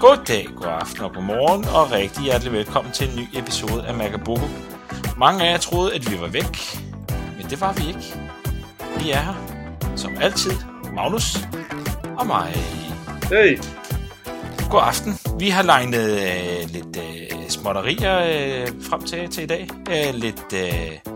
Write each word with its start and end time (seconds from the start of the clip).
God 0.00 0.16
dag, 0.28 0.48
god 0.56 0.66
aften 0.66 1.04
og 1.04 1.14
god 1.14 1.22
morgen, 1.22 1.64
og 1.64 1.92
rigtig 1.92 2.24
hjertelig 2.24 2.52
velkommen 2.52 2.92
til 2.92 3.08
en 3.08 3.16
ny 3.16 3.38
episode 3.38 3.86
af 3.86 3.94
Magaboko. 3.94 4.46
Mange 5.16 5.44
af 5.44 5.52
jer 5.52 5.58
troede, 5.58 5.94
at 5.94 6.10
vi 6.10 6.20
var 6.20 6.28
væk, 6.28 6.58
men 7.36 7.50
det 7.50 7.60
var 7.60 7.72
vi 7.72 7.88
ikke. 7.88 8.14
Vi 8.98 9.10
er 9.10 9.20
her, 9.20 9.34
som 9.96 10.16
altid, 10.20 10.52
Magnus 10.94 11.36
og 12.18 12.26
mig. 12.26 12.52
Hey. 13.28 13.58
God 14.70 14.80
aften. 14.82 15.18
Vi 15.38 15.48
har 15.48 15.62
legnet 15.62 16.10
øh, 16.10 16.70
lidt 16.70 16.96
øh, 16.96 17.48
småtterier 17.48 18.18
øh, 18.18 18.68
frem 18.90 19.02
til, 19.02 19.30
til 19.30 19.42
i 19.42 19.46
dag. 19.46 19.68
Øh, 19.90 20.14
lidt, 20.14 20.52
øh, 20.54 21.12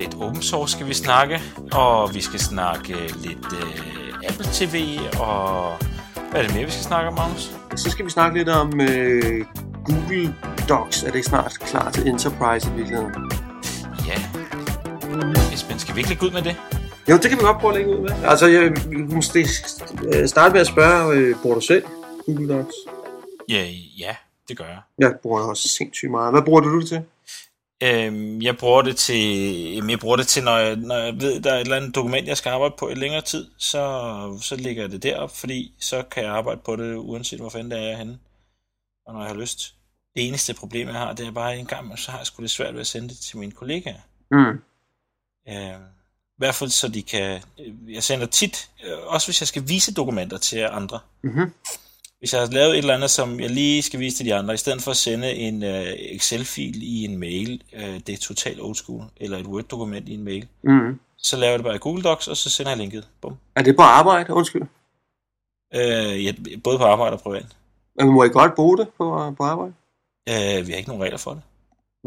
lidt 0.00 0.14
open 0.14 0.42
source 0.42 0.72
skal 0.72 0.88
vi 0.88 0.94
snakke, 0.94 1.40
og 1.72 2.14
vi 2.14 2.20
skal 2.20 2.40
snakke 2.40 2.94
lidt 3.22 3.52
øh, 3.52 4.28
Apple 4.28 4.46
TV, 4.52 4.98
og 5.20 5.78
hvad 6.30 6.40
er 6.40 6.46
det 6.46 6.54
mere, 6.54 6.64
vi 6.64 6.70
skal 6.70 6.84
snakke 6.84 7.08
om, 7.08 7.14
Magnus? 7.14 7.52
Så 7.76 7.90
skal 7.90 8.04
vi 8.04 8.10
snakke 8.10 8.38
lidt 8.38 8.48
om 8.48 8.80
øh, 8.80 9.44
Google 9.84 10.34
Docs. 10.68 11.02
Er 11.02 11.10
det 11.10 11.24
snart 11.24 11.58
klar 11.60 11.90
til 11.90 12.08
Enterprise 12.08 12.70
i 12.70 12.72
virkeligheden? 12.76 13.12
Ja. 14.06 14.18
Esben, 15.54 15.78
skal 15.78 15.94
vi 15.94 16.00
ikke 16.00 16.10
lægge 16.10 16.26
ud 16.26 16.30
med 16.30 16.42
det? 16.42 16.56
Jo, 17.10 17.16
det 17.16 17.30
kan 17.30 17.38
vi 17.38 17.42
godt 17.42 17.58
prøve 17.58 17.72
at 17.72 17.78
lægge 17.78 17.96
ud 17.96 18.00
med. 18.00 18.10
Altså, 18.24 18.46
jeg 18.46 18.72
måske 19.14 19.46
øh, 20.14 20.28
starte 20.28 20.52
med 20.52 20.60
at 20.60 20.66
spørge, 20.66 21.16
øh, 21.16 21.36
bruger 21.42 21.54
du 21.54 21.60
selv 21.60 21.84
Google 22.26 22.54
Docs? 22.54 22.74
Ja, 23.48 23.64
ja, 23.98 24.16
det 24.48 24.58
gør 24.58 24.64
jeg. 24.64 24.80
Jeg 24.98 25.14
bruger 25.22 25.40
det 25.40 25.48
også 25.48 25.68
sindssygt 25.68 26.10
meget. 26.10 26.32
Hvad 26.32 26.42
bruger 26.42 26.60
du 26.60 26.80
det 26.80 26.88
til? 26.88 27.02
Øhm, 27.82 28.42
jeg 28.42 28.56
bruger 28.56 28.82
det 28.82 28.96
til, 28.96 29.22
jamen, 29.74 29.90
jeg 29.90 29.98
bruger 29.98 30.16
det 30.16 30.26
til, 30.26 30.44
når 30.44 30.56
jeg, 30.56 30.76
når 30.76 30.96
jeg 30.96 31.20
ved, 31.20 31.40
der 31.40 31.52
er 31.52 31.56
et 31.56 31.60
eller 31.60 31.76
andet 31.76 31.94
dokument, 31.94 32.28
jeg 32.28 32.36
skal 32.36 32.50
arbejde 32.50 32.74
på 32.78 32.88
i 32.88 32.94
længere 32.94 33.20
tid, 33.22 33.50
så, 33.58 34.38
så 34.42 34.56
lægger 34.56 34.82
jeg 34.82 34.90
det 34.90 35.02
derop, 35.02 35.36
fordi 35.36 35.74
så 35.78 36.02
kan 36.02 36.22
jeg 36.24 36.32
arbejde 36.32 36.60
på 36.64 36.76
det, 36.76 36.94
uanset 36.94 37.40
hvor 37.40 37.48
fanden 37.48 37.70
det 37.70 37.78
er, 37.78 37.82
jeg 37.82 37.92
er 37.92 37.96
henne, 37.96 38.18
og 39.06 39.14
når 39.14 39.20
jeg 39.20 39.30
har 39.30 39.36
lyst. 39.40 39.74
Det 40.16 40.28
eneste 40.28 40.54
problem, 40.54 40.88
jeg 40.88 40.96
har, 40.96 41.12
det 41.12 41.26
er 41.26 41.30
bare 41.30 41.58
en 41.58 41.66
gang, 41.66 41.98
så 41.98 42.10
har 42.10 42.18
jeg 42.18 42.26
sgu 42.26 42.42
det 42.42 42.50
svært 42.50 42.74
ved 42.74 42.80
at 42.80 42.86
sende 42.86 43.08
det 43.08 43.18
til 43.18 43.38
mine 43.38 43.52
kollegaer. 43.52 44.00
Mm. 44.30 44.60
Øh, 45.48 45.80
I 46.36 46.38
hvert 46.38 46.54
fald 46.54 46.70
så 46.70 46.88
de 46.88 47.02
kan, 47.02 47.42
jeg 47.88 48.02
sender 48.02 48.26
tit, 48.26 48.70
øh, 48.84 48.98
også 49.06 49.26
hvis 49.26 49.40
jeg 49.40 49.48
skal 49.48 49.68
vise 49.68 49.94
dokumenter 49.94 50.38
til 50.38 50.58
andre, 50.58 51.00
Mm-hmm. 51.22 51.52
Hvis 52.18 52.32
jeg 52.32 52.40
har 52.40 52.46
lavet 52.48 52.70
et 52.72 52.78
eller 52.78 52.94
andet, 52.94 53.10
som 53.10 53.40
jeg 53.40 53.50
lige 53.50 53.82
skal 53.82 54.00
vise 54.00 54.16
til 54.16 54.26
de 54.26 54.34
andre, 54.34 54.54
i 54.54 54.56
stedet 54.56 54.82
for 54.82 54.90
at 54.90 54.96
sende 54.96 55.32
en 55.32 55.62
uh, 55.62 55.68
Excel-fil 56.16 56.82
i 56.82 57.04
en 57.04 57.18
mail, 57.18 57.62
uh, 57.72 57.80
det 57.80 58.08
er 58.08 58.16
totalt 58.16 58.60
old 58.60 58.74
school, 58.74 59.02
eller 59.16 59.38
et 59.38 59.46
Word-dokument 59.46 60.08
i 60.08 60.14
en 60.14 60.24
mail, 60.24 60.46
Mm. 60.62 61.00
så 61.18 61.36
laver 61.36 61.50
jeg 61.50 61.58
det 61.58 61.64
bare 61.64 61.74
i 61.74 61.78
Google 61.78 62.02
Docs, 62.02 62.28
og 62.28 62.36
så 62.36 62.50
sender 62.50 62.70
jeg 62.70 62.78
linket. 62.78 63.08
Bum. 63.20 63.36
Er 63.56 63.62
det 63.62 63.76
på 63.76 63.82
arbejde? 63.82 64.32
Undskyld. 64.32 64.62
Uh, 65.74 66.24
ja, 66.24 66.32
både 66.64 66.78
på 66.78 66.84
arbejde 66.84 67.12
og 67.16 67.20
privat. 67.20 67.46
Men 67.98 68.08
må 68.08 68.24
I 68.24 68.28
godt 68.28 68.54
bruge 68.54 68.78
det 68.78 68.88
på, 68.98 69.34
på 69.36 69.42
arbejde? 69.42 69.72
Uh, 70.30 70.66
vi 70.66 70.72
har 70.72 70.76
ikke 70.76 70.88
nogen 70.88 71.02
regler 71.02 71.18
for 71.18 71.30
det, 71.30 71.42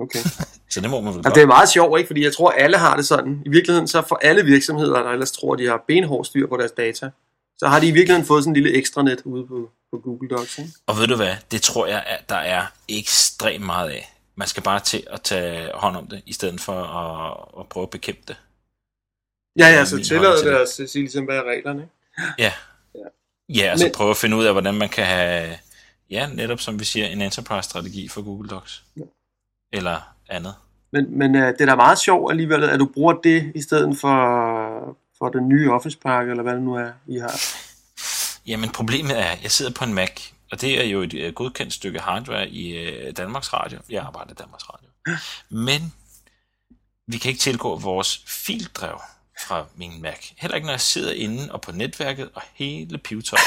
Okay. 0.01 0.19
så 0.71 0.81
det 0.81 0.89
må 0.89 1.01
man 1.01 1.13
vel 1.13 1.23
godt. 1.23 1.35
det 1.35 1.43
er 1.43 1.47
meget 1.47 1.69
sjovt, 1.69 1.99
ikke? 1.99 2.07
Fordi 2.07 2.23
jeg 2.23 2.35
tror, 2.35 2.51
alle 2.51 2.77
har 2.77 2.95
det 2.95 3.05
sådan. 3.05 3.41
I 3.45 3.49
virkeligheden, 3.49 3.87
så 3.87 4.01
for 4.07 4.19
alle 4.23 4.43
virksomheder, 4.45 5.03
der 5.03 5.09
ellers 5.09 5.31
tror, 5.31 5.55
de 5.55 5.67
har 5.67 5.83
benhård 5.87 6.25
styr 6.25 6.47
på 6.47 6.57
deres 6.57 6.71
data, 6.71 7.09
så 7.61 7.67
har 7.67 7.79
de 7.79 7.87
i 7.87 7.91
virkeligheden 7.91 8.27
fået 8.27 8.43
sådan 8.43 8.55
en 8.57 8.63
lille 8.63 8.77
ekstranet 8.77 9.21
ude 9.25 9.47
på, 9.47 9.71
på 9.91 9.97
Google 9.99 10.29
Docs, 10.29 10.57
ikke? 10.59 10.71
Og 10.87 10.97
ved 10.97 11.07
du 11.07 11.15
hvad, 11.15 11.35
det 11.51 11.61
tror 11.61 11.85
jeg, 11.87 12.03
at 12.07 12.29
der 12.29 12.35
er 12.35 12.65
ekstremt 12.89 13.65
meget 13.65 13.89
af. 13.89 14.13
Man 14.35 14.47
skal 14.47 14.63
bare 14.63 14.79
til 14.79 15.03
at 15.11 15.21
tage 15.21 15.69
hånd 15.73 15.95
om 15.95 16.07
det, 16.07 16.21
i 16.25 16.33
stedet 16.33 16.61
for 16.61 16.73
at, 16.73 17.37
at 17.59 17.69
prøve 17.69 17.83
at 17.83 17.89
bekæmpe 17.89 18.21
det. 18.27 18.37
Ja, 19.59 19.67
ja, 19.67 19.85
så 19.85 20.03
tillader 20.03 20.43
det 20.43 20.55
at 20.83 20.89
sige 20.89 21.03
ligesom, 21.03 21.25
hvad 21.25 21.35
er 21.37 21.43
reglerne? 21.43 21.89
Ja. 22.39 22.53
Ja. 22.95 22.99
Ja, 23.49 23.63
altså 23.71 23.85
Men- 23.85 23.93
prøve 23.93 24.09
at 24.09 24.17
finde 24.17 24.37
ud 24.37 24.45
af, 24.45 24.53
hvordan 24.53 24.75
man 24.75 24.89
kan 24.89 25.05
have, 25.05 25.57
ja, 26.09 26.29
netop 26.33 26.59
som 26.59 26.79
vi 26.79 26.85
siger, 26.85 27.07
en 27.07 27.21
enterprise-strategi 27.21 28.07
for 28.07 28.21
Google 28.21 28.49
Docs. 28.49 28.83
Ja. 28.97 29.03
Eller 29.73 30.13
andet. 30.29 30.53
Men, 30.91 31.17
men 31.17 31.35
uh, 31.35 31.41
det 31.41 31.61
er 31.61 31.65
da 31.65 31.75
meget 31.75 31.99
sjovt 31.99 32.31
alligevel, 32.31 32.63
at 32.63 32.79
du 32.79 32.85
bruger 32.85 33.13
det 33.13 33.51
i 33.55 33.61
stedet 33.61 33.97
for, 33.97 34.97
for 35.21 35.29
den 35.29 35.49
nye 35.49 35.71
Office-pakke, 35.71 36.31
eller 36.31 36.43
hvad 36.43 36.53
det 36.53 36.63
nu 36.63 36.73
er, 36.75 36.91
I 37.07 37.17
har. 37.17 37.41
Jamen 38.47 38.69
problemet 38.69 39.19
er, 39.19 39.25
at 39.25 39.43
jeg 39.43 39.51
sidder 39.51 39.71
på 39.71 39.83
en 39.83 39.93
Mac, 39.93 40.11
og 40.51 40.61
det 40.61 40.81
er 40.81 40.83
jo 40.83 41.01
et 41.01 41.13
øh, 41.13 41.33
godkendt 41.33 41.73
stykke 41.73 41.99
hardware 41.99 42.49
i 42.49 42.77
øh, 42.77 43.17
Danmarks 43.17 43.53
Radio. 43.53 43.79
Jeg 43.89 44.03
arbejder 44.03 44.31
i 44.31 44.33
Danmarks 44.33 44.63
Radio. 44.69 44.89
Men 45.49 45.93
vi 47.07 47.17
kan 47.17 47.29
ikke 47.29 47.41
tilgå 47.41 47.79
vores 47.79 48.23
fildrev 48.27 49.01
fra 49.47 49.65
min 49.75 50.01
Mac. 50.01 50.31
Heller 50.37 50.55
ikke, 50.55 50.65
når 50.65 50.73
jeg 50.73 50.81
sidder 50.81 51.13
inde 51.13 51.51
og 51.51 51.61
på 51.61 51.71
netværket 51.71 52.29
og 52.33 52.41
hele 52.53 52.97
pivetøjet. 52.97 53.43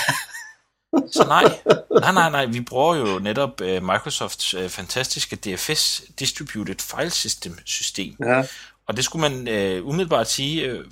Så 1.13 1.25
nej, 1.29 1.45
nej, 2.01 2.13
nej, 2.13 2.31
nej, 2.31 2.47
vi 2.47 2.61
bruger 2.61 2.95
jo 2.95 3.19
netop 3.19 3.61
øh, 3.61 3.83
Microsofts 3.83 4.55
øh, 4.55 4.69
fantastiske 4.69 5.37
DFS 5.37 6.03
Distributed 6.19 6.77
File 6.81 7.11
System 7.11 7.59
system. 7.65 8.17
Ja. 8.21 8.43
Og 8.89 8.97
det 8.97 9.05
skulle 9.05 9.31
man 9.31 9.49
øh, 9.49 9.87
umiddelbart 9.87 10.31
sige 10.31 10.63
øh, 10.63 10.85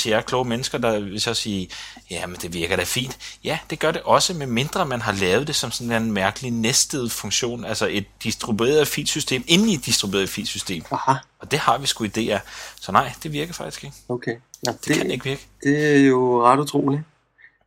til 0.00 0.10
jer 0.10 0.20
kloge 0.20 0.44
mennesker, 0.44 0.78
der 0.78 1.00
vil 1.00 1.20
så 1.20 1.34
sige, 1.34 1.68
ja, 2.10 2.26
men 2.26 2.36
det 2.36 2.52
virker 2.54 2.76
da 2.76 2.84
fint. 2.84 3.18
Ja, 3.44 3.58
det 3.70 3.78
gør 3.78 3.90
det 3.90 4.02
også, 4.02 4.34
med 4.34 4.46
mindre 4.46 4.86
man 4.86 5.00
har 5.02 5.12
lavet 5.12 5.46
det 5.46 5.56
som 5.56 5.70
sådan 5.70 6.02
en 6.02 6.12
mærkelig 6.12 6.50
næstet 6.50 7.12
funktion, 7.12 7.64
altså 7.64 7.86
et 7.90 8.04
distribueret 8.22 8.88
filsystem 8.88 9.44
inden 9.46 9.68
i 9.68 9.74
et 9.74 9.86
distribueret 9.86 10.28
filsystem. 10.28 10.84
Aha, 10.90 11.12
Og 11.38 11.50
det 11.50 11.58
har 11.58 11.78
vi 11.78 11.86
sgu 11.86 12.04
i 12.04 12.08
DR. 12.08 12.36
Så 12.80 12.92
nej, 12.92 13.12
det 13.22 13.32
virker 13.32 13.52
faktisk 13.52 13.84
ikke. 13.84 13.96
okay. 14.08 14.34
Ja, 14.66 14.72
Det, 14.72 14.84
det 14.88 14.96
kan 14.96 15.10
ikke 15.10 15.24
virke. 15.24 15.46
det 15.62 15.94
er 15.96 15.98
jo 15.98 16.46
ret 16.46 16.58
utroligt. 16.60 17.02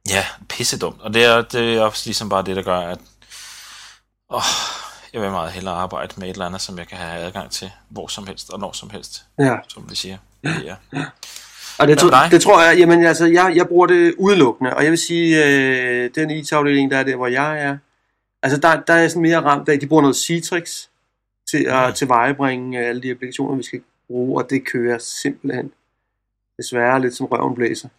Ja, 0.09 0.25
pisse 0.49 0.77
dumt. 0.79 1.01
Og 1.01 1.13
det 1.13 1.23
er, 1.23 1.41
det 1.41 1.75
er 1.75 1.81
også 1.81 2.01
ligesom 2.05 2.29
bare 2.29 2.43
det, 2.43 2.55
der 2.55 2.61
gør, 2.61 2.79
at 2.79 2.97
åh, 4.29 4.41
jeg 5.13 5.21
vil 5.21 5.29
meget 5.31 5.51
hellere 5.51 5.73
arbejde 5.75 6.13
med 6.17 6.27
et 6.27 6.31
eller 6.33 6.45
andet, 6.45 6.61
som 6.61 6.77
jeg 6.77 6.87
kan 6.87 6.97
have 6.97 7.19
adgang 7.25 7.51
til 7.51 7.71
hvor 7.89 8.07
som 8.07 8.27
helst 8.27 8.49
og 8.53 8.59
når 8.59 8.71
som 8.71 8.89
helst, 8.89 9.25
Ja. 9.39 9.55
som 9.67 9.89
vi 9.89 9.95
siger. 9.95 10.17
Ja. 10.43 10.75
Og 11.79 11.87
det, 11.87 11.97
tro, 11.97 12.07
det 12.31 12.41
tror 12.41 12.61
jeg, 12.63 12.77
jamen 12.79 13.05
altså, 13.05 13.25
jeg, 13.25 13.53
jeg 13.55 13.67
bruger 13.67 13.87
det 13.87 14.13
udelukkende, 14.17 14.73
og 14.75 14.83
jeg 14.83 14.91
vil 14.91 14.99
sige, 14.99 15.45
øh, 15.45 16.09
den 16.15 16.29
IT-afdeling, 16.31 16.91
der 16.91 16.97
er 16.97 17.03
der, 17.03 17.15
hvor 17.15 17.27
jeg 17.27 17.59
er, 17.59 17.77
altså 18.43 18.59
der, 18.59 18.81
der 18.81 18.93
er 18.93 18.97
jeg 18.99 19.11
sådan 19.11 19.21
mere 19.21 19.41
ramt 19.41 19.69
af, 19.69 19.79
de 19.79 19.87
bruger 19.87 20.01
noget 20.01 20.15
Citrix 20.15 20.87
til 21.51 21.65
at 21.69 21.87
Mm. 21.89 21.93
tilvejebringe 21.93 22.79
alle 22.85 23.01
de 23.01 23.11
applikationer, 23.11 23.55
vi 23.57 23.63
skal 23.63 23.81
bruge, 24.07 24.43
og 24.43 24.49
det 24.49 24.65
kører 24.65 24.97
simpelthen 24.97 25.71
desværre 26.57 27.01
lidt 27.01 27.15
som 27.15 27.25
røven 27.25 27.55
blæser. 27.55 27.89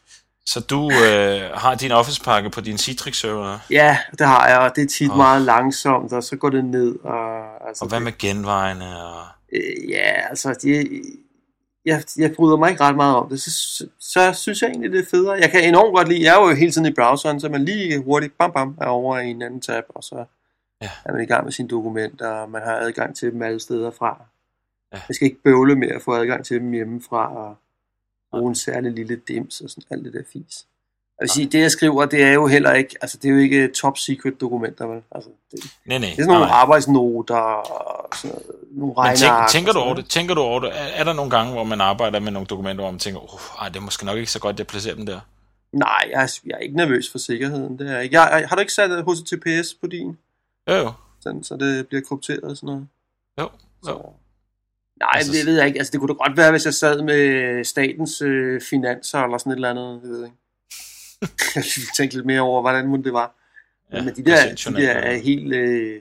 Så 0.46 0.60
du 0.60 0.90
øh, 0.90 1.50
har 1.54 1.74
din 1.74 1.92
Office-pakke 1.92 2.50
på 2.50 2.60
din 2.60 2.78
Citrix-server, 2.78 3.58
Ja, 3.70 3.98
det 4.18 4.26
har 4.26 4.48
jeg, 4.48 4.58
og 4.58 4.76
det 4.76 4.82
er 4.82 4.86
tit 4.86 5.10
oh. 5.10 5.16
meget 5.16 5.42
langsomt, 5.42 6.12
og 6.12 6.22
så 6.24 6.36
går 6.36 6.50
det 6.50 6.64
ned, 6.64 6.96
og 7.04 7.68
altså, 7.68 7.84
og 7.84 7.88
hvad 7.88 8.00
med 8.00 8.18
genvejene? 8.18 9.04
Og... 9.04 9.22
Øh, 9.52 9.90
ja, 9.90 10.28
altså, 10.28 10.54
de, 10.62 10.88
jeg, 11.84 12.02
jeg 12.18 12.32
bryder 12.36 12.56
mig 12.56 12.70
ikke 12.70 12.82
ret 12.82 12.96
meget 12.96 13.16
om 13.16 13.28
det. 13.28 13.40
Så, 13.42 13.50
så, 13.50 13.88
så 14.00 14.32
synes 14.32 14.62
jeg 14.62 14.68
egentlig, 14.70 14.92
det 14.92 15.00
er 15.00 15.10
federe. 15.10 15.32
Jeg 15.32 15.50
kan 15.50 15.64
enormt 15.68 15.94
godt 15.94 16.08
lide, 16.08 16.22
jeg 16.24 16.36
er 16.36 16.48
jo 16.48 16.54
hele 16.54 16.72
tiden 16.72 16.86
i 16.86 16.92
browseren, 16.94 17.40
så 17.40 17.48
man 17.48 17.64
lige 17.64 18.02
hurtigt, 18.02 18.38
bam 18.38 18.52
bam, 18.52 18.78
er 18.80 18.86
over 18.86 19.18
i 19.18 19.26
en 19.30 19.42
anden 19.42 19.60
tab, 19.60 19.84
og 19.88 20.04
så 20.04 20.24
Ja. 20.82 20.90
er 21.04 21.12
man 21.12 21.22
i 21.22 21.26
gang 21.26 21.44
med 21.44 21.52
sine 21.52 21.68
dokumenter, 21.68 22.28
og 22.28 22.50
man 22.50 22.62
har 22.62 22.72
adgang 22.72 23.16
til 23.16 23.32
dem 23.32 23.42
alle 23.42 23.60
steder 23.60 23.90
fra. 23.90 24.22
Ja. 24.92 25.00
Jeg 25.08 25.14
skal 25.14 25.26
ikke 25.26 25.42
bøvle 25.44 25.76
med 25.76 25.88
at 25.88 26.02
få 26.02 26.14
adgang 26.14 26.44
til 26.44 26.60
dem 26.60 26.72
hjemmefra, 26.72 27.36
og 27.36 27.56
bruge 28.38 28.48
en 28.48 28.54
særlig 28.54 28.92
lille 28.92 29.20
dims 29.28 29.60
og 29.60 29.70
sådan 29.70 29.82
alt 29.90 30.04
det 30.04 30.12
der 30.12 30.22
fis. 30.32 30.66
Jeg 31.20 31.24
vil 31.24 31.30
sige, 31.30 31.46
det 31.46 31.60
jeg 31.60 31.70
skriver, 31.70 32.04
det 32.06 32.22
er 32.22 32.32
jo 32.32 32.46
heller 32.46 32.72
ikke, 32.72 32.96
altså 33.00 33.16
det 33.22 33.28
er 33.28 33.32
jo 33.32 33.38
ikke 33.38 33.68
top 33.68 33.98
secret 33.98 34.40
dokumenter, 34.40 34.86
vel? 34.86 35.02
Altså, 35.10 35.30
det, 35.50 35.62
det 35.62 35.70
Nej, 35.86 35.98
nej. 35.98 36.08
er 36.08 36.12
sådan 36.14 36.26
nogle 36.26 36.40
nej. 36.46 36.54
arbejdsnoter 36.54 37.34
og 37.36 38.16
sådan 38.16 38.30
noget, 38.36 38.46
nogle 38.72 38.94
Men 38.96 39.16
tænk, 39.16 39.30
regneark. 39.30 39.50
tænker 39.50 39.72
du 39.72 39.78
over 39.78 39.94
det? 39.94 40.06
Tænker 40.08 40.34
du 40.34 40.40
over 40.40 40.60
det? 40.60 40.68
Er, 40.68 40.84
er 40.84 41.04
der 41.04 41.12
nogle 41.12 41.30
gange, 41.30 41.52
hvor 41.52 41.64
man 41.64 41.80
arbejder 41.80 42.20
med 42.20 42.32
nogle 42.32 42.46
dokumenter, 42.46 42.82
hvor 42.82 42.90
man 42.90 43.00
tænker, 43.00 43.20
oh, 43.34 43.62
ej, 43.62 43.68
det 43.68 43.76
er 43.76 43.80
måske 43.80 44.06
nok 44.06 44.18
ikke 44.18 44.30
så 44.30 44.40
godt, 44.40 44.58
jeg 44.58 44.66
placerer 44.66 44.94
dem 44.94 45.06
der? 45.06 45.20
Nej, 45.72 46.08
jeg 46.10 46.22
er, 46.22 46.38
jeg 46.46 46.52
er 46.54 46.58
ikke 46.58 46.76
nervøs 46.76 47.10
for 47.10 47.18
sikkerheden. 47.18 47.78
Det 47.78 47.88
er 47.88 47.94
jeg 47.94 48.04
ikke. 48.04 48.20
Jeg, 48.20 48.40
jeg, 48.40 48.48
har 48.48 48.56
du 48.56 48.60
ikke 48.60 48.72
sat 48.72 48.90
øh, 48.90 49.06
HTTPS 49.06 49.74
på 49.80 49.86
din? 49.86 50.18
Jo, 50.68 50.74
jo. 50.74 50.92
Sådan, 51.20 51.44
så 51.44 51.56
det 51.56 51.88
bliver 51.88 52.02
krypteret 52.08 52.40
og 52.44 52.56
sådan 52.56 52.66
noget? 52.66 52.86
jo. 53.40 53.50
Så. 53.84 54.02
Jo. 55.00 55.04
Nej, 55.06 55.10
Altså- 55.14 55.32
det 55.32 55.46
ved 55.46 55.56
jeg 55.56 55.66
ikke. 55.66 55.78
Altså, 55.78 55.90
det 55.90 56.00
kunne 56.00 56.08
da 56.08 56.12
godt 56.14 56.36
være, 56.36 56.50
hvis 56.50 56.64
jeg 56.64 56.74
sad 56.74 57.02
med 57.02 57.64
statens 57.64 58.22
øh, 58.22 58.60
finanser 58.60 59.18
eller 59.18 59.38
sådan 59.38 59.52
et 59.52 59.56
eller 59.56 59.70
andet. 59.70 60.00
Jeg 60.02 60.10
ved 60.10 60.24
ikke. 60.24 60.36
jeg 61.56 61.64
tænke 61.96 62.14
lidt 62.14 62.26
mere 62.26 62.40
over, 62.40 62.60
hvordan 62.60 63.04
det 63.04 63.12
var. 63.12 63.34
Ja, 63.92 64.02
Men 64.02 64.14
de 64.16 64.24
der, 64.24 64.54
de 64.70 64.76
der 64.82 64.90
er 64.92 65.16
helt 65.16 65.54
øh, 65.54 66.00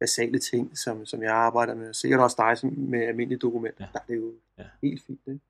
basale 0.00 0.38
ting, 0.38 0.78
som, 0.78 1.06
som 1.06 1.22
jeg 1.22 1.32
arbejder 1.32 1.74
med. 1.74 1.94
Sikkert 1.94 2.20
også 2.20 2.36
dig 2.38 2.58
som 2.58 2.72
med 2.76 3.02
almindelige 3.02 3.38
dokumenter. 3.38 3.84
Ja. 3.84 3.86
Der 3.92 3.98
er 3.98 4.04
det 4.08 4.16
jo 4.16 4.32
Ja. 4.58 4.62
ja. 4.62 4.68
helt 4.88 5.02
fint. 5.06 5.20
Ikke? 5.26 5.40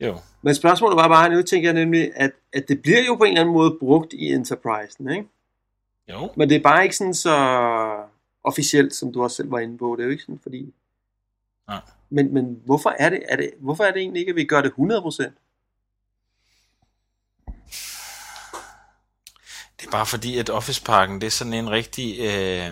Jo. 0.00 0.18
Men 0.42 0.54
spørgsmålet 0.54 0.96
var 0.96 1.08
bare, 1.08 1.30
nu 1.30 1.42
tænker 1.42 1.68
jeg 1.68 1.74
nemlig, 1.84 2.12
at, 2.14 2.30
at 2.52 2.68
det 2.68 2.82
bliver 2.82 3.04
jo 3.06 3.14
på 3.14 3.24
en 3.24 3.28
eller 3.30 3.40
anden 3.40 3.54
måde 3.54 3.76
brugt 3.80 4.12
i 4.12 4.32
Enterprisen, 4.32 5.10
ikke? 5.10 5.28
Jo. 6.08 6.30
Men 6.36 6.48
det 6.48 6.56
er 6.56 6.60
bare 6.62 6.82
ikke 6.84 6.96
sådan 6.96 7.14
så 7.14 7.36
officielt, 8.44 8.94
som 8.94 9.12
du 9.12 9.22
også 9.22 9.36
selv 9.36 9.50
var 9.50 9.58
inde 9.58 9.78
på. 9.78 9.94
Det 9.96 10.02
er 10.02 10.04
jo 10.04 10.10
ikke 10.10 10.22
sådan, 10.22 10.40
fordi... 10.42 10.74
Nej. 11.68 11.80
Men, 12.14 12.34
men 12.34 12.60
hvorfor, 12.64 12.94
er 12.98 13.10
det, 13.10 13.22
er 13.28 13.36
det, 13.36 13.50
hvorfor 13.60 13.84
er 13.84 13.92
det 13.92 14.00
egentlig 14.00 14.20
ikke, 14.20 14.30
at 14.30 14.36
vi 14.36 14.44
gør 14.44 14.62
det 14.62 14.70
100%? 14.70 14.74
Det 19.80 19.86
er 19.86 19.90
bare 19.90 20.06
fordi, 20.06 20.38
at 20.38 20.50
Office-parken, 20.50 21.20
det 21.20 21.26
er 21.26 21.30
sådan 21.30 21.54
en 21.54 21.70
rigtig 21.70 22.20
øh, 22.20 22.70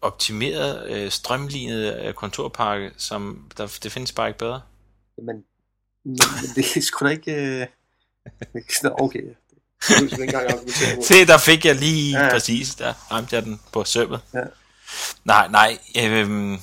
optimeret, 0.00 0.90
øh, 0.90 1.10
strømlignet 1.10 2.00
øh, 2.04 2.14
kontorpakke, 2.14 2.90
som 2.96 3.50
der, 3.56 3.78
det 3.82 3.92
findes 3.92 4.12
bare 4.12 4.28
ikke 4.28 4.38
bedre. 4.38 4.62
Men, 5.16 5.26
men, 5.26 5.44
men 6.04 6.50
det 6.54 6.76
er 6.76 6.80
sgu 6.80 7.06
da 7.06 7.10
ikke... 7.10 7.60
Øh... 7.60 7.66
Okay. 9.00 9.22
Se, 11.02 11.26
der 11.26 11.38
fik 11.38 11.64
jeg 11.64 11.74
lige 11.76 12.24
ja. 12.24 12.30
præcis, 12.30 12.74
der 12.74 12.92
ramte 13.12 13.36
jeg 13.36 13.44
den 13.44 13.60
på 13.72 13.84
sømmet. 13.84 14.20
Ja. 14.34 14.42
Nej, 15.24 15.48
nej, 15.48 15.78
øh, 15.98 16.58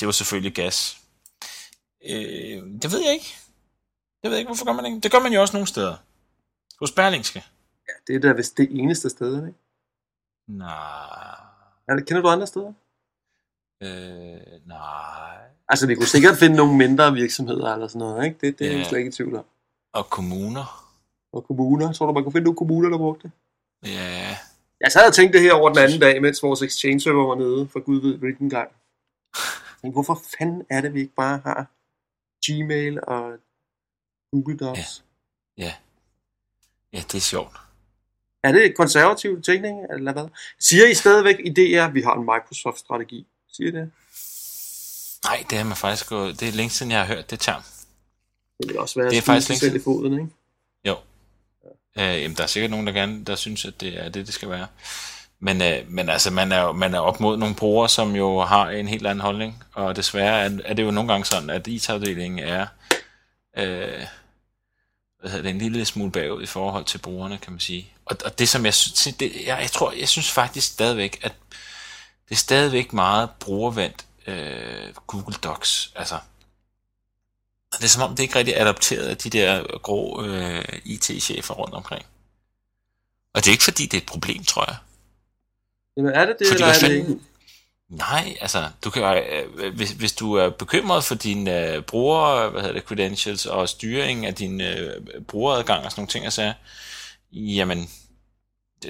det 0.00 0.06
var 0.06 0.12
selvfølgelig 0.12 0.54
gas. 0.54 0.98
Øh, 2.10 2.62
det 2.82 2.92
ved 2.92 3.00
jeg 3.04 3.12
ikke. 3.12 3.34
Jeg 4.22 4.30
ved 4.30 4.38
ikke, 4.38 4.48
hvorfor 4.48 4.64
gør 4.64 4.72
man 4.72 4.86
ikke. 4.86 5.00
Det 5.00 5.12
gør 5.12 5.18
man 5.18 5.32
jo 5.32 5.40
også 5.40 5.56
nogle 5.56 5.66
steder. 5.66 5.96
Hos 6.80 6.92
Berlingske. 6.92 7.44
Ja, 7.88 7.92
det 8.06 8.16
er 8.16 8.28
da 8.28 8.32
vist 8.36 8.56
det 8.56 8.68
eneste 8.70 9.10
sted, 9.10 9.36
ikke? 9.46 9.58
Nej. 10.48 11.36
Det, 11.88 12.06
kender 12.06 12.22
du 12.22 12.28
andre 12.28 12.46
steder? 12.46 12.72
Øh, 13.82 14.66
nej. 14.66 15.36
Altså, 15.68 15.86
vi 15.86 15.94
kunne 15.94 16.06
sikkert 16.06 16.36
finde 16.38 16.56
nogle 16.56 16.76
mindre 16.76 17.12
virksomheder 17.12 17.72
eller 17.74 17.88
sådan 17.88 17.98
noget, 17.98 18.24
ikke? 18.24 18.36
Det, 18.40 18.58
det 18.58 18.66
er 18.66 18.70
Ja. 18.70 18.78
jeg 18.78 18.86
slet 18.86 18.98
ikke 18.98 19.08
i 19.08 19.12
tvivl 19.12 19.36
om. 19.36 19.44
Og 19.92 20.10
kommuner. 20.10 20.92
Og 21.32 21.44
kommuner. 21.44 21.92
Tror 21.92 22.06
du, 22.06 22.12
man 22.12 22.22
kunne 22.22 22.32
finde 22.32 22.44
nogle 22.44 22.56
kommuner, 22.56 22.88
der 22.88 22.98
brugte 22.98 23.22
det? 23.22 23.32
Ja. 23.90 24.36
Jeg 24.80 24.92
sad 24.92 25.08
og 25.08 25.14
tænkte 25.14 25.38
det 25.38 25.44
her 25.46 25.52
over 25.52 25.68
den 25.68 25.78
anden 25.78 26.00
dag, 26.00 26.22
mens 26.22 26.42
vores 26.42 26.62
exchange 26.62 27.00
server 27.00 27.26
var 27.26 27.34
nede, 27.34 27.68
for 27.68 27.80
gud 27.80 28.00
ved 28.00 28.18
hvilken 28.18 28.50
gang. 28.50 28.70
Men 29.82 29.92
hvorfor 29.92 30.22
fanden 30.38 30.62
er 30.70 30.80
det, 30.80 30.94
vi 30.94 31.00
ikke 31.00 31.14
bare 31.14 31.40
har 31.44 31.66
Gmail 32.46 33.00
og 33.02 33.38
Google 34.32 34.58
Docs? 34.58 35.04
Ja. 35.58 35.74
Ja, 36.92 36.98
det 36.98 37.14
er 37.14 37.20
sjovt. 37.20 37.56
Er 38.42 38.52
det 38.52 38.76
konservativ 38.76 39.42
tænkning, 39.42 39.86
eller 39.94 40.12
hvad? 40.12 40.28
Siger 40.58 40.86
I 40.86 40.94
stadigvæk 40.94 41.36
i 41.44 41.50
DR, 41.50 41.84
at 41.84 41.94
vi 41.94 42.02
har 42.02 42.14
en 42.14 42.24
Microsoft-strategi? 42.24 43.26
Siger 43.52 43.68
I 43.68 43.72
det? 43.72 43.90
Nej, 45.24 45.44
det 45.50 45.58
har 45.58 45.64
man 45.64 45.76
faktisk 45.76 46.08
gået... 46.08 46.40
Det 46.40 46.48
er 46.48 46.52
længe 46.52 46.70
siden, 46.70 46.92
jeg 46.92 47.06
har 47.06 47.14
hørt 47.14 47.30
det 47.30 47.40
term. 47.40 47.62
Det 48.58 48.68
vil 48.68 48.78
også 48.78 49.00
være 49.00 49.10
Det 49.10 49.18
er 49.18 49.22
faktisk 49.22 49.48
længe 49.48 49.60
selv 49.60 49.76
i 49.76 49.82
foden, 49.84 50.12
ikke? 50.12 50.28
Jo. 50.84 50.96
Øh, 51.96 52.22
jamen, 52.22 52.36
der 52.36 52.42
er 52.42 52.46
sikkert 52.46 52.70
nogen, 52.70 52.86
der 52.86 52.92
gerne 52.92 53.24
der 53.24 53.36
synes, 53.36 53.64
at 53.64 53.80
det 53.80 54.04
er 54.04 54.08
det, 54.08 54.26
det 54.26 54.34
skal 54.34 54.50
være. 54.50 54.66
Men, 55.40 55.62
øh, 55.62 55.78
men 55.88 56.08
altså, 56.08 56.30
man 56.30 56.52
er, 56.52 56.72
man 56.72 56.94
er 56.94 57.00
op 57.00 57.20
mod 57.20 57.36
nogle 57.36 57.54
brugere, 57.54 57.88
som 57.88 58.16
jo 58.16 58.40
har 58.40 58.70
en 58.70 58.88
helt 58.88 59.06
anden 59.06 59.20
holdning, 59.20 59.64
og 59.72 59.96
desværre 59.96 60.40
er, 60.40 60.50
er 60.64 60.74
det 60.74 60.82
jo 60.82 60.90
nogle 60.90 61.12
gange 61.12 61.24
sådan, 61.24 61.50
at 61.50 61.66
IT-afdelingen 61.66 62.38
er 62.38 62.66
øh, 63.56 64.06
hvad 65.20 65.30
hedder 65.30 65.42
det, 65.42 65.50
en 65.50 65.58
lille 65.58 65.84
smule 65.84 66.12
bagud 66.12 66.42
i 66.42 66.46
forhold 66.46 66.84
til 66.84 66.98
brugerne, 66.98 67.38
kan 67.38 67.52
man 67.52 67.60
sige. 67.60 67.92
Og, 68.04 68.16
og 68.24 68.38
det, 68.38 68.48
som 68.48 68.64
jeg 68.64 68.74
synes, 68.74 69.16
det, 69.16 69.32
jeg, 69.46 69.58
jeg 69.60 69.70
tror, 69.70 69.92
jeg 69.92 70.08
synes 70.08 70.30
faktisk 70.30 70.72
stadigvæk, 70.72 71.20
at 71.22 71.34
det 72.28 72.34
er 72.34 72.38
stadigvæk 72.38 72.92
meget 72.92 73.30
brugervendt 73.40 74.06
øh, 74.26 74.94
Google 75.06 75.34
Docs. 75.34 75.92
Altså, 75.96 76.18
det 77.72 77.84
er 77.84 77.88
som 77.88 78.02
om, 78.02 78.16
det 78.16 78.22
ikke 78.22 78.34
rigtig 78.34 78.54
er 78.54 78.64
adopteret 78.64 79.06
af 79.06 79.16
de 79.16 79.30
der 79.30 79.78
grå 79.78 80.24
øh, 80.24 80.64
IT-chefer 80.84 81.54
rundt 81.54 81.74
omkring. 81.74 82.06
Og 83.34 83.40
det 83.40 83.46
er 83.46 83.52
ikke 83.52 83.64
fordi, 83.64 83.82
det 83.82 83.94
er 83.94 84.00
et 84.00 84.06
problem, 84.06 84.44
tror 84.44 84.64
jeg. 84.68 84.76
Jamen 85.96 86.12
er 86.12 86.26
det 86.26 86.36
det, 86.38 86.46
Fordi 86.46 86.62
eller 86.62 86.74
er 86.74 86.88
det 86.88 86.96
ikke? 86.96 87.20
Nej, 87.88 88.36
altså, 88.40 88.68
du 88.84 88.90
kan, 88.90 89.02
øh, 89.02 89.74
hvis, 89.74 89.90
hvis 89.90 90.12
du 90.12 90.34
er 90.34 90.50
bekymret 90.50 91.04
for 91.04 91.14
dine 91.14 91.74
øh, 91.74 91.82
bruger, 91.82 92.50
hvad 92.50 92.60
hedder 92.60 92.74
det, 92.74 92.84
credentials 92.84 93.46
og 93.46 93.68
styring 93.68 94.26
af 94.26 94.34
din 94.34 94.60
øh, 94.60 95.02
brugeradgang 95.28 95.84
og 95.84 95.90
sådan 95.90 96.00
nogle 96.00 96.08
ting, 96.08 96.26
og 96.26 96.32
så, 96.32 96.52
jamen, 97.32 97.88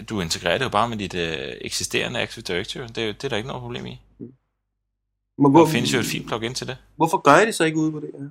du 0.08 0.20
integrerer 0.20 0.58
det 0.58 0.64
jo 0.64 0.68
bare 0.70 0.88
med 0.88 0.96
dit 0.96 1.14
øh, 1.14 1.52
eksisterende 1.60 2.20
Active 2.20 2.42
Directory. 2.42 2.82
Det, 2.82 2.98
er 2.98 3.12
det 3.12 3.24
er 3.24 3.28
der 3.28 3.36
ikke 3.36 3.46
noget 3.46 3.62
problem 3.62 3.86
i. 3.86 4.00
Men 4.18 5.44
Der 5.44 5.50
hvor, 5.50 5.66
findes 5.66 5.92
jo 5.94 5.98
et 5.98 6.06
fint 6.06 6.26
plugin 6.26 6.54
til 6.54 6.66
det. 6.66 6.76
Hvorfor 6.96 7.18
gør 7.18 7.36
I 7.36 7.46
det 7.46 7.54
så 7.54 7.64
ikke 7.64 7.78
ude 7.78 7.92
på 7.92 8.00
det 8.00 8.10
her? 8.18 8.28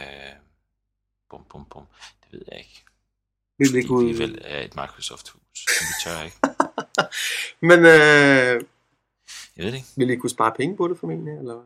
Øh, 0.00 0.36
bum, 1.30 1.44
bum, 1.50 1.64
bum. 1.70 1.86
Det 2.22 2.32
ved 2.32 2.42
jeg 2.48 2.58
ikke. 2.58 2.84
Det 3.58 3.74
ikke 3.74 3.88
Fordi 3.88 4.06
vi 4.06 4.12
ud? 4.12 4.18
vel 4.18 4.38
er 4.44 4.60
et 4.60 4.76
Microsoft-hus, 4.76 5.66
vi 5.80 5.94
tør 6.04 6.22
ikke. 6.22 6.36
Men 7.68 7.78
øh, 7.78 8.62
Jeg 9.56 9.64
ved 9.64 9.72
det 9.72 9.74
ikke. 9.74 9.86
vil 9.96 10.10
I 10.10 10.16
kunne 10.16 10.30
spare 10.30 10.54
penge 10.56 10.76
på 10.76 10.88
det 10.88 10.98
formentlig, 10.98 11.34
eller? 11.38 11.62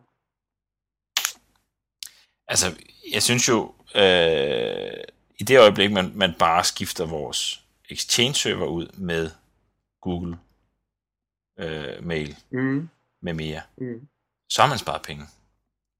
Altså, 2.48 2.66
jeg 3.12 3.22
synes 3.22 3.48
jo, 3.48 3.74
øh, 3.94 5.04
i 5.40 5.44
det 5.44 5.58
øjeblik, 5.58 5.92
man, 5.92 6.12
man 6.14 6.34
bare 6.38 6.64
skifter 6.64 7.06
vores 7.06 7.64
Exchange-server 7.90 8.66
ud 8.66 8.86
med 8.94 9.30
Google 10.00 10.38
øh, 11.58 12.04
Mail 12.04 12.36
Mm, 12.50 12.88
med 13.22 13.34
mere, 13.34 13.62
mm. 13.78 14.08
så 14.48 14.62
har 14.62 14.68
man 14.68 14.78
sparet 14.78 15.02
penge. 15.02 15.24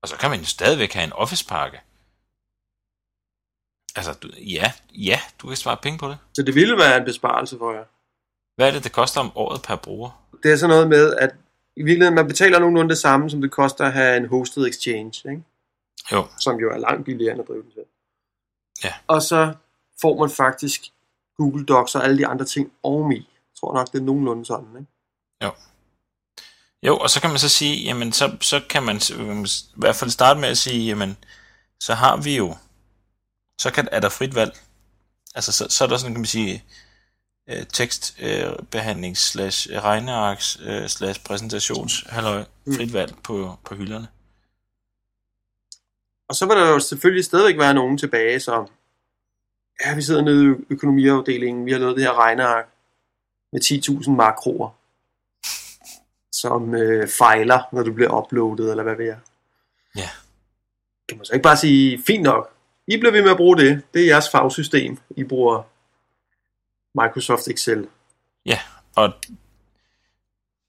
Og 0.03 0.09
så 0.09 0.17
kan 0.17 0.31
man 0.31 0.39
jo 0.39 0.47
stadigvæk 0.47 0.93
have 0.93 1.05
en 1.05 1.13
Office-pakke. 1.13 1.81
Altså, 3.97 4.13
du, 4.23 4.29
ja, 4.39 4.73
ja, 4.95 5.21
du 5.43 5.47
kan 5.49 5.57
spare 5.57 5.77
penge 5.77 5.99
på 5.99 6.09
det. 6.09 6.19
Så 6.35 6.43
det 6.43 6.55
ville 6.55 6.77
være 6.77 6.97
en 6.99 7.05
besparelse 7.05 7.59
for 7.59 7.73
jer. 7.73 7.85
Hvad 8.61 8.69
er 8.69 8.73
det, 8.73 8.85
det 8.85 8.93
koster 8.93 9.21
om 9.21 9.33
året 9.35 9.63
per 9.63 9.77
bruger? 9.77 10.11
Det 10.43 10.53
er 10.53 10.57
sådan 10.57 10.71
noget 10.71 10.89
med, 10.89 11.15
at 11.17 11.31
i 11.77 11.83
virkeligheden, 11.83 12.15
man 12.15 12.27
betaler 12.27 12.59
nogenlunde 12.59 12.91
det 12.91 12.99
samme, 12.99 13.31
som 13.31 13.41
det 13.41 13.51
koster 13.51 13.85
at 13.85 13.93
have 13.93 14.17
en 14.17 14.27
hosted 14.29 14.67
exchange, 14.67 15.31
ikke? 15.31 15.43
Jo, 16.13 16.27
som 16.41 16.57
jo 16.57 16.71
er 16.71 16.79
langt 16.79 17.05
billigere 17.05 17.33
end 17.33 17.41
at 17.41 17.49
drive 17.49 17.63
den 17.63 17.73
selv. 17.75 17.87
Ja. 18.85 18.95
Og 19.07 19.23
så 19.23 19.55
får 20.01 20.19
man 20.19 20.31
faktisk 20.31 20.81
Google 21.37 21.67
Docs 21.67 21.95
og 21.95 22.05
alle 22.05 22.19
de 22.19 22.27
andre 22.27 22.45
ting 22.45 22.73
oveni. 22.83 23.17
Jeg 23.17 23.61
tror 23.61 23.75
nok, 23.75 23.93
det 23.93 24.01
er 24.01 24.05
nogenlunde 24.05 24.47
sådan, 24.47 24.69
ikke? 24.79 24.91
Jo, 26.83 26.97
og 26.97 27.11
så 27.11 27.21
kan 27.21 27.31
man 27.31 27.39
så 27.39 27.49
sige, 27.49 27.85
jamen 27.85 28.13
så, 28.13 28.37
så 28.41 28.61
kan 28.71 28.83
man 28.83 29.01
øh, 29.17 29.45
i 29.45 29.77
hvert 29.77 29.97
fald 29.97 30.11
starte 30.11 30.41
med 30.41 30.49
at 30.49 30.59
sige, 30.59 30.87
jamen 30.87 31.17
så 31.81 31.95
har 31.95 32.17
vi 32.17 32.37
jo, 32.37 32.57
så 33.59 33.71
kan, 33.71 33.89
er 33.93 34.01
der 34.01 34.09
frit 34.09 34.35
valg. 34.35 34.59
Altså 35.35 35.53
så, 35.53 35.67
så 35.69 35.85
er 35.85 35.89
der 35.89 35.97
sådan, 35.97 36.15
kan 36.15 36.21
man 36.21 36.27
sige, 36.27 36.65
øh, 37.51 37.67
tekstbehandling 37.73 39.17
slash 39.17 39.69
regnearks 39.73 40.59
øh, 40.65 40.89
slash 40.89 41.25
præsentations 41.25 42.05
halløj, 42.09 42.45
Mm. 42.65 42.75
frit 42.75 42.93
valg 42.93 43.15
på, 43.23 43.57
på 43.65 43.75
hylderne. 43.75 44.09
Og 46.29 46.35
så 46.35 46.47
vil 46.47 46.57
der 46.57 46.69
jo 46.69 46.79
selvfølgelig 46.79 47.25
stadigvæk 47.25 47.59
være 47.59 47.75
nogen 47.75 47.99
tilbage, 47.99 48.41
som 48.41 48.69
ja, 49.85 49.95
vi 49.95 50.03
sidder 50.03 50.23
nede 50.23 50.45
i 50.45 50.63
økonomiafdelingen, 50.71 51.67
vi 51.67 51.73
har 51.73 51.79
lavet 51.79 51.97
det 51.97 52.05
her 52.05 52.19
regneark 52.19 52.69
med 53.53 53.61
10.000 54.05 54.11
makroer, 54.11 54.71
som 56.33 56.75
øh, 56.75 57.09
fejler, 57.09 57.63
når 57.73 57.83
det 57.83 57.95
bliver 57.95 58.23
uploadet, 58.23 58.71
eller 58.71 58.83
hvad 58.83 58.97
ved 58.97 59.05
jeg. 59.05 59.19
Ja. 59.97 60.09
Kan 61.09 61.19
man 61.19 61.25
så 61.25 61.33
ikke 61.33 61.43
bare 61.43 61.57
sige, 61.57 62.03
fint 62.07 62.23
nok, 62.23 62.51
I 62.87 62.97
bliver 62.97 63.13
ved 63.13 63.23
med 63.23 63.31
at 63.31 63.37
bruge 63.37 63.57
det, 63.57 63.83
det 63.95 64.03
er 64.03 64.07
jeres 64.07 64.29
fagsystem, 64.31 64.99
I 65.17 65.25
bruger 65.25 65.63
Microsoft 66.95 67.49
Excel. 67.49 67.89
Ja, 68.47 68.59
og 68.97 69.13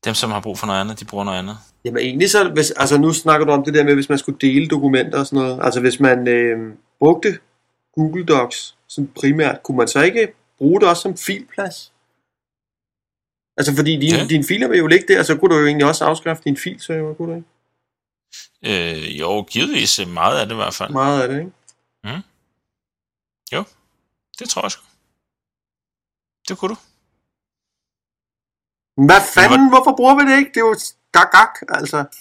dem, 0.06 0.14
som 0.14 0.32
har 0.32 0.40
brug 0.40 0.60
for 0.60 0.68
noget 0.68 0.82
andet, 0.82 1.00
de 1.00 1.06
bruger 1.06 1.24
noget 1.26 1.38
andet. 1.40 1.58
Jamen 1.86 1.98
egentlig 2.04 2.30
så, 2.30 2.50
hvis, 2.50 2.72
altså 2.72 2.98
nu 2.98 3.14
snakker 3.14 3.46
du 3.46 3.52
om 3.52 3.64
det 3.64 3.74
der 3.74 3.84
med, 3.84 3.94
hvis 3.94 4.10
man 4.10 4.18
skulle 4.18 4.40
dele 4.42 4.68
dokumenter 4.68 5.20
og 5.20 5.26
sådan 5.26 5.44
noget. 5.46 5.60
Altså 5.64 5.80
hvis 5.80 6.00
man 6.00 6.28
øh, 6.28 6.74
brugte 7.00 7.40
Google 7.96 8.26
Docs 8.26 8.76
som 8.88 9.08
primært, 9.08 9.64
kunne 9.64 9.78
man 9.78 9.88
så 9.88 10.02
ikke 10.02 10.34
bruge 10.58 10.80
det 10.82 10.90
også 10.90 11.02
som 11.02 11.18
filplads? 11.18 11.94
Altså 13.58 13.76
fordi 13.76 13.92
dine, 14.00 14.18
Ja. 14.18 14.26
dine 14.26 14.44
filer 14.44 14.68
vil 14.68 14.78
jo 14.80 14.88
ligge 14.88 15.14
der, 15.14 15.24
så 15.24 15.38
kunne 15.38 15.56
du 15.56 15.60
jo 15.60 15.66
egentlig 15.68 15.88
også 15.88 16.06
afskaffe 16.06 16.44
din 16.44 16.58
filserver, 16.58 17.14
kunne 17.14 17.32
du 17.32 17.36
ikke? 17.38 17.48
Øh, 18.66 19.20
jo, 19.20 19.44
givetvis 19.44 20.02
meget 20.08 20.40
af 20.40 20.46
det 20.46 20.54
i 20.54 20.56
hvert 20.56 20.74
fald. 20.74 20.92
Meget 20.92 21.22
af 21.22 21.28
det, 21.30 21.40
ikke? 21.40 21.52
Det 24.40 24.50
tror 24.50 24.62
jeg 24.62 24.72
sgu. 24.72 24.84
Det 26.48 26.58
kunne 26.58 26.70
du. 26.76 26.80
Hvad 29.06 29.22
fanden, 29.34 29.70
hvorfor 29.70 29.96
bruger 29.98 30.16
vi 30.16 30.32
det 30.32 30.38
ikke? 30.38 30.50
Det 30.50 30.58
er 30.58 30.66
jo 30.66 30.76
gak, 31.12 31.32
gak 31.32 31.56
altså. 31.70 32.06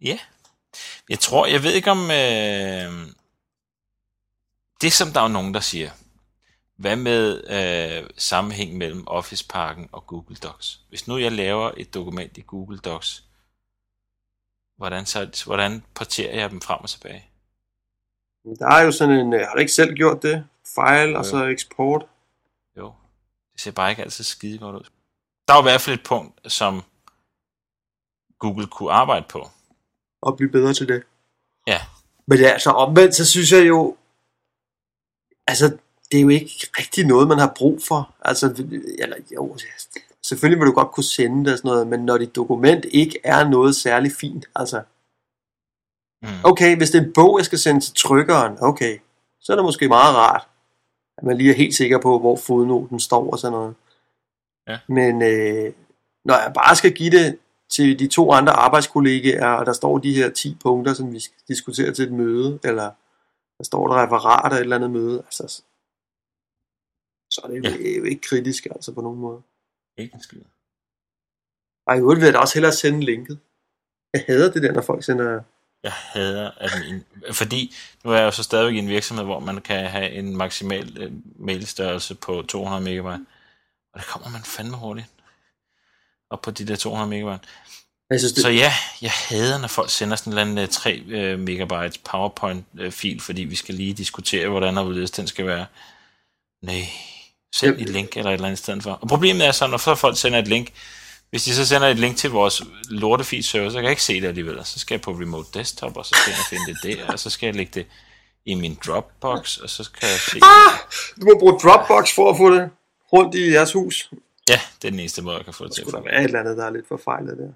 Ja. 0.00 0.18
Jeg 1.08 1.18
tror, 1.18 1.46
jeg 1.46 1.62
ved 1.62 1.72
ikke 1.72 1.90
om... 1.90 2.10
Øh, 2.10 3.12
det 4.80 4.92
som 4.92 5.12
der 5.12 5.20
er 5.20 5.28
nogen, 5.28 5.54
der 5.54 5.60
siger. 5.60 5.90
Hvad 6.76 6.96
med 6.96 7.44
øh, 7.50 8.10
sammenhæng 8.16 8.76
mellem 8.76 9.04
Office-pakken 9.06 9.88
og 9.92 10.06
Google 10.06 10.36
Docs? 10.36 10.80
Hvis 10.88 11.08
nu 11.08 11.18
jeg 11.18 11.32
laver 11.32 11.70
et 11.76 11.94
dokument 11.94 12.36
i 12.36 12.44
Google 12.46 12.78
Docs, 12.78 13.24
hvordan, 14.76 15.06
så, 15.06 15.42
hvordan 15.46 15.84
porterer 15.94 16.40
jeg 16.40 16.50
dem 16.50 16.60
frem 16.60 16.80
og 16.80 16.90
tilbage? 16.90 17.24
Der 18.58 18.68
er 18.74 18.82
jo 18.82 18.92
sådan 18.92 19.14
en, 19.14 19.34
øh, 19.34 19.40
har 19.40 19.52
du 19.54 19.58
ikke 19.58 19.72
selv 19.72 19.94
gjort 19.94 20.22
det? 20.22 20.46
File 20.74 21.18
og 21.18 21.24
så 21.24 21.44
eksport. 21.44 22.06
Det 23.52 23.60
ser 23.60 23.70
bare 23.70 23.90
ikke 23.90 24.02
altid 24.02 24.24
skide 24.24 24.58
godt 24.58 24.76
ud. 24.76 24.88
Der 25.48 25.54
er 25.54 25.58
jo 25.58 25.62
i 25.62 25.70
hvert 25.70 25.80
fald 25.80 25.98
et 25.98 26.04
punkt, 26.06 26.52
som 26.52 26.82
Google 28.38 28.66
kunne 28.66 28.92
arbejde 28.92 29.26
på. 29.28 29.48
og 30.22 30.36
blive 30.36 30.50
bedre 30.50 30.74
til 30.74 30.88
det. 30.88 31.02
Ja. 31.66 31.80
Men 32.26 32.38
ja, 32.38 32.48
altså 32.48 32.70
omvendt, 32.70 33.14
så 33.14 33.26
synes 33.26 33.52
jeg 33.52 33.68
jo, 33.68 33.96
altså, 35.46 35.78
det 36.12 36.18
er 36.18 36.22
jo 36.22 36.28
ikke 36.28 36.68
rigtig 36.78 37.06
noget, 37.06 37.28
man 37.28 37.38
har 37.38 37.52
brug 37.56 37.82
for. 37.88 38.14
Altså, 38.22 38.46
eller 38.98 39.16
jo, 39.34 39.58
selvfølgelig 40.22 40.60
vil 40.60 40.66
du 40.66 40.72
godt 40.72 40.92
kunne 40.92 41.04
sende 41.04 41.44
det 41.44 41.52
og 41.52 41.58
sådan 41.58 41.68
noget, 41.68 41.86
men 41.86 42.00
når 42.00 42.18
dit 42.18 42.36
dokument 42.36 42.84
ikke 42.84 43.20
er 43.24 43.48
noget 43.48 43.76
særligt 43.76 44.16
fint, 44.16 44.46
altså, 44.54 44.82
Mm. 46.22 46.28
okay, 46.44 46.76
hvis 46.76 46.90
det 46.90 47.00
er 47.00 47.04
en 47.06 47.12
bog, 47.12 47.38
jeg 47.38 47.44
skal 47.46 47.58
sende 47.58 47.80
til 47.80 47.94
trykkeren, 47.94 48.56
okay, 48.60 48.98
så 49.40 49.52
er 49.52 49.56
det 49.56 49.64
måske 49.64 49.88
meget 49.88 50.16
rart, 50.16 50.48
at 51.20 51.26
man 51.26 51.36
lige 51.36 51.50
er 51.50 51.56
helt 51.56 51.74
sikker 51.74 52.00
på, 52.00 52.18
hvor 52.18 52.36
fodnoten 52.36 53.00
står 53.00 53.30
og 53.30 53.38
sådan 53.38 53.52
noget. 53.52 53.74
Ja. 54.68 54.78
Men 54.88 55.22
øh, 55.22 55.72
når 56.24 56.34
jeg 56.34 56.52
bare 56.54 56.76
skal 56.76 56.92
give 56.92 57.10
det 57.10 57.38
til 57.68 57.98
de 57.98 58.08
to 58.08 58.32
andre 58.32 58.52
arbejdskollegaer, 58.52 59.46
og 59.46 59.66
der 59.66 59.72
står 59.72 59.98
de 59.98 60.14
her 60.14 60.30
10 60.30 60.56
punkter, 60.62 60.94
som 60.94 61.12
vi 61.12 61.20
skal 61.20 61.38
diskutere 61.48 61.94
til 61.94 62.04
et 62.04 62.12
møde, 62.12 62.58
eller 62.64 62.90
der 63.58 63.64
står 63.64 63.86
et 63.86 63.94
referat 63.94 64.52
af 64.52 64.56
et 64.56 64.60
eller 64.60 64.76
andet 64.76 64.90
møde, 64.90 65.18
altså, 65.18 65.62
så 67.30 67.40
er 67.44 67.48
det 67.48 67.64
ja. 67.64 67.70
jo 67.98 68.04
ikke 68.04 68.20
kritisk 68.20 68.66
altså 68.66 68.92
på 68.92 69.00
nogen 69.00 69.20
måde. 69.20 69.42
Ikke 69.96 70.14
en 70.14 70.22
skid. 70.22 70.40
Og 71.86 71.96
i 71.96 71.98
øvrigt 71.98 72.20
vil 72.20 72.26
jeg 72.26 72.34
da 72.34 72.38
også 72.38 72.54
hellere 72.54 72.72
sende 72.72 73.00
linket. 73.00 73.38
Jeg 74.12 74.24
hader 74.26 74.52
det 74.52 74.62
der, 74.62 74.72
når 74.72 74.82
folk 74.82 75.04
sender... 75.04 75.42
Jeg 75.82 75.92
hader 75.92 76.50
at 76.56 76.70
min, 76.84 77.04
fordi 77.32 77.74
nu 78.04 78.10
er 78.10 78.16
jeg 78.16 78.24
jo 78.24 78.30
så 78.30 78.42
stadigvæk 78.42 78.74
i 78.74 78.78
en 78.78 78.88
virksomhed, 78.88 79.24
hvor 79.24 79.40
man 79.40 79.60
kan 79.60 79.90
have 79.90 80.10
en 80.10 80.36
maksimal 80.36 80.96
øh, 80.98 81.12
mailstørrelse 81.38 82.14
på 82.14 82.42
200 82.48 82.82
megabyte. 82.82 83.26
Og 83.94 84.00
der 84.00 84.06
kommer 84.06 84.28
man 84.28 84.42
fandme 84.42 84.76
hurtigt 84.76 85.06
op 86.30 86.42
på 86.42 86.50
de 86.50 86.66
der 86.66 86.76
200 86.76 87.10
megabyte. 87.10 87.48
Jeg 88.10 88.20
synes, 88.20 88.32
det, 88.32 88.42
Så 88.42 88.48
ja, 88.48 88.72
jeg 89.02 89.10
hader, 89.28 89.58
når 89.58 89.68
folk 89.68 89.90
sender 89.90 90.16
sådan 90.16 90.32
en 90.32 90.38
eller 90.38 90.42
anden 90.42 90.58
øh, 90.58 90.68
3 90.68 91.02
øh, 91.08 91.38
megabytes 91.38 91.98
PowerPoint-fil, 91.98 93.20
fordi 93.20 93.42
vi 93.44 93.56
skal 93.56 93.74
lige 93.74 93.94
diskutere, 93.94 94.48
hvordan 94.48 94.78
og 94.78 94.84
hvorledes 94.84 95.10
den 95.10 95.26
skal 95.26 95.46
være. 95.46 95.66
Nej, 96.62 96.82
send 97.54 97.74
Yep. 97.74 97.80
et 97.80 97.88
link 97.88 98.16
eller 98.16 98.30
et 98.30 98.34
eller 98.34 98.46
andet 98.46 98.58
i 98.58 98.62
stedet 98.62 98.82
for. 98.82 98.92
Og 98.92 99.08
problemet 99.08 99.46
er 99.46 99.52
så, 99.52 99.66
når 99.66 99.78
folk 99.78 100.18
sender 100.18 100.38
et 100.38 100.48
link, 100.48 100.72
hvis 101.30 101.44
de 101.44 101.54
så 101.54 101.66
sender 101.66 101.88
et 101.88 101.98
link 101.98 102.16
til 102.16 102.30
vores 102.30 102.62
lortefeed 102.88 103.42
server, 103.42 103.70
så 103.70 103.74
kan 103.76 103.84
jeg 103.84 103.90
ikke 103.90 104.02
se 104.02 104.20
det 104.20 104.28
alligevel. 104.28 104.64
Så 104.64 104.78
skal 104.78 104.94
jeg 104.94 105.00
på 105.00 105.10
remote 105.10 105.48
desktop, 105.58 105.96
og 105.96 106.06
så 106.06 106.16
skal 106.22 106.30
jeg 106.30 106.44
finde 106.48 106.78
det 106.82 106.98
der, 106.98 107.12
og 107.12 107.18
så 107.18 107.30
skal 107.30 107.46
jeg 107.46 107.56
lægge 107.56 107.72
det 107.74 107.86
i 108.44 108.54
min 108.54 108.78
Dropbox, 108.86 109.56
og 109.56 109.70
så 109.70 109.84
skal 109.84 110.08
jeg 110.08 110.18
se 110.18 110.40
ah! 110.42 110.78
Du 111.20 111.26
må 111.26 111.38
bruge 111.38 111.58
Dropbox 111.60 112.14
for 112.14 112.30
at 112.30 112.36
få 112.36 112.54
det 112.54 112.70
rundt 113.12 113.34
i 113.34 113.52
jeres 113.52 113.72
hus. 113.72 114.10
Ja, 114.48 114.60
det 114.82 114.88
er 114.88 114.90
den 114.90 115.00
eneste 115.00 115.22
måde, 115.22 115.36
jeg 115.36 115.44
kan 115.44 115.54
få 115.54 115.64
det 115.64 115.70
Der 115.70 115.74
til 115.74 115.82
at 115.82 115.88
skulle 115.88 116.04
der 116.04 116.10
være 116.10 116.20
et 116.20 116.24
eller 116.24 116.40
andet, 116.40 116.56
der 116.56 116.64
er 116.66 116.70
lidt 116.70 116.88
forfejlet 116.88 117.38
der. 117.38 117.52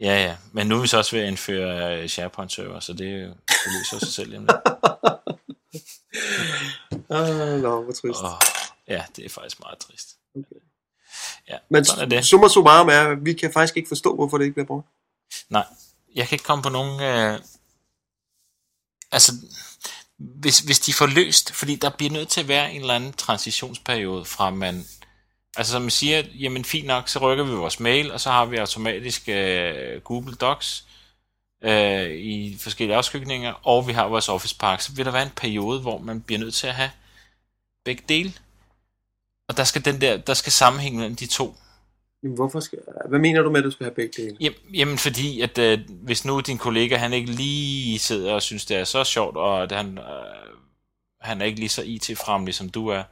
Ja, 0.00 0.24
ja. 0.24 0.36
Men 0.52 0.66
nu 0.66 0.76
er 0.76 0.80
vi 0.80 0.86
så 0.86 0.98
også 0.98 1.16
ved 1.16 1.22
at 1.22 1.28
indføre 1.28 2.02
øh, 2.02 2.08
SharePoint-server, 2.08 2.80
så 2.80 2.92
det, 2.92 3.08
er 3.08 3.26
det 3.26 3.34
løser 3.78 3.98
sig 3.98 4.12
selv. 4.14 4.32
Jamen. 4.32 4.48
Ah, 7.10 7.60
nå, 7.62 7.82
hvor 7.82 7.92
trist. 7.92 8.22
Oh, 8.24 8.30
ja, 8.88 9.04
det 9.16 9.24
er 9.24 9.28
faktisk 9.28 9.60
meget 9.60 9.78
trist. 9.78 10.08
Okay. 10.36 10.60
Ja, 11.48 11.56
Men 11.68 11.84
sådan 11.84 12.04
er 12.04 12.08
det. 12.08 12.26
summa 12.26 12.48
summarum 12.48 12.88
er, 12.88 13.00
at 13.00 13.24
vi 13.24 13.32
kan 13.32 13.52
faktisk 13.52 13.76
ikke 13.76 13.88
forstå, 13.88 14.14
hvorfor 14.14 14.38
det 14.38 14.44
ikke 14.44 14.54
bliver 14.54 14.66
brugt. 14.66 14.86
Nej, 15.48 15.64
jeg 16.14 16.28
kan 16.28 16.34
ikke 16.34 16.44
komme 16.44 16.62
på 16.62 16.68
nogen... 16.68 17.00
Øh... 17.02 17.40
Altså, 19.12 19.32
hvis, 20.18 20.58
hvis 20.58 20.80
de 20.80 20.92
får 20.92 21.06
løst, 21.06 21.52
fordi 21.52 21.74
der 21.74 21.90
bliver 21.90 22.12
nødt 22.12 22.28
til 22.28 22.40
at 22.40 22.48
være 22.48 22.72
en 22.72 22.80
eller 22.80 22.94
anden 22.94 23.12
transitionsperiode 23.12 24.24
fra 24.24 24.50
man... 24.50 24.84
Altså 25.56 25.72
som 25.72 25.82
man 25.82 25.90
siger, 25.90 26.22
jamen 26.34 26.64
fint 26.64 26.86
nok, 26.86 27.08
så 27.08 27.18
rykker 27.18 27.44
vi 27.44 27.52
vores 27.52 27.80
mail, 27.80 28.12
og 28.12 28.20
så 28.20 28.30
har 28.30 28.44
vi 28.44 28.56
automatisk 28.56 29.28
øh, 29.28 30.00
Google 30.00 30.34
Docs 30.34 30.84
øh, 31.64 32.10
i 32.10 32.58
forskellige 32.60 32.96
afskygninger, 32.96 33.52
og 33.62 33.88
vi 33.88 33.92
har 33.92 34.06
vores 34.06 34.28
Office 34.28 34.56
Park. 34.56 34.80
Så 34.80 34.92
vil 34.92 35.04
der 35.04 35.10
være 35.10 35.22
en 35.22 35.32
periode, 35.36 35.80
hvor 35.80 35.98
man 35.98 36.20
bliver 36.20 36.38
nødt 36.38 36.54
til 36.54 36.66
at 36.66 36.74
have 36.74 36.90
begge 37.84 38.02
dele. 38.08 38.32
Og 39.48 39.56
der 39.56 39.64
skal, 39.64 39.84
den 39.84 40.00
der, 40.00 40.16
der 40.16 40.34
skal 40.34 40.52
sammenhæng 40.52 40.96
mellem 40.96 41.16
de 41.16 41.26
to. 41.26 41.56
Jamen, 42.22 42.36
hvorfor 42.36 42.60
skal... 42.60 42.78
Hvad 43.08 43.18
mener 43.18 43.42
du 43.42 43.50
med, 43.50 43.58
at 43.58 43.64
du 43.64 43.70
skal 43.70 43.84
have 43.84 43.94
begge 43.94 44.22
dele? 44.22 44.36
Jamen, 44.40 44.58
jamen 44.74 44.98
fordi, 44.98 45.40
at 45.40 45.58
øh, 45.58 45.78
hvis 45.88 46.24
nu 46.24 46.40
din 46.40 46.58
kollega, 46.58 46.96
han 46.96 47.12
ikke 47.12 47.30
lige 47.30 47.98
sidder 47.98 48.32
og 48.34 48.42
synes, 48.42 48.64
det 48.66 48.76
er 48.76 48.84
så 48.84 49.04
sjovt, 49.04 49.36
og 49.36 49.62
at 49.62 49.72
han, 49.72 49.98
øh, 49.98 50.58
han 51.20 51.40
er 51.40 51.44
ikke 51.44 51.58
lige 51.58 51.68
så 51.68 51.82
IT-fremlig, 51.82 52.54
som 52.54 52.68
du 52.68 52.88
er, 52.88 53.02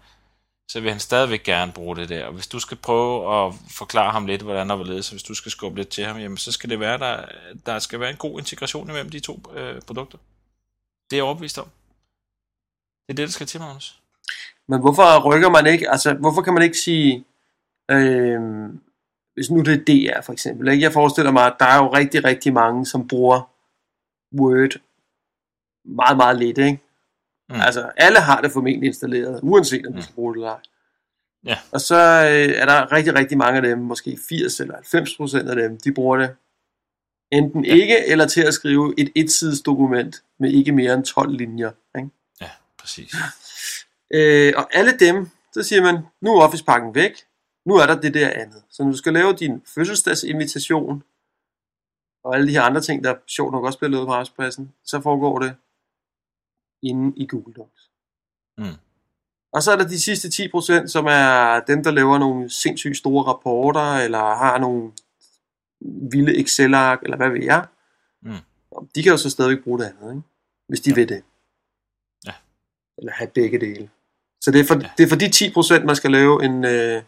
så 0.68 0.80
vil 0.80 0.90
han 0.90 1.00
stadigvæk 1.00 1.42
gerne 1.42 1.72
bruge 1.72 1.96
det 1.96 2.08
der. 2.08 2.26
Og 2.26 2.32
hvis 2.32 2.46
du 2.46 2.58
skal 2.58 2.76
prøve 2.76 3.46
at 3.46 3.54
forklare 3.70 4.12
ham 4.12 4.26
lidt, 4.26 4.42
hvordan 4.42 4.68
der 4.68 4.74
var 4.74 4.84
ledet, 4.84 5.04
så 5.04 5.12
hvis 5.12 5.22
du 5.22 5.34
skal 5.34 5.52
skubbe 5.52 5.78
lidt 5.78 5.88
til 5.88 6.04
ham, 6.04 6.18
jamen, 6.18 6.36
så 6.38 6.52
skal 6.52 6.70
det 6.70 6.80
være, 6.80 6.98
der, 6.98 7.24
der 7.66 7.78
skal 7.78 8.00
være 8.00 8.10
en 8.10 8.16
god 8.16 8.38
integration 8.38 8.88
imellem 8.90 9.10
de 9.10 9.20
to 9.20 9.42
øh, 9.54 9.82
produkter. 9.82 10.18
Det 11.10 11.16
er 11.16 11.18
jeg 11.18 11.24
overbevist 11.24 11.58
om. 11.58 11.68
Det 13.06 13.12
er 13.12 13.16
det, 13.16 13.28
der 13.28 13.32
skal 13.32 13.46
til, 13.46 13.60
Magnus. 13.60 13.98
Men 14.68 14.80
hvorfor 14.80 15.34
rykker 15.34 15.50
man 15.50 15.66
ikke, 15.66 15.90
altså 15.90 16.14
hvorfor 16.14 16.42
kan 16.42 16.54
man 16.54 16.62
ikke 16.62 16.78
sige, 16.78 17.24
øh, 17.90 18.40
hvis 19.34 19.50
nu 19.50 19.60
det 19.62 19.74
er 19.74 19.84
DR 20.16 20.20
for 20.22 20.32
eksempel, 20.32 20.68
ikke? 20.68 20.82
jeg 20.82 20.92
forestiller 20.92 21.30
mig, 21.30 21.46
at 21.46 21.56
der 21.58 21.66
er 21.66 21.76
jo 21.76 21.88
rigtig, 21.94 22.24
rigtig 22.24 22.52
mange, 22.52 22.86
som 22.86 23.08
bruger 23.08 23.50
Word 24.40 24.70
meget, 25.84 26.16
meget 26.16 26.38
lidt, 26.38 26.58
ikke? 26.58 26.80
Mm. 27.48 27.60
Altså 27.60 27.90
alle 27.96 28.18
har 28.20 28.40
det 28.40 28.52
formentlig 28.52 28.86
installeret, 28.86 29.40
uanset 29.42 29.86
om 29.86 29.92
de 29.92 29.96
Mm. 29.98 30.02
skal 30.02 30.14
bruge 30.14 30.34
det 30.34 30.38
eller 30.38 30.50
ej. 30.50 30.60
Ja. 31.46 31.58
Og 31.72 31.80
så 31.80 31.96
øh, 31.96 32.60
er 32.62 32.66
der 32.66 32.92
rigtig, 32.92 33.14
rigtig 33.14 33.38
mange 33.38 33.56
af 33.56 33.62
dem, 33.62 33.78
måske 33.78 34.18
80 34.28 34.60
eller 34.60 34.74
90 34.74 35.16
procent 35.16 35.48
af 35.50 35.56
dem, 35.56 35.78
de 35.84 35.92
bruger 35.92 36.16
det 36.16 36.36
enten 37.32 37.64
ja. 37.64 37.74
ikke, 37.74 38.06
eller 38.08 38.26
til 38.26 38.42
at 38.42 38.54
skrive 38.54 38.94
et 38.98 39.12
etsides 39.14 39.60
dokument 39.60 40.22
med 40.38 40.50
ikke 40.50 40.72
mere 40.72 40.94
end 40.94 41.04
12 41.04 41.32
linjer. 41.32 41.70
Ikke? 41.98 42.10
Ja, 42.40 42.50
præcis. 42.78 43.14
Øh, 44.14 44.52
og 44.56 44.74
alle 44.74 44.98
dem, 44.98 45.28
så 45.52 45.62
siger 45.62 45.82
man, 45.82 45.98
nu 46.20 46.30
er 46.30 46.42
Office-pakken 46.42 46.94
væk, 46.94 47.12
nu 47.64 47.74
er 47.74 47.86
der 47.86 48.00
det 48.00 48.14
der 48.14 48.30
andet. 48.30 48.62
Så 48.70 48.82
når 48.82 48.90
du 48.90 48.96
skal 48.96 49.12
lave 49.12 49.32
din 49.32 49.62
fødselsdagsinvitation, 49.74 51.02
og 52.24 52.34
alle 52.34 52.48
de 52.48 52.52
her 52.52 52.62
andre 52.62 52.80
ting, 52.80 53.04
der 53.04 53.14
sjovt 53.26 53.52
nok 53.52 53.64
også 53.64 53.78
bliver 53.78 53.90
lavet 53.90 54.06
på 54.06 54.12
arbejdspladsen, 54.12 54.72
så 54.84 55.00
foregår 55.00 55.38
det 55.38 55.54
inde 56.82 57.12
i 57.16 57.26
Google 57.26 57.54
Docs. 57.54 57.90
Mm. 58.58 58.78
Og 59.52 59.62
så 59.62 59.72
er 59.72 59.76
der 59.76 59.88
de 59.88 60.00
sidste 60.00 60.28
10%, 60.28 60.86
som 60.86 61.06
er 61.06 61.60
dem, 61.60 61.84
der 61.84 61.90
laver 61.90 62.18
nogle 62.18 62.50
sindssygt 62.50 62.96
store 62.96 63.24
rapporter, 63.24 63.96
eller 63.96 64.18
har 64.18 64.58
nogle 64.58 64.92
vilde 66.10 66.40
Excel-ark, 66.40 67.02
eller 67.02 67.16
hvad 67.16 67.30
ved 67.30 67.42
jeg. 67.42 67.66
Mm. 68.22 68.32
De 68.94 69.02
kan 69.02 69.12
jo 69.12 69.16
så 69.16 69.30
stadigvæk 69.30 69.64
bruge 69.64 69.78
det 69.78 69.84
andet, 69.84 70.14
ikke? 70.14 70.22
hvis 70.68 70.80
de 70.80 70.90
ja. 70.90 70.94
vil 70.94 71.08
det. 71.08 71.24
Ja. 72.26 72.32
Eller 72.98 73.12
have 73.12 73.30
begge 73.34 73.60
dele. 73.60 73.90
Så 74.42 74.50
det 74.50 74.60
er 74.60 74.64
for, 74.64 74.74
Ja. 74.74 74.90
det 74.98 75.04
er 75.04 75.08
for 75.08 75.16
de 75.16 75.26
10%, 75.80 75.84
man 75.84 75.96
skal 75.96 76.10
lave 76.10 76.44
en... 76.44 76.64
Øh... 76.64 77.02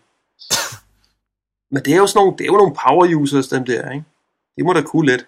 Men 1.71 1.85
det 1.85 1.93
er 1.93 1.97
jo 1.97 2.07
sådan 2.07 2.19
nogle, 2.19 2.39
det 2.39 2.45
er 2.45 2.47
jo 2.47 2.57
nogle 2.57 2.77
power 2.87 3.17
users, 3.17 3.49
dem 3.49 3.65
der, 3.65 3.91
ikke? 3.91 4.05
Det 4.57 4.65
må 4.65 4.73
da 4.73 4.83
kunne 4.83 5.11
lidt. 5.11 5.27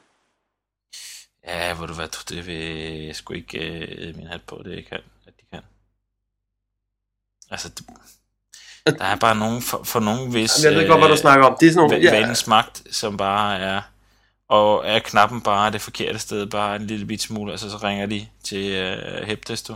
Ja, 1.47 1.75
hvor 1.75 1.87
du 1.87 1.95
hvad, 1.95 2.09
det 2.29 2.47
vil 2.47 3.05
jeg 3.07 3.17
sgu 3.17 3.35
ikke 3.35 3.59
øh, 3.59 4.17
min 4.17 4.27
hat 4.27 4.41
på, 4.47 4.63
det 4.65 4.89
kan, 4.89 4.99
at 5.27 5.33
de 5.41 5.43
kan. 5.53 5.63
Altså, 7.51 7.69
det, 7.69 7.87
der 8.99 9.05
er 9.05 9.17
bare 9.17 9.37
nogen, 9.37 9.63
for, 9.63 9.83
for 9.85 10.01
nogen 10.01 10.31
hvis 10.31 10.65
Jamen, 10.65 10.75
jeg 10.75 10.83
ved 10.83 10.89
godt, 10.89 11.01
hvad 11.01 11.09
du 11.09 11.17
snakker 11.17 11.47
om. 11.47 11.57
Det 11.61 11.69
er 11.69 11.73
sådan 11.73 11.91
nogle... 11.91 12.27
ja. 12.27 12.35
magt, 12.47 12.83
som 12.91 13.17
bare 13.17 13.59
er, 13.59 13.83
og 14.49 14.87
er 14.87 14.99
knappen 14.99 15.41
bare 15.41 15.73
det 15.73 15.81
forkerte 15.81 16.19
sted, 16.19 16.47
bare 16.47 16.77
en 16.77 16.87
lille 16.87 17.07
bit 17.07 17.23
smule, 17.23 17.53
altså 17.53 17.71
så 17.71 17.77
ringer 17.77 18.07
de 18.07 18.27
til 18.45 18.73
øh, 18.73 19.27
Heptesto. 19.27 19.75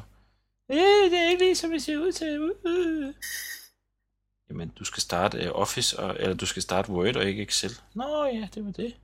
Øh, 0.72 1.10
det 1.10 1.18
er 1.18 1.30
ikke 1.30 1.44
lige, 1.44 1.54
som 1.54 1.70
det 1.70 1.82
ser 1.82 1.98
ud 1.98 2.12
til. 2.12 2.40
Uh, 2.40 2.50
uh. 2.64 3.14
Jamen, 4.50 4.72
du 4.78 4.84
skal 4.84 5.00
starte 5.00 5.38
øh, 5.38 5.50
Office, 5.54 5.98
og, 5.98 6.16
eller 6.20 6.36
du 6.36 6.46
skal 6.46 6.62
starte 6.62 6.90
Word 6.90 7.16
og 7.16 7.24
ikke 7.24 7.42
Excel. 7.42 7.70
Nå 7.94 8.24
ja, 8.24 8.48
det 8.54 8.64
var 8.64 8.70
det. 8.70 8.94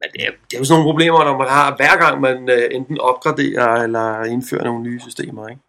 Men 0.00 0.10
det 0.12 0.26
er, 0.26 0.30
det 0.50 0.54
er 0.54 0.58
jo 0.58 0.64
sådan 0.64 0.78
nogle 0.80 0.92
problemer, 0.92 1.24
når 1.24 1.38
man 1.38 1.48
har, 1.48 1.76
hver 1.76 1.96
gang 1.96 2.20
man 2.20 2.50
øh, 2.50 2.68
enten 2.72 3.00
opgraderer 3.00 3.82
eller 3.82 4.24
indfører 4.24 4.64
nogle 4.64 4.82
nye 4.82 5.00
systemer, 5.00 5.48
ikke? 5.48 5.62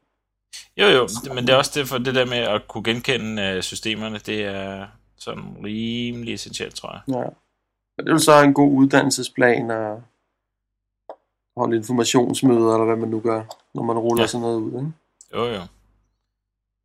Jo, 0.77 0.86
jo, 0.86 1.07
men 1.33 1.47
det 1.47 1.53
er 1.53 1.57
også 1.57 1.71
det 1.79 1.88
for 1.88 1.97
det 1.97 2.15
der 2.15 2.25
med 2.25 2.38
at 2.38 2.67
kunne 2.67 2.83
genkende 2.83 3.43
øh, 3.43 3.63
systemerne, 3.63 4.17
det 4.17 4.45
er 4.45 4.88
sådan 5.17 5.57
rimelig 5.63 6.33
essentielt, 6.33 6.75
tror 6.75 6.91
jeg. 6.91 7.01
Ja. 7.07 7.29
Men 7.97 8.05
det 8.05 8.07
er 8.07 8.13
jo 8.13 8.19
så 8.19 8.41
en 8.43 8.53
god 8.53 8.71
uddannelsesplan 8.71 9.71
og 9.71 10.03
holde 11.57 11.77
informationsmøder, 11.77 12.74
eller 12.74 12.86
hvad 12.86 12.95
man 12.95 13.09
nu 13.09 13.19
gør, 13.19 13.43
når 13.74 13.83
man 13.83 13.97
ruller 13.97 14.24
ja. 14.24 14.27
sådan 14.27 14.41
noget 14.41 14.57
ud, 14.57 14.71
ikke? 14.79 14.91
Jo, 15.34 15.46
jo. 15.46 15.62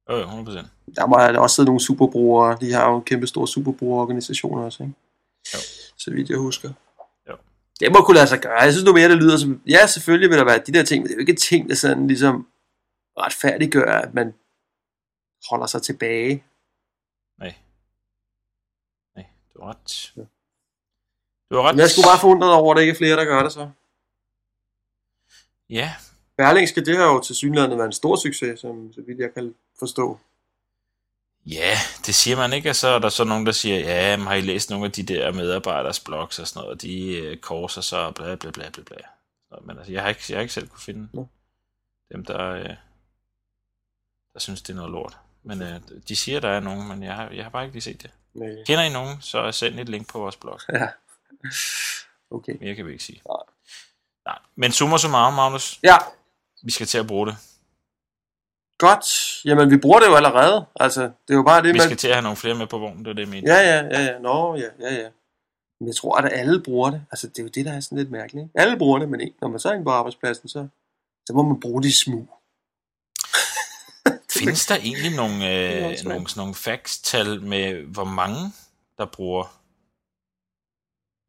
Jo, 0.08 0.16
jo, 0.18 0.24
100%. 0.24 0.94
Der 0.96 1.06
må 1.06 1.16
der 1.16 1.38
også 1.40 1.56
sidde 1.56 1.66
nogle 1.66 1.80
superbrugere. 1.80 2.58
De 2.60 2.72
har 2.72 2.90
jo 2.90 2.96
en 2.96 3.04
kæmpe 3.04 3.26
store 3.26 3.48
superbrugerorganisationer 3.48 4.64
også, 4.64 4.82
ikke? 4.82 4.94
Jo. 5.54 5.58
Så 5.98 6.10
vidt 6.10 6.30
jeg 6.30 6.38
husker. 6.38 6.72
Jo. 7.28 7.36
Det 7.80 7.92
må 7.92 8.02
kunne 8.02 8.14
lade 8.14 8.26
sig 8.26 8.40
gøre. 8.40 8.60
Jeg 8.60 8.72
synes 8.72 8.84
nu 8.84 8.92
mere, 8.92 9.08
det 9.08 9.16
lyder 9.16 9.36
som... 9.36 9.62
Ja, 9.66 9.86
selvfølgelig 9.86 10.30
vil 10.30 10.38
der 10.38 10.44
være 10.44 10.58
de 10.66 10.72
der 10.72 10.84
ting, 10.84 11.02
men 11.02 11.08
det 11.08 11.12
er 11.12 11.16
jo 11.16 11.20
ikke 11.20 11.34
ting, 11.34 11.68
der 11.68 11.74
sådan 11.74 12.06
ligesom 12.06 12.48
retfærdiggør, 13.18 13.92
at 13.92 14.14
man 14.14 14.34
holder 15.50 15.66
sig 15.66 15.82
tilbage. 15.82 16.44
Nej. 17.38 17.54
Nej, 19.16 19.26
du 19.54 19.62
har 19.62 19.68
ret. 19.68 20.12
Ja. 20.16 20.22
Du 21.50 21.56
har 21.56 21.62
ret. 21.62 21.74
Men 21.74 21.80
jeg 21.80 21.90
skulle 21.90 22.06
bare 22.06 22.20
forundret 22.20 22.52
over, 22.52 22.72
at 22.72 22.76
der 22.76 22.80
ikke 22.80 22.92
er 22.92 22.96
flere, 22.96 23.16
der 23.16 23.24
gør 23.24 23.42
det 23.42 23.52
så. 23.52 23.70
Ja, 25.70 25.94
Berlingske, 26.36 26.84
det 26.84 26.96
har 26.96 27.04
jo 27.04 27.20
til 27.20 27.36
synligheden 27.36 27.78
været 27.78 27.86
en 27.86 27.92
stor 27.92 28.16
succes, 28.16 28.60
som, 28.60 28.92
så 28.92 29.00
vidt 29.06 29.18
jeg 29.18 29.34
kan 29.34 29.54
forstå. 29.78 30.18
Ja, 31.46 31.74
det 32.06 32.14
siger 32.14 32.36
man 32.36 32.52
ikke, 32.52 32.70
og 32.70 32.76
så 32.76 32.88
er 32.88 32.98
der 32.98 33.08
så 33.08 33.24
nogen, 33.24 33.46
der 33.46 33.52
siger, 33.52 33.78
ja, 33.78 34.16
men 34.16 34.26
har 34.26 34.34
I 34.34 34.40
læst 34.40 34.70
nogle 34.70 34.86
af 34.86 34.92
de 34.92 35.02
der 35.02 35.32
medarbejders 35.32 36.00
blogs 36.00 36.38
og 36.38 36.46
sådan 36.46 36.60
noget, 36.60 36.74
og 36.74 36.82
de 36.82 37.16
øh, 37.18 37.36
korser 37.36 37.80
så 37.80 38.10
bla 38.10 38.34
bla 38.34 38.50
bla 38.50 38.70
bla 38.70 38.82
bla. 38.82 38.96
Så, 39.48 39.58
men 39.64 39.78
altså, 39.78 39.92
jeg 39.92 40.02
har 40.02 40.08
ikke, 40.08 40.22
jeg 40.28 40.36
har 40.36 40.40
ikke 40.40 40.54
selv 40.54 40.68
kunne 40.68 40.80
finde 40.80 41.08
Nå. 41.12 41.28
dem, 42.12 42.24
der, 42.24 42.50
øh, 42.50 42.68
der 44.34 44.38
synes, 44.38 44.62
det 44.62 44.72
er 44.72 44.76
noget 44.76 44.90
lort. 44.90 45.18
Men 45.42 45.62
øh, 45.62 45.80
de 46.08 46.16
siger, 46.16 46.40
der 46.40 46.48
er 46.48 46.60
nogen, 46.60 46.88
men 46.88 47.02
jeg 47.02 47.14
har, 47.14 47.30
jeg 47.30 47.44
har 47.44 47.50
bare 47.50 47.64
ikke 47.64 47.74
lige 47.74 47.82
set 47.82 48.02
det. 48.02 48.10
Med, 48.34 48.66
Kender 48.66 48.84
I 48.84 48.92
nogen, 48.92 49.20
så 49.20 49.52
send 49.52 49.80
et 49.80 49.88
link 49.88 50.08
på 50.08 50.18
vores 50.18 50.36
blog. 50.36 50.60
ja. 50.72 50.88
Okay. 52.30 52.56
Mere 52.60 52.74
kan 52.74 52.86
vi 52.86 52.92
ikke 52.92 53.04
sige. 53.04 53.22
Nej. 53.26 53.36
Nej, 54.26 54.38
men 54.56 54.72
summa 54.72 54.98
summarum, 54.98 55.34
Magnus, 55.34 55.80
Ja, 55.82 55.96
vi 56.62 56.70
skal 56.70 56.86
til 56.86 56.98
at 56.98 57.06
bruge 57.06 57.26
det. 57.26 57.36
godt. 58.78 59.06
Jamen, 59.44 59.70
vi 59.70 59.76
bruger 59.76 60.00
det 60.00 60.06
jo 60.06 60.14
allerede. 60.14 60.66
Altså, 60.80 61.02
det 61.02 61.30
er 61.30 61.34
jo 61.34 61.42
bare 61.42 61.62
det, 61.62 61.68
Vi 61.74 61.78
man... 61.78 61.80
skal 61.80 61.96
til 61.96 62.08
at 62.08 62.14
have 62.14 62.22
nogle 62.22 62.36
flere 62.36 62.54
med 62.54 62.66
på 62.66 62.78
vognen, 62.78 63.04
det 63.04 63.10
er 63.10 63.14
det, 63.14 63.22
jeg 63.22 63.28
mener. 63.28 63.54
Ja, 63.54 63.60
ja, 63.70 63.84
ja, 63.84 64.12
ja. 64.12 64.18
Nå, 64.18 64.56
ja, 64.56 64.68
ja, 64.80 64.94
ja. 64.94 65.08
Men 65.80 65.86
jeg 65.88 65.96
tror, 65.96 66.16
at 66.16 66.32
alle 66.32 66.62
bruger 66.62 66.90
det. 66.90 67.04
Altså, 67.10 67.26
det 67.28 67.38
er 67.38 67.42
jo 67.42 67.48
det, 67.48 67.64
der 67.64 67.72
er 67.72 67.80
sådan 67.80 67.98
lidt 67.98 68.10
mærkeligt. 68.10 68.44
Ikke? 68.44 68.60
Alle 68.60 68.78
bruger 68.78 68.98
det, 68.98 69.08
men 69.08 69.20
ikke. 69.20 69.36
når 69.40 69.48
man 69.48 69.60
så 69.60 69.68
er 69.68 69.72
inde 69.72 69.84
på 69.84 69.90
arbejdspladsen, 69.90 70.48
så, 70.48 70.68
så 71.26 71.32
må 71.32 71.42
man 71.42 71.60
bruge 71.60 71.82
de 71.82 71.92
smug. 71.96 72.28
Findes 74.38 74.66
der 74.66 74.76
egentlig 74.76 75.16
nogle, 75.16 75.34
øh, 75.50 75.80
nogle, 75.80 76.28
sådan 76.28 76.40
nogle 76.40 76.54
facts-tal 76.54 77.42
med, 77.42 77.82
hvor 77.82 78.04
mange, 78.04 78.52
der 78.98 79.06
bruger... 79.06 79.58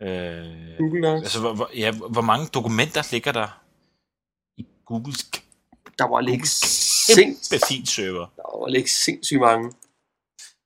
Øh, 0.02 0.78
Google 0.78 1.08
Docs. 1.08 1.22
altså, 1.24 1.40
hvor, 1.40 1.54
hvor, 1.54 1.70
ja, 1.76 1.92
hvor 1.92 2.22
mange 2.22 2.48
dokumenter 2.48 3.08
ligger 3.12 3.32
der 3.32 3.48
i 3.48 3.63
Googles 4.94 5.32
Der 6.00 6.08
var 6.08 6.22
kæmpe 6.22 6.46
sindssygt, 6.48 7.66
fint 7.68 7.90
server? 7.90 8.28
der 8.36 8.60
var 8.60 8.68
ligge 8.68 8.90
sindssygt 8.90 9.40
mange. 9.40 9.74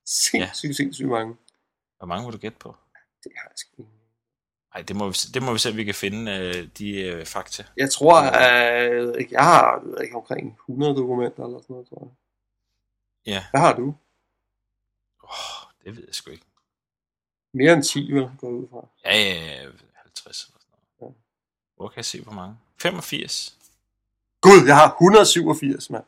Sindssygt, 0.06 0.76
sindssygt 0.76 1.08
mange. 1.08 1.36
Hvor 1.98 2.06
mange 2.06 2.24
vil 2.26 2.32
du 2.32 2.38
gætte 2.38 2.58
på? 2.58 2.76
Det 3.24 3.32
har 3.36 3.44
jeg 3.48 3.52
sgu 3.56 3.82
ikke. 3.82 3.92
Nej, 4.74 4.82
det 4.82 4.96
må, 4.96 5.08
vi, 5.08 5.16
det 5.34 5.42
må 5.42 5.52
vi 5.52 5.58
se, 5.58 5.70
om 5.70 5.76
vi 5.76 5.84
kan 5.84 5.94
finde 5.94 6.32
øh, 6.32 6.68
de 6.78 6.90
øh, 7.00 7.26
fakta. 7.26 7.64
Jeg 7.76 7.90
tror, 7.90 8.16
at 8.20 9.30
jeg 9.30 9.44
har 9.44 9.72
jeg 9.72 9.86
ved 9.86 10.00
ikke, 10.02 10.16
omkring 10.16 10.58
100 10.68 10.94
dokumenter 10.96 11.44
eller 11.44 11.58
sådan 11.60 11.74
noget, 11.74 11.88
tror 11.88 12.00
jeg. 12.04 12.12
Ja, 13.32 13.44
Hvad 13.50 13.60
har 13.60 13.72
du? 13.76 13.94
oh, 15.22 15.72
det 15.84 15.96
ved 15.96 16.04
jeg 16.06 16.14
sgu 16.14 16.30
ikke. 16.30 16.44
Mere 17.54 17.72
end 17.72 17.84
10, 17.84 18.12
vel, 18.12 18.30
går 18.38 18.48
ud 18.48 18.68
fra. 18.70 18.88
Ja, 19.04 19.16
ja, 19.16 19.62
ja, 19.62 19.70
50 19.94 20.44
eller 20.44 20.58
sådan 20.60 20.72
noget. 21.00 21.14
Ja. 21.14 21.20
Hvor 21.76 21.88
kan 21.88 21.96
jeg 21.96 22.04
se, 22.04 22.20
hvor 22.22 22.32
mange? 22.32 22.56
85. 22.80 23.57
Gud, 24.40 24.66
jeg 24.66 24.76
har 24.76 24.88
187, 24.90 25.90
mand. 25.90 26.04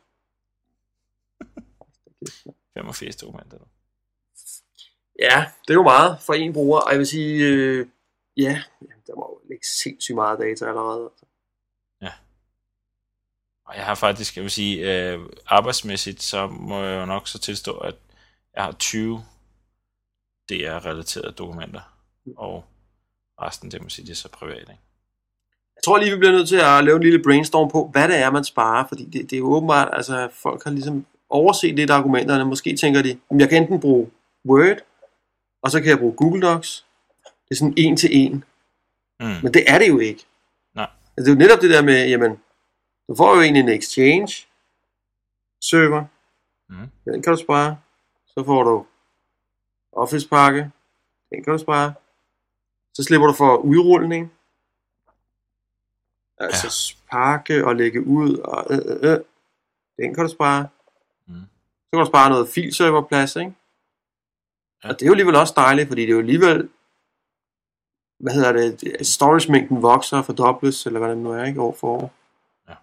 85 2.75 3.17
dokumenter. 3.17 3.59
Ja, 5.19 5.47
det 5.63 5.71
er 5.71 5.75
jo 5.75 5.83
meget 5.83 6.21
for 6.21 6.33
en 6.35 6.53
bruger. 6.53 6.81
Og 6.81 6.91
jeg 6.91 6.99
vil 6.99 7.07
sige, 7.07 7.47
øh, 7.47 7.87
ja, 8.37 8.63
der 9.07 9.15
må 9.15 9.41
jo 9.45 9.49
ligge 9.49 9.67
sindssygt 9.67 10.15
meget 10.15 10.39
data 10.39 10.67
allerede. 10.69 11.03
altså. 11.05 11.27
Og 13.71 13.77
jeg 13.77 13.85
har 13.85 13.95
faktisk, 13.95 14.37
jeg 14.37 14.43
vil 14.43 14.51
sige, 14.51 15.03
øh, 15.13 15.21
arbejdsmæssigt, 15.47 16.23
så 16.23 16.47
må 16.47 16.83
jeg 16.83 17.01
jo 17.01 17.07
nok 17.07 17.29
så 17.29 17.39
tilstå, 17.39 17.79
at 17.79 17.95
jeg 18.55 18.65
har 18.65 18.73
20 18.73 19.25
DR-relaterede 20.49 21.33
dokumenter, 21.33 21.81
og 22.37 22.65
resten, 23.41 23.71
det 23.71 23.83
må 23.83 23.89
sige, 23.89 24.07
det 24.07 24.13
er 24.13 24.17
så 24.17 24.29
privat, 24.29 24.61
ikke? 24.61 24.79
Jeg 25.81 25.85
tror 25.85 25.99
lige, 25.99 26.13
vi 26.13 26.19
bliver 26.19 26.33
nødt 26.33 26.49
til 26.49 26.57
at 26.57 26.85
lave 26.85 26.97
en 26.97 27.03
lille 27.03 27.23
brainstorm 27.23 27.71
på, 27.71 27.89
hvad 27.93 28.09
det 28.09 28.19
er, 28.19 28.31
man 28.31 28.45
sparer. 28.45 28.87
Fordi 28.89 29.05
det, 29.05 29.31
det 29.31 29.33
er 29.33 29.39
jo 29.39 29.53
åbenbart, 29.53 29.89
altså 29.93 30.29
folk 30.33 30.65
har 30.65 30.71
ligesom 30.71 31.07
overset 31.31 31.77
lidt 31.77 31.91
argumenterne. 31.91 32.45
Måske 32.45 32.77
tænker 32.77 33.03
de, 33.03 33.11
at 33.11 33.41
jeg 33.41 33.49
kan 33.49 33.63
enten 33.63 33.81
bruge 33.81 34.11
Word, 34.49 34.77
og 35.63 35.71
så 35.71 35.81
kan 35.81 35.91
jeg 35.91 35.99
bruge 35.99 36.13
Google 36.13 36.43
Docs. 36.43 36.87
Det 37.25 37.51
er 37.51 37.55
sådan 37.55 37.75
en 37.77 37.97
til 37.97 38.11
en. 38.13 38.45
Mm. 39.21 39.27
Men 39.43 39.55
det 39.55 39.65
er 39.67 39.79
det 39.79 39.89
jo 39.89 39.99
ikke. 39.99 40.27
Nej. 40.75 40.87
Altså, 41.17 41.31
det 41.31 41.41
er 41.41 41.45
jo 41.45 41.49
netop 41.49 41.63
det 41.63 41.71
der 41.71 41.83
med, 41.83 42.09
jamen, 42.09 42.31
du 43.09 43.15
får 43.17 43.35
jo 43.35 43.43
egentlig 43.43 43.61
en 43.61 43.69
Exchange 43.69 44.47
server. 45.61 46.05
Mm. 46.69 46.77
Den 47.05 47.23
kan 47.23 47.33
du 47.33 47.39
spare. 47.39 47.77
Så 48.27 48.45
får 48.45 48.63
du 48.63 48.87
Office 49.93 50.29
pakke. 50.29 50.71
Den 51.31 51.45
kan 51.45 51.53
du 51.53 51.59
spare. 51.59 51.93
Så 52.95 53.03
slipper 53.05 53.27
du 53.27 53.33
for 53.33 53.57
udrulning. 53.57 54.33
Altså 56.41 56.95
ja. 56.95 57.17
pakke 57.17 57.67
og 57.67 57.77
lægge 57.77 58.07
ud. 58.07 58.37
Og, 58.37 58.67
øh, 58.71 58.79
øh, 58.87 59.13
øh. 59.13 59.19
Den 59.99 60.15
kan 60.15 60.25
du 60.25 60.31
spare. 60.31 60.69
Mm. 61.27 61.35
Så 61.35 61.89
kan 61.93 62.01
du 62.01 62.07
spare 62.07 62.31
noget 62.31 62.49
filserverplads, 62.49 63.37
ikke? 63.37 63.53
Ja. 64.85 64.89
Og 64.89 64.95
det 64.95 65.03
er 65.03 65.07
jo 65.07 65.13
alligevel 65.13 65.35
også 65.35 65.55
dejligt, 65.57 65.89
fordi 65.89 66.01
det 66.01 66.09
er 66.09 66.13
jo 66.13 66.19
alligevel, 66.19 66.69
hvad 68.21 68.33
hedder 68.33 68.53
det, 68.53 69.07
storage-mængden 69.07 69.83
vokser 69.83 70.19
og 70.19 70.25
fordobles, 70.25 70.87
eller 70.87 70.99
hvad 70.99 71.11
det 71.11 71.19
nu 71.19 71.33
er, 71.33 71.45
ikke, 71.45 71.61
år 71.61 71.77
for 71.81 71.89
år. 71.89 72.13
Ja. 72.69 72.75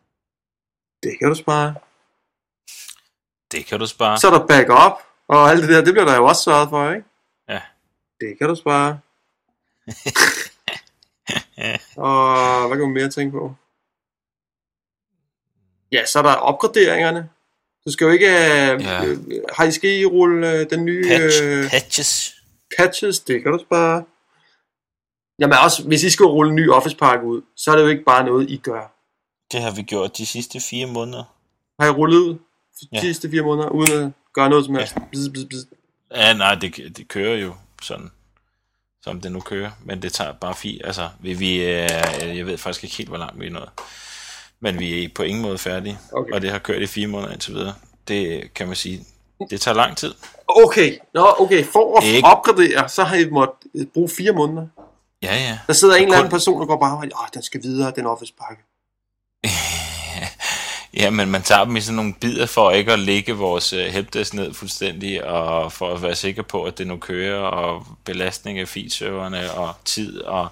Det 1.03 1.19
kan 1.19 1.29
du 1.29 1.35
spare. 1.35 1.75
Det 3.51 3.65
kan 3.65 3.79
du 3.79 3.85
spare. 3.85 4.17
Så 4.17 4.27
er 4.27 4.31
der 4.31 4.47
backup, 4.47 4.97
og 5.27 5.49
alt 5.49 5.61
det 5.61 5.69
der, 5.69 5.83
det 5.83 5.93
bliver 5.93 6.05
der 6.05 6.15
jo 6.15 6.25
også 6.25 6.43
sørget 6.43 6.69
for, 6.69 6.91
ikke? 6.91 7.05
Ja. 7.49 7.61
Det 8.19 8.37
kan 8.37 8.47
du 8.49 8.55
spare. 8.55 8.99
og 12.07 12.67
hvad 12.67 12.77
kan 12.77 12.85
man 12.85 12.93
mere 12.93 13.09
tænke 13.09 13.31
på? 13.31 13.53
Ja, 15.91 16.05
så 16.05 16.19
er 16.19 16.23
der 16.23 16.33
opgraderingerne. 16.33 17.29
Du 17.85 17.91
skal 17.91 18.05
jo 18.05 18.11
ikke... 18.11 18.27
Øh, 18.27 18.81
Ja. 18.83 19.05
øh, 19.05 19.17
har 19.57 19.63
I 19.63 19.71
skal 19.71 19.89
I 19.99 20.05
rulle 20.05 20.51
øh, 20.51 20.69
den 20.69 20.85
nye 20.85 21.03
Patch, 21.07 21.43
øh, 21.43 21.69
patches. 21.69 22.35
patches? 22.77 23.19
Det 23.19 23.43
kan 23.43 23.51
du 23.51 23.59
spare. 23.59 24.03
Jamen 25.39 25.57
også, 25.63 25.83
hvis 25.87 26.03
I 26.03 26.09
skal 26.09 26.25
rulle 26.25 26.49
en 26.49 26.55
ny 26.55 26.69
Office-pakke 26.71 27.25
ud, 27.25 27.41
så 27.55 27.71
er 27.71 27.75
det 27.75 27.83
jo 27.83 27.87
ikke 27.87 28.03
bare 28.03 28.25
noget, 28.25 28.49
I 28.49 28.57
gør. 28.57 28.93
Det 29.51 29.61
har 29.61 29.71
vi 29.71 29.81
gjort 29.81 30.17
de 30.17 30.25
sidste 30.25 30.59
fire 30.59 30.87
måneder. 30.87 31.23
Har 31.79 31.87
I 31.87 31.91
rullet 31.91 32.17
ud 32.17 32.33
de 32.81 32.87
Ja. 32.93 32.99
sidste 33.01 33.29
fire 33.29 33.41
måneder, 33.41 33.69
uden 33.69 33.91
at 33.91 34.11
gøre 34.33 34.49
noget 34.49 34.65
som 34.65 34.75
helst? 34.75 34.95
Bzz, 35.11 35.29
bzz, 35.33 35.45
bzz. 35.49 35.65
Ja, 36.15 36.33
nej, 36.33 36.55
det, 36.55 36.97
det 36.97 37.07
kører 37.07 37.35
jo 37.37 37.55
sådan, 37.81 38.11
som 39.07 39.21
det 39.21 39.31
nu 39.31 39.39
kører, 39.39 39.71
men 39.85 40.01
det 40.01 40.13
tager 40.13 40.33
bare 40.33 40.55
fire. 40.55 40.85
Altså, 40.85 41.09
vi, 41.19 41.33
vi 41.33 41.59
er, 41.63 42.23
jeg 42.25 42.45
ved 42.45 42.57
faktisk 42.57 42.83
ikke 42.83 42.95
helt, 42.95 43.09
hvor 43.09 43.17
langt 43.17 43.39
vi 43.39 43.45
er 43.47 43.51
nået. 43.51 43.69
Men 44.59 44.79
vi 44.79 45.03
er 45.03 45.09
på 45.15 45.23
ingen 45.23 45.41
måde 45.41 45.57
færdige, 45.57 45.99
Okay. 46.11 46.31
og 46.33 46.41
det 46.41 46.51
har 46.51 46.59
kørt 46.59 46.81
i 46.81 46.87
fire 46.87 47.07
måneder 47.07 47.31
indtil 47.33 47.53
videre. 47.53 47.73
Det 48.07 48.53
kan 48.53 48.67
man 48.67 48.75
sige, 48.75 49.05
det 49.49 49.61
tager 49.61 49.75
lang 49.75 49.97
tid. 49.97 50.13
Okay, 50.47 50.97
Nå, 51.13 51.35
okay, 51.39 51.65
for 51.65 51.97
at 51.97 52.03
Ikke- 52.03 52.27
opgradere, 52.27 52.89
så 52.89 53.03
har 53.03 53.15
I 53.15 53.29
måttet 53.29 53.89
bruge 53.93 54.09
fire 54.09 54.31
måneder. 54.31 54.67
Ja, 55.21 55.35
ja. 55.35 55.59
Der 55.67 55.73
sidder 55.73 55.95
en 55.95 56.03
eller 56.03 56.15
anden 56.17 56.29
kun- 56.29 56.35
person, 56.35 56.59
der 56.61 56.65
går 56.67 56.77
bare 56.79 56.93
og 56.97 56.97
åh, 56.97 57.27
den 57.33 57.41
skal 57.43 57.63
videre, 57.63 57.93
den 57.95 58.05
Office-pakke. 58.05 58.63
Ja, 60.99 61.09
men 61.09 61.31
man 61.31 61.43
tager 61.43 61.65
dem 61.65 61.75
i 61.75 61.81
sådan 61.81 61.95
nogle 61.95 62.13
bidder 62.13 62.45
for 62.45 62.71
ikke 62.71 62.93
at 62.93 62.99
lægge 62.99 63.33
vores 63.33 63.73
uh, 63.73 63.79
helpdesk 63.79 64.33
ned 64.33 64.53
fuldstændig, 64.53 65.23
og 65.23 65.71
for 65.71 65.93
at 65.93 66.01
være 66.01 66.15
sikker 66.15 66.41
på, 66.43 66.63
at 66.63 66.77
det 66.77 66.87
nu 66.87 66.97
kører, 66.97 67.39
og 67.39 67.85
belastning 68.05 68.59
af 68.59 68.67
filserverne, 68.67 69.51
og 69.51 69.75
tid, 69.85 70.21
og, 70.21 70.47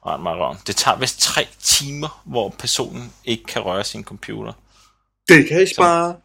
og 0.00 0.20
røven. 0.24 0.58
Det 0.66 0.76
tager 0.76 0.98
vist 0.98 1.20
tre 1.20 1.48
timer, 1.60 2.22
hvor 2.24 2.48
personen 2.58 3.12
ikke 3.24 3.44
kan 3.44 3.62
røre 3.62 3.84
sin 3.84 4.04
computer. 4.04 4.52
Det 5.28 5.48
kan 5.48 5.62
I 5.62 5.66
spare. 5.74 6.16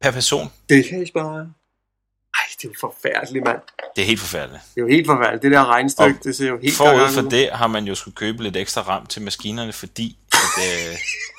Per 0.00 0.10
person. 0.10 0.52
Det 0.68 0.84
kan 0.88 1.02
I 1.02 1.06
spare. 1.06 1.38
Ej, 1.38 2.44
det 2.56 2.64
er 2.64 2.68
jo 2.68 2.74
forfærdeligt, 2.80 3.44
mand. 3.44 3.60
Det 3.96 4.02
er 4.02 4.06
helt 4.06 4.20
forfærdeligt. 4.20 4.62
Det 4.74 4.80
er 4.80 4.84
jo 4.84 4.88
helt 4.88 5.06
forfærdeligt. 5.06 5.42
Det 5.42 5.52
der 5.52 5.66
regnestykke, 5.66 6.18
Og 6.18 6.24
det 6.24 6.36
ser 6.36 6.48
jo 6.48 6.58
helt 6.62 6.76
Forud 6.76 7.14
for 7.14 7.30
det 7.30 7.50
har 7.52 7.66
man 7.66 7.84
jo 7.84 7.94
skulle 7.94 8.14
købe 8.14 8.42
lidt 8.42 8.56
ekstra 8.56 8.82
ram 8.82 9.06
til 9.06 9.22
maskinerne, 9.22 9.72
fordi 9.72 10.18
at, 10.32 10.64
øh, 10.66 10.96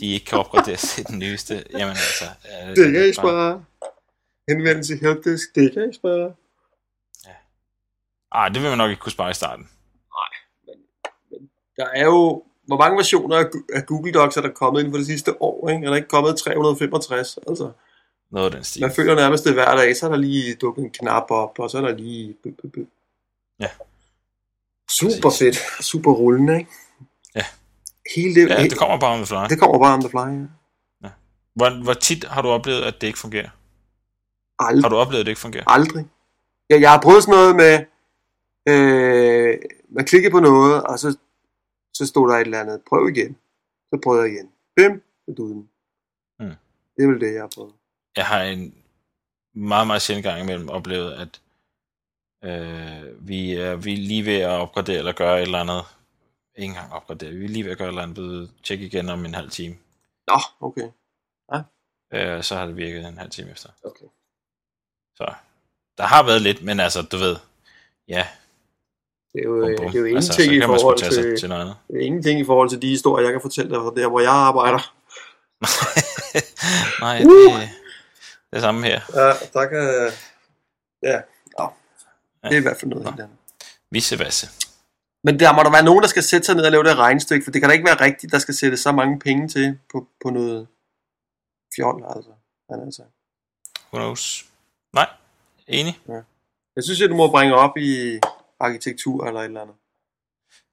de 0.00 0.12
ikke 0.14 0.26
kan 0.26 0.38
opgraderes 0.38 0.82
til 0.82 1.06
den 1.06 1.18
nyeste. 1.18 1.64
Jamen 1.72 1.88
altså... 1.90 2.24
Øh, 2.62 2.76
Det 2.76 2.92
kan 2.92 3.08
I 3.08 3.12
bare-. 3.22 3.64
Henvendelse 4.48 4.92
til 4.98 5.06
helpdesk, 5.06 5.54
det 5.54 5.72
kan 5.72 5.90
I 5.90 5.94
spare. 5.94 6.34
Ej, 8.32 8.48
det 8.48 8.62
vil 8.62 8.68
man 8.68 8.78
nok 8.78 8.90
ikke 8.90 9.00
kunne 9.00 9.12
spare 9.12 9.30
i 9.30 9.34
starten. 9.34 9.68
Der 11.76 11.86
er 11.94 12.04
jo, 12.04 12.44
hvor 12.66 12.76
mange 12.78 12.96
versioner 12.96 13.36
af 13.74 13.86
Google 13.86 14.12
Docs 14.12 14.36
er 14.36 14.40
der 14.40 14.50
kommet 14.52 14.80
inden 14.80 14.92
for 14.92 14.98
det 14.98 15.06
sidste 15.06 15.42
år, 15.42 15.68
ikke? 15.68 15.84
Er 15.84 15.88
der 15.90 15.96
ikke 15.96 16.08
kommet 16.08 16.36
365? 16.38 17.38
Altså, 17.48 17.70
Noget 18.30 18.46
af 18.46 18.52
den 18.52 18.64
stil. 18.64 18.82
man 18.82 18.92
føler 18.92 19.14
nærmest 19.14 19.44
det 19.44 19.52
hver 19.54 19.76
dag, 19.76 19.96
så 19.96 20.06
er 20.06 20.10
der 20.10 20.16
lige 20.16 20.54
dukket 20.54 20.84
en 20.84 20.90
knap 20.90 21.30
op, 21.30 21.58
og 21.58 21.70
så 21.70 21.78
er 21.78 21.82
der 21.82 21.94
lige... 21.96 22.36
Ja. 23.60 23.68
Super 24.90 25.20
Præcis. 25.22 25.38
fedt. 25.58 25.84
Super 25.84 26.12
rullende, 26.12 26.58
ikke? 26.58 26.70
Ja. 27.34 27.44
Hele 28.16 28.34
det, 28.34 28.48
Ja, 28.50 28.62
det 28.62 28.78
kommer 28.78 28.98
bare 29.00 29.12
on 29.12 29.18
the 29.18 29.26
fly. 29.26 29.36
det 29.50 29.58
kommer 29.60 29.78
bare 29.78 29.94
on 29.94 30.00
the 30.00 30.10
fly, 30.10 30.30
ja. 31.04 31.10
Hvor, 31.54 31.82
hvor 31.82 31.94
tit 31.94 32.24
har 32.24 32.42
du 32.42 32.48
oplevet, 32.48 32.82
at 32.82 33.00
det 33.00 33.06
ikke 33.06 33.18
fungerer? 33.18 33.48
Aldrig. 34.58 34.84
Har 34.84 34.88
du 34.88 34.96
oplevet, 34.96 35.20
at 35.20 35.26
det 35.26 35.30
ikke 35.30 35.40
fungerer? 35.40 35.64
Aldrig. 35.66 36.06
Jeg, 36.70 36.80
jeg 36.80 36.90
har 36.90 37.00
prøvet 37.00 37.22
sådan 37.22 37.34
noget 37.38 37.56
med, 37.56 37.74
øh, 38.68 39.58
man 39.90 40.04
klikker 40.04 40.30
på 40.30 40.40
noget, 40.40 40.82
og 40.82 40.98
så, 40.98 41.16
så 41.94 42.06
stod 42.06 42.28
der 42.30 42.36
et 42.36 42.40
eller 42.40 42.60
andet, 42.60 42.80
prøv 42.88 43.08
igen. 43.08 43.36
Så 43.90 44.00
prøvede 44.04 44.22
jeg 44.22 44.32
igen. 44.32 44.50
bim, 44.76 45.02
så 45.24 45.34
du 45.36 45.48
den. 45.48 45.68
Mm. 46.40 46.54
Det 46.96 47.04
er 47.04 47.06
vel 47.06 47.20
det, 47.20 47.32
jeg 47.34 47.42
har 47.42 47.50
prøvet. 47.54 47.72
Jeg 48.16 48.26
har 48.26 48.42
en 48.42 48.74
meget, 49.54 49.86
meget 49.86 50.02
sjældent 50.02 50.24
gang 50.24 50.42
imellem 50.42 50.68
oplevet, 50.68 51.12
at 51.12 51.40
øh, 52.44 53.28
vi, 53.28 53.54
er, 53.54 53.76
vi 53.76 53.92
er 53.92 53.96
lige 53.96 54.24
ved 54.24 54.36
at 54.36 54.48
opgradere 54.50 54.98
eller 54.98 55.12
gøre 55.12 55.36
et 55.36 55.42
eller 55.42 55.58
andet. 55.60 55.82
Ikke 56.58 56.70
engang 56.70 56.92
opgradere. 56.92 57.30
Vi 57.30 57.44
er 57.44 57.48
lige 57.48 57.64
ved 57.64 57.72
at 57.72 57.78
gøre 57.78 57.88
et 57.88 57.92
eller 57.92 58.02
andet. 58.02 58.50
Tjek 58.64 58.80
igen 58.80 59.08
om 59.08 59.24
en 59.24 59.34
halv 59.34 59.50
time. 59.50 59.76
Nå, 60.26 60.40
okay. 60.60 60.88
Øh, 62.12 62.42
så 62.42 62.54
har 62.56 62.66
det 62.66 62.76
virket 62.76 63.06
en 63.08 63.18
halv 63.18 63.30
time 63.30 63.50
efter. 63.50 63.68
okay. 63.84 64.06
Så 65.16 65.34
der 65.98 66.04
har 66.04 66.22
været 66.22 66.42
lidt, 66.42 66.62
men 66.62 66.80
altså, 66.80 67.02
du 67.02 67.16
ved, 67.16 67.36
ja, 68.08 68.26
Det 69.32 69.40
er 69.40 69.44
jo, 69.44 69.50
bum, 69.60 69.66
bum, 69.76 69.76
bum. 69.76 69.92
det 69.92 69.98
er 70.06 70.08
jo 70.10 70.16
altså, 70.16 70.32
så 70.32 70.42
ingenting, 70.42 70.62
kan 70.62 70.70
i 70.74 70.78
forhold 70.80 70.98
sig 70.98 71.10
til, 71.12 71.38
til 71.38 71.48
noget 71.48 71.62
andet. 71.62 71.76
det 71.88 71.96
er 71.96 72.06
ingenting 72.06 72.40
i 72.40 72.44
forhold 72.44 72.70
til 72.70 72.82
de 72.82 72.88
historier, 72.88 73.24
jeg 73.26 73.32
kan 73.32 73.40
fortælle 73.40 73.70
dig 73.70 73.78
fra 73.80 73.92
der, 73.96 74.08
hvor 74.08 74.20
jeg 74.20 74.32
arbejder. 74.32 74.94
Nej, 77.04 77.22
Uh! 77.24 77.60
det, 77.60 77.70
det 78.52 78.60
samme 78.60 78.86
her. 78.86 79.00
Ja, 79.14 79.32
der 79.52 79.66
kan... 79.68 80.12
Ja, 81.02 81.20
Nå. 81.58 81.70
det 82.44 82.52
er 82.54 82.58
i 82.58 82.62
hvert 82.62 82.76
fald 82.80 82.90
noget 82.90 83.04
Nå. 83.04 83.10
helt 83.10 83.20
andet. 83.20 83.36
Visse 83.90 84.18
vasse. 84.18 84.46
Men 85.24 85.40
der 85.40 85.52
må 85.52 85.62
der 85.62 85.70
være 85.70 85.84
nogen, 85.84 86.02
der 86.02 86.08
skal 86.08 86.22
sætte 86.22 86.46
sig 86.46 86.54
ned 86.54 86.64
og 86.64 86.72
lave 86.72 86.84
det 86.84 86.96
regnestykke, 86.96 87.44
for 87.44 87.50
det 87.50 87.60
kan 87.60 87.68
da 87.68 87.72
ikke 87.72 87.86
være 87.86 88.00
rigtigt, 88.00 88.32
der 88.32 88.38
skal 88.38 88.54
sætte 88.54 88.76
så 88.76 88.92
mange 88.92 89.18
penge 89.18 89.48
til 89.48 89.78
på, 89.92 90.08
på 90.22 90.30
noget 90.30 90.68
fjol, 91.76 92.04
altså. 92.16 92.30
Men 92.70 92.80
altså. 92.80 93.02
Who 93.92 93.98
knows? 93.98 94.46
Nej, 94.92 95.08
enig. 95.66 96.00
Jeg 96.76 96.84
synes, 96.84 97.02
at 97.02 97.10
du 97.10 97.16
må 97.16 97.30
bringe 97.30 97.54
op 97.54 97.76
i 97.76 98.20
arkitektur 98.60 99.26
eller 99.26 99.40
et 99.40 99.44
eller 99.44 99.60
andet. 99.60 99.76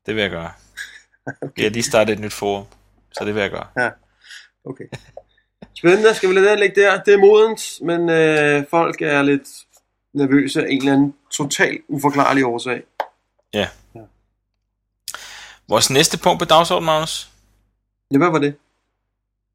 Det 0.06 0.16
vil 0.16 0.22
jeg 0.22 0.32
gøre. 0.32 0.52
Vi 1.56 1.64
har 1.64 1.70
lige 1.70 1.84
startet 1.84 2.14
et 2.14 2.20
nyt 2.20 2.34
forum, 2.34 2.66
så 3.12 3.26
det 3.26 3.36
vil 3.36 3.42
jeg 3.42 3.52
gøre. 3.52 3.68
Okay. 4.66 4.86
Spændende. 5.78 6.14
Skal 6.14 6.30
vi 6.30 6.34
lade 6.36 6.50
det 6.50 6.60
ligge 6.60 6.82
der? 6.82 7.04
Det 7.04 7.14
er 7.14 7.18
modent, 7.18 7.82
men 7.82 8.10
øh, 8.10 8.66
folk 8.70 9.02
er 9.02 9.22
lidt 9.22 9.48
nervøse 10.14 10.62
af 10.62 10.68
en 10.70 10.78
eller 10.78 10.94
anden 10.94 11.16
total 11.32 11.80
uforklarlig 11.88 12.46
årsag. 12.46 12.84
Vores 15.68 15.90
næste 15.90 16.18
punkt 16.18 16.40
på 16.40 16.46
dagsordenen, 16.46 16.86
Magnus. 16.86 17.30
Ja, 18.12 18.18
hvad 18.18 18.30
var 18.30 18.40
det? 18.40 18.56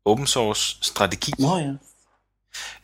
Open 0.04 0.26
source 0.26 0.76
strategi. 0.82 1.32
Nå 1.38 1.56
ja. 1.58 1.72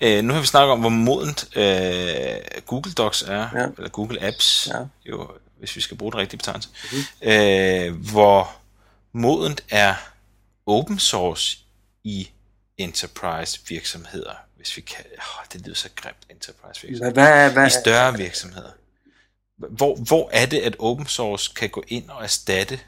Øh, 0.00 0.24
nu 0.24 0.32
har 0.32 0.40
vi 0.40 0.46
snakket 0.46 0.72
om, 0.72 0.80
hvor 0.80 0.88
modent 0.88 1.56
øh, 1.56 2.62
Google 2.66 2.92
Docs 2.92 3.22
er, 3.22 3.48
Ja. 3.54 3.66
eller 3.76 3.88
Google 3.88 4.22
Apps, 4.22 4.68
Ja. 4.72 4.78
jo, 5.04 5.30
hvis 5.58 5.76
vi 5.76 5.80
skal 5.80 5.96
bruge 5.96 6.12
den 6.12 6.20
rigtige 6.20 6.38
betegnelse. 6.38 6.68
Mhm. 6.92 7.28
Øh, 7.30 8.10
hvor 8.10 8.56
modent 9.12 9.64
er 9.70 9.94
open 10.66 10.98
source 10.98 11.58
i 12.04 12.28
enterprise 12.78 13.60
virksomheder, 13.68 14.34
hvis 14.56 14.76
vi 14.76 14.82
kan. 14.82 15.04
Oh, 15.18 15.44
det 15.52 15.60
lyder 15.60 15.74
så 15.76 15.88
grimt, 15.96 16.16
enterprise 16.30 16.86
virksomheder. 16.86 17.12
Hvad, 17.12 17.26
hvad, 17.32 17.52
hvad, 17.52 17.66
I 17.66 17.70
større 17.70 18.16
virksomheder. 18.16 18.70
Hvor, 19.56 19.96
hvor 19.96 20.30
er 20.32 20.46
det, 20.46 20.58
at 20.60 20.76
open 20.78 21.06
source 21.06 21.52
kan 21.56 21.70
gå 21.70 21.84
ind 21.88 22.08
og 22.10 22.22
erstatte 22.22 22.80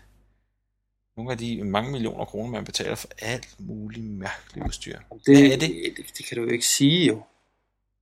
nogle 1.19 1.33
af 1.33 1.39
de 1.39 1.65
mange 1.65 1.91
millioner 1.91 2.25
kroner, 2.25 2.51
man 2.51 2.65
betaler 2.65 2.95
for 2.95 3.09
alt 3.19 3.49
muligt 3.59 4.07
mærkeligt 4.07 4.67
udstyr? 4.67 4.99
det, 4.99 5.03
hvad 5.27 5.37
er 5.37 5.59
det? 5.59 5.61
det? 5.97 6.19
det? 6.19 6.27
Kan 6.27 6.37
du 6.37 6.43
jo 6.43 6.51
ikke 6.51 6.67
sige, 6.67 7.07
jo. 7.07 7.23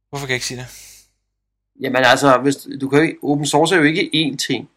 Hvorfor 0.09 0.27
kan 0.27 0.31
jeg 0.31 0.37
ikke 0.37 0.47
sige 0.47 0.61
det? 0.61 0.67
Jamen 1.81 2.05
altså, 2.05 2.39
hvis, 2.39 2.57
du 2.81 2.89
kan 2.89 2.99
jo 2.99 3.05
ikke, 3.05 3.19
open 3.23 3.47
source 3.47 3.75
er 3.75 3.79
jo 3.79 3.85
ikke 3.85 4.11
én 4.15 4.37
ting. 4.37 4.71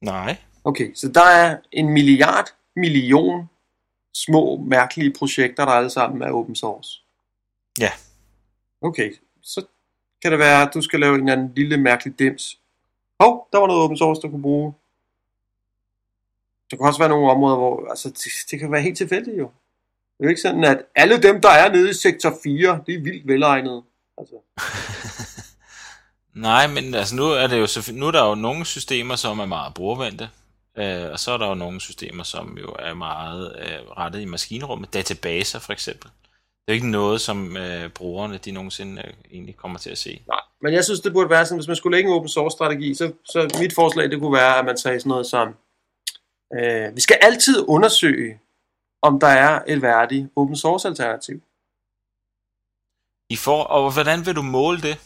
Nej. 0.00 0.36
Okay, 0.64 0.94
så 0.94 1.08
der 1.08 1.24
er 1.24 1.56
en 1.72 1.88
milliard 1.88 2.46
million 2.76 3.48
små, 4.14 4.56
mærkelige 4.56 5.12
projekter, 5.18 5.64
der 5.64 5.72
alle 5.72 5.90
sammen 5.90 6.22
er 6.22 6.32
open 6.32 6.56
source. 6.56 7.00
Ja. 7.78 7.90
Okay, 8.82 9.14
så 9.42 9.64
kan 10.22 10.30
det 10.30 10.38
være, 10.38 10.62
at 10.62 10.74
du 10.74 10.82
skal 10.82 11.00
lave 11.00 11.14
en 11.14 11.20
eller 11.20 11.32
anden 11.32 11.52
lille 11.56 11.76
mærkelig 11.76 12.18
dims. 12.18 12.58
Hov, 13.20 13.48
der 13.52 13.58
var 13.58 13.66
noget 13.66 13.82
open 13.82 13.96
source, 13.96 14.20
du 14.20 14.28
kunne 14.28 14.42
bruge. 14.42 14.74
Der 16.70 16.76
kan 16.76 16.86
også 16.86 16.98
være 16.98 17.08
nogle 17.08 17.30
områder, 17.30 17.56
hvor 17.56 17.90
altså, 17.90 18.08
det, 18.08 18.32
det 18.50 18.60
kan 18.60 18.72
være 18.72 18.82
helt 18.82 18.96
tilfældigt 18.96 19.38
jo. 19.38 19.50
Det 20.18 20.24
er 20.24 20.24
jo 20.24 20.28
ikke 20.28 20.40
sådan, 20.40 20.64
at 20.64 20.78
alle 20.94 21.22
dem, 21.22 21.40
der 21.40 21.48
er 21.48 21.72
nede 21.72 21.90
i 21.90 21.92
sektor 21.92 22.32
4, 22.42 22.80
det 22.86 22.94
er 22.94 23.02
vildt 23.02 23.28
velegnede. 23.28 23.82
Altså, 24.18 24.34
Nej, 26.34 26.66
men 26.66 26.94
altså 26.94 27.16
nu 27.16 27.24
er 27.24 27.46
det 27.46 27.58
jo 27.58 27.92
nu 27.94 28.06
er 28.06 28.10
der 28.10 28.28
jo 28.28 28.34
nogle 28.34 28.66
systemer, 28.66 29.16
som 29.16 29.38
er 29.38 29.46
meget 29.46 29.74
brugervendte, 29.74 30.28
øh, 30.78 31.12
og 31.12 31.18
så 31.18 31.32
er 31.32 31.36
der 31.38 31.48
jo 31.48 31.54
nogle 31.54 31.80
systemer, 31.80 32.22
som 32.22 32.58
jo 32.60 32.76
er 32.78 32.94
meget 32.94 33.56
øh, 33.58 33.90
rettet 33.98 34.20
i 34.20 34.24
maskinrummet, 34.24 34.94
databaser 34.94 35.58
for 35.58 35.72
eksempel. 35.72 36.10
Det 36.66 36.68
er 36.68 36.72
jo 36.72 36.74
ikke 36.74 36.90
noget, 36.90 37.20
som 37.20 37.56
øh, 37.56 37.90
brugerne 37.90 38.38
de 38.38 38.50
nogensinde 38.50 39.02
øh, 39.06 39.14
egentlig 39.32 39.56
kommer 39.56 39.78
til 39.78 39.90
at 39.90 39.98
se. 39.98 40.22
Nej, 40.28 40.40
men 40.62 40.72
jeg 40.72 40.84
synes, 40.84 41.00
det 41.00 41.12
burde 41.12 41.30
være 41.30 41.46
sådan, 41.46 41.58
hvis 41.58 41.68
man 41.68 41.76
skulle 41.76 41.96
lægge 41.96 42.10
en 42.10 42.16
open 42.16 42.28
source 42.28 42.54
strategi, 42.54 42.94
så, 42.94 43.12
så 43.24 43.58
mit 43.60 43.74
forslag, 43.74 44.10
det 44.10 44.20
kunne 44.20 44.32
være, 44.32 44.58
at 44.58 44.64
man 44.64 44.78
sagde 44.78 45.00
sådan 45.00 45.10
noget 45.10 45.26
som, 45.26 45.54
øh, 46.58 46.96
vi 46.96 47.00
skal 47.00 47.18
altid 47.22 47.64
undersøge, 47.68 48.40
om 49.02 49.20
der 49.20 49.26
er 49.26 49.62
et 49.66 49.82
værdigt 49.82 50.28
open 50.36 50.56
source 50.56 50.88
alternativ. 50.88 51.40
I 53.30 53.36
for, 53.36 53.62
og 53.62 53.92
hvordan 53.92 54.26
vil 54.26 54.36
du 54.36 54.42
måle 54.42 54.80
det? 54.80 54.98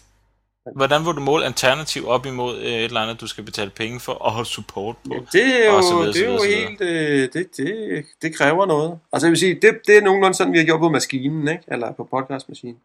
Hvordan 0.77 1.07
vil 1.07 1.15
du 1.15 1.21
måle 1.21 1.45
alternativ 1.45 2.09
op 2.09 2.27
imod 2.27 2.59
øh, 2.59 2.65
et 2.65 2.85
eller 2.85 3.01
andet, 3.01 3.21
du 3.21 3.27
skal 3.27 3.45
betale 3.45 3.71
penge 3.71 4.01
for 4.01 4.13
og 4.13 4.33
have 4.33 4.47
support 4.47 4.97
på? 4.97 5.15
Ja, 5.15 5.21
det 5.33 5.67
er 5.67 5.71
jo, 5.71 5.77
Og 5.77 5.83
så 5.83 5.97
videre, 5.97 6.13
det 6.13 6.23
er 6.23 6.33
jo 6.33 6.39
så 6.39 6.47
videre, 6.47 6.63
så 6.63 6.69
helt, 6.69 6.81
øh, 6.81 7.33
det, 7.33 7.57
det, 7.57 8.05
det 8.23 8.37
kræver 8.37 8.67
noget. 8.67 8.99
Altså 9.13 9.27
jeg 9.27 9.31
vil 9.31 9.39
sige, 9.39 9.55
det, 9.55 9.81
det 9.87 9.97
er 9.97 10.03
nogenlunde 10.03 10.37
sådan, 10.37 10.53
vi 10.53 10.59
har 10.59 10.65
gjort 10.65 10.81
på 10.81 10.89
maskinen, 10.89 11.49
ikke? 11.49 11.65
eller 11.69 11.93
på 11.93 12.05
podcastmaskinen. 12.05 12.81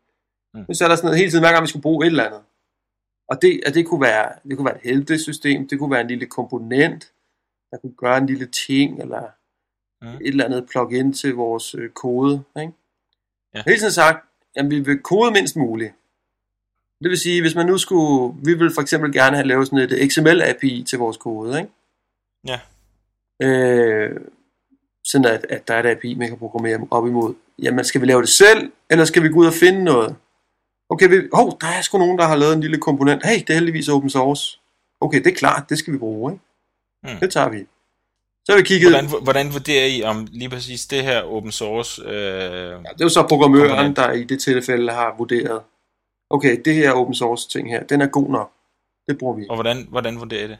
Mm. 0.54 0.74
Så 0.74 0.84
er 0.84 0.88
der 0.88 0.96
sådan 0.96 1.08
noget 1.08 1.20
hele 1.20 1.32
tiden, 1.32 1.44
hver 1.44 1.52
gang 1.52 1.64
vi 1.64 1.70
skulle 1.70 1.84
bruge 1.84 2.06
et 2.06 2.10
eller 2.10 2.24
andet. 2.24 2.42
Og 3.30 3.42
det, 3.42 3.62
og 3.68 3.74
det, 3.74 3.86
kunne 3.86 4.02
være, 4.02 4.32
det 4.50 4.58
kunne 4.58 4.66
være 4.66 4.76
et 4.76 4.90
helbredssystem, 4.90 5.68
det 5.68 5.80
kunne 5.80 5.92
være 5.92 6.02
en 6.02 6.08
lille 6.08 6.26
komponent, 6.26 7.12
der 7.72 7.78
kunne 7.78 7.94
gøre 7.98 8.18
en 8.18 8.26
lille 8.26 8.46
ting, 8.46 9.02
eller 9.02 9.22
Mm. 10.02 10.08
et 10.08 10.28
eller 10.28 10.46
andet 10.46 10.66
plug-in 10.72 11.14
til 11.14 11.36
vores 11.36 11.76
øh, 11.76 11.90
kode. 11.90 12.44
Ikke? 12.62 12.74
Ja. 13.56 13.62
Hele 13.66 13.78
tiden 13.80 13.92
sagt, 13.92 14.26
at 14.56 14.70
vi 14.70 14.80
vil 14.80 15.00
kode 15.00 15.32
mindst 15.32 15.56
muligt. 15.56 15.94
Det 17.04 17.10
vil 17.10 17.18
sige, 17.18 17.42
hvis 17.42 17.56
man 17.56 17.66
nu 17.66 17.78
skulle, 17.78 18.36
vi 18.44 18.54
vil 18.54 18.72
for 18.74 18.82
eksempel 18.82 19.14
gerne 19.14 19.36
have 19.36 19.48
lavet 19.48 19.68
sådan 19.68 19.80
et 19.80 20.12
XML-API 20.12 20.84
til 20.84 21.00
vores 21.00 21.18
kode, 21.18 21.60
ikke? 21.60 21.72
Ja. 22.48 22.60
Øh, 23.42 24.20
sådan 25.04 25.26
at, 25.26 25.46
at 25.50 25.68
der 25.68 25.74
er 25.74 25.80
et 25.80 25.86
API, 25.86 26.14
man 26.16 26.28
kan 26.28 26.38
programmere 26.38 26.88
op 26.92 27.08
imod. 27.08 27.34
Jamen, 27.62 27.86
skal 27.86 28.02
vi 28.02 28.06
lave 28.06 28.22
det 28.22 28.30
selv, 28.30 28.72
eller 28.90 29.06
skal 29.06 29.24
vi 29.24 29.30
gå 29.30 29.40
ud 29.40 29.46
og 29.48 29.54
finde 29.54 29.84
noget? 29.84 30.16
Okay, 30.90 31.10
vi, 31.10 31.28
hov, 31.34 31.58
der 31.62 31.68
er 31.68 31.82
sgu 31.82 31.98
nogen, 31.98 32.18
der 32.18 32.26
har 32.28 32.36
lavet 32.36 32.54
en 32.54 32.62
lille 32.62 32.78
komponent. 32.78 33.26
Hey, 33.26 33.40
det 33.40 33.50
er 33.50 33.54
heldigvis 33.54 33.90
open 33.90 34.10
source. 34.10 34.60
Okay, 35.02 35.18
det 35.24 35.28
er 35.28 35.36
klart, 35.36 35.70
det 35.70 35.78
skal 35.78 35.94
vi 35.94 35.98
bruge, 35.98 36.32
ikke? 36.34 36.44
Mm. 37.04 37.10
Det 37.20 37.32
tager 37.32 37.50
vi. 37.50 37.58
Så 38.46 38.52
har 38.52 38.58
vi 38.58 38.64
kigget, 38.64 38.92
Hvordan, 38.92 39.10
hvordan 39.24 39.54
vurderer 39.54 39.86
I 39.86 40.04
om 40.04 40.28
lige 40.32 40.50
præcis 40.50 40.86
det 40.86 41.04
her 41.04 41.22
open 41.22 41.52
source? 41.52 42.02
Øh, 42.06 42.12
Ja, 42.12 42.76
det 42.76 42.82
er 42.84 43.06
jo 43.06 43.10
så 43.10 43.24
programmøren, 43.30 43.96
der 43.96 44.12
i 44.12 44.24
det 44.24 44.42
tilfælde 44.42 44.92
har 44.92 45.16
vurderet, 45.18 45.62
okay, 46.30 46.62
det 46.66 46.76
her 46.76 46.92
open 46.92 47.16
source 47.16 47.50
ting 47.50 47.70
her, 47.70 47.84
den 47.84 48.02
er 48.02 48.08
god 48.08 48.30
nok. 48.30 48.52
Det 49.08 49.18
bruger 49.18 49.36
vi. 49.36 49.46
og 49.50 49.56
hvordan, 49.56 49.88
hvordan 49.90 50.20
vurderer 50.20 50.46
I 50.46 50.48
det? 50.48 50.58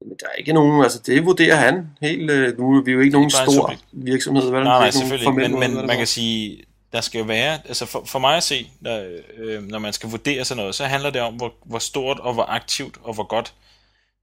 Men 0.00 0.16
der 0.20 0.26
er 0.26 0.32
ikke 0.32 0.52
nogen, 0.52 0.82
altså 0.82 0.98
det 1.06 1.24
vurderer 1.24 1.56
han. 1.56 1.86
Helt, 2.00 2.30
øh, 2.30 2.58
nu 2.58 2.76
er 2.78 2.82
vi 2.82 2.92
jo 2.92 3.00
ikke 3.00 3.12
nogen 3.12 3.30
stor 3.30 3.52
subjekt. 3.52 3.84
virksomhed, 3.92 4.42
vel? 4.50 4.64
Nej, 4.64 4.78
nej, 4.78 4.90
selvfølgelig. 4.90 5.34
Men, 5.34 5.58
men 5.60 5.76
det 5.76 5.86
man 5.86 5.96
kan 5.96 6.06
sige, 6.06 6.64
der 6.92 7.00
skal 7.00 7.18
jo 7.18 7.24
være, 7.24 7.58
altså 7.68 7.86
for, 7.86 8.04
for 8.06 8.18
mig 8.18 8.36
at 8.36 8.42
se, 8.42 8.70
der, 8.84 9.18
øh, 9.38 9.62
når 9.62 9.78
man 9.78 9.92
skal 9.92 10.10
vurdere 10.10 10.44
sådan 10.44 10.58
noget, 10.60 10.74
så 10.74 10.84
handler 10.84 11.10
det 11.10 11.20
om, 11.20 11.34
hvor, 11.34 11.52
hvor 11.64 11.78
stort 11.78 12.18
og 12.20 12.34
hvor 12.34 12.44
aktivt 12.44 12.96
og 13.02 13.14
hvor 13.14 13.24
godt 13.26 13.54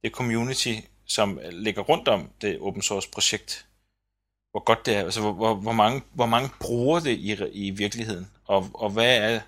det 0.04 0.12
community, 0.12 0.73
som 1.10 1.39
ligger 1.52 1.82
rundt 1.82 2.08
om 2.08 2.30
det 2.41 2.58
open 2.62 2.82
source 2.82 3.10
projekt, 3.10 3.65
hvor 4.52 4.63
godt 4.63 4.86
det 4.86 4.95
er, 4.95 5.04
altså 5.04 5.22
hvor, 5.22 5.32
hvor, 5.32 5.56
hvor, 5.56 5.72
mange, 5.72 6.02
hvor 6.13 6.26
mange 6.26 6.50
bruger 6.62 7.00
det 7.00 7.12
i, 7.12 7.36
i 7.54 7.69
virkeligheden, 7.69 8.28
og, 8.45 8.69
og 8.74 8.89
hvad 8.89 9.17
er, 9.17 9.39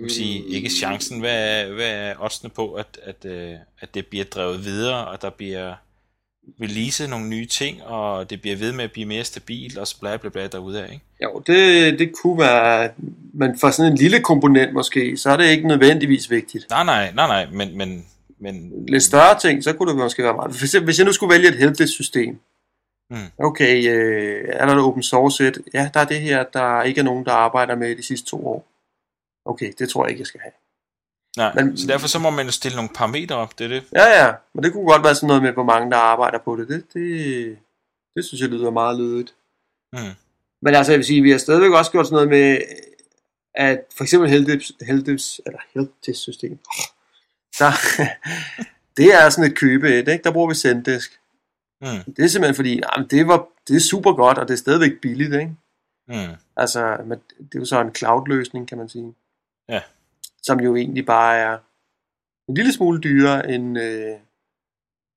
vil 0.00 0.10
sige, 0.10 0.44
ikke 0.48 0.70
chancen, 0.70 1.20
hvad 1.20 1.62
er, 1.62 1.72
hvad 1.72 1.90
er 1.90 2.14
oddsene 2.18 2.50
på, 2.50 2.72
at, 2.72 2.98
at, 3.02 3.24
øh, 3.24 3.54
at 3.80 3.94
det 3.94 4.06
bliver 4.06 4.24
drevet 4.24 4.64
videre, 4.64 5.08
og 5.08 5.22
der 5.22 5.30
bliver 5.30 5.74
releaset 6.60 7.10
nogle 7.10 7.28
nye 7.28 7.46
ting, 7.46 7.82
og 7.82 8.30
det 8.30 8.40
bliver 8.40 8.56
ved 8.56 8.72
med 8.72 8.84
at 8.84 8.92
blive 8.92 9.06
mere 9.06 9.24
stabilt, 9.24 9.78
og 9.78 9.86
så 9.86 10.00
bla 10.00 10.16
bla 10.16 10.30
bla 10.30 10.46
derude 10.46 10.84
af, 10.84 10.92
ikke? 10.92 11.04
Jo, 11.22 11.42
det, 11.46 11.98
det 11.98 12.12
kunne 12.22 12.38
være, 12.38 12.90
men 13.32 13.58
for 13.58 13.70
sådan 13.70 13.92
en 13.92 13.98
lille 13.98 14.20
komponent 14.20 14.72
måske, 14.72 15.16
så 15.16 15.30
er 15.30 15.36
det 15.36 15.50
ikke 15.50 15.68
nødvendigvis 15.68 16.30
vigtigt. 16.30 16.66
Nej, 16.70 16.84
nej, 16.84 17.12
nej, 17.14 17.26
nej, 17.26 17.46
men, 17.52 17.78
men, 17.78 18.06
men 18.40 18.86
Lidt 18.88 19.02
større 19.02 19.38
ting, 19.38 19.64
så 19.64 19.72
kunne 19.72 19.88
det 19.90 19.98
måske 19.98 20.22
være 20.22 20.34
meget. 20.36 20.58
Hvis 20.58 20.74
jeg, 20.74 20.82
hvis 20.82 20.98
jeg 20.98 21.06
nu 21.06 21.12
skulle 21.12 21.32
vælge 21.34 21.48
et 21.48 21.58
helbredssystem, 21.58 22.40
Mm. 23.12 23.16
okay, 23.38 23.88
øh, 23.88 24.44
er 24.48 24.66
der 24.66 24.74
et 24.74 24.80
open 24.82 25.02
source 25.02 25.48
et? 25.48 25.58
Ja, 25.74 25.90
der 25.94 26.00
er 26.00 26.04
det 26.04 26.20
her, 26.20 26.44
der 26.44 26.82
ikke 26.82 26.98
er 26.98 27.04
nogen, 27.04 27.24
der 27.24 27.32
arbejder 27.32 27.74
med 27.74 27.96
de 27.96 28.02
sidste 28.02 28.26
to 28.26 28.46
år. 28.46 28.68
Okay, 29.44 29.72
det 29.78 29.88
tror 29.88 30.04
jeg 30.04 30.10
ikke, 30.10 30.20
jeg 30.20 30.26
skal 30.26 30.40
have. 30.40 30.52
nej, 31.36 31.54
men, 31.54 31.76
så 31.78 31.86
derfor 31.86 32.08
så 32.08 32.18
må 32.18 32.30
man 32.30 32.46
jo 32.46 32.52
stille 32.52 32.76
nogle 32.76 32.88
parametre 32.94 33.36
op, 33.36 33.58
det 33.58 33.64
er 33.64 33.68
det. 33.68 33.82
Ja, 33.92 34.24
ja, 34.24 34.32
men 34.54 34.64
det 34.64 34.72
kunne 34.72 34.86
godt 34.86 35.04
være 35.04 35.14
sådan 35.14 35.26
noget 35.26 35.42
med, 35.42 35.52
hvor 35.52 35.62
mange 35.64 35.90
der 35.90 35.96
arbejder 35.96 36.38
på 36.38 36.56
det. 36.56 36.68
Det, 36.68 36.84
det, 36.94 37.58
det 38.16 38.24
synes 38.24 38.40
jeg 38.40 38.48
lyder 38.48 38.70
meget 38.70 38.98
lydigt. 39.00 39.34
Mm. 39.92 39.98
Men 40.62 40.74
altså, 40.74 40.92
jeg 40.92 40.98
vil 40.98 41.06
sige, 41.06 41.22
vi 41.22 41.30
har 41.30 41.38
stadigvæk 41.38 41.70
også 41.70 41.90
gjort 41.90 42.06
sådan 42.06 42.14
noget 42.14 42.28
med, 42.28 42.58
at 43.54 43.80
for 43.96 44.04
eksempel 44.04 44.30
Heldips, 44.30 44.72
Heldips 44.82 45.40
eller 45.46 45.58
Helptest 45.74 46.20
system, 46.20 46.58
der, 47.60 47.72
det 48.96 49.14
er 49.14 49.30
sådan 49.30 49.50
et 49.50 49.58
købe 49.58 49.88
et, 49.98 50.08
ikke? 50.08 50.24
der 50.24 50.32
bruger 50.32 50.48
vi 50.48 50.54
Zendesk. 50.54 51.20
Mm. 51.80 52.14
Det 52.14 52.24
er 52.24 52.28
simpelthen 52.28 52.54
fordi, 52.54 52.80
jamen, 52.94 53.08
det, 53.08 53.26
var, 53.28 53.48
det 53.68 53.76
er 53.76 53.80
super 53.80 54.12
godt, 54.12 54.38
og 54.38 54.48
det 54.48 54.54
er 54.54 54.58
stadigvæk 54.58 55.00
billigt, 55.02 55.34
ikke? 55.34 55.56
Mm. 56.08 56.34
Altså, 56.56 56.96
men 57.06 57.18
det 57.38 57.54
er 57.54 57.58
jo 57.58 57.64
så 57.64 57.80
en 57.80 57.94
cloud-løsning, 57.94 58.68
kan 58.68 58.78
man 58.78 58.88
sige. 58.88 59.14
Ja. 59.68 59.82
Som 60.42 60.60
jo 60.60 60.76
egentlig 60.76 61.06
bare 61.06 61.36
er 61.36 61.58
en 62.48 62.54
lille 62.54 62.72
smule 62.72 63.00
dyrere 63.00 63.50
end, 63.54 63.78
øh, 63.78 64.16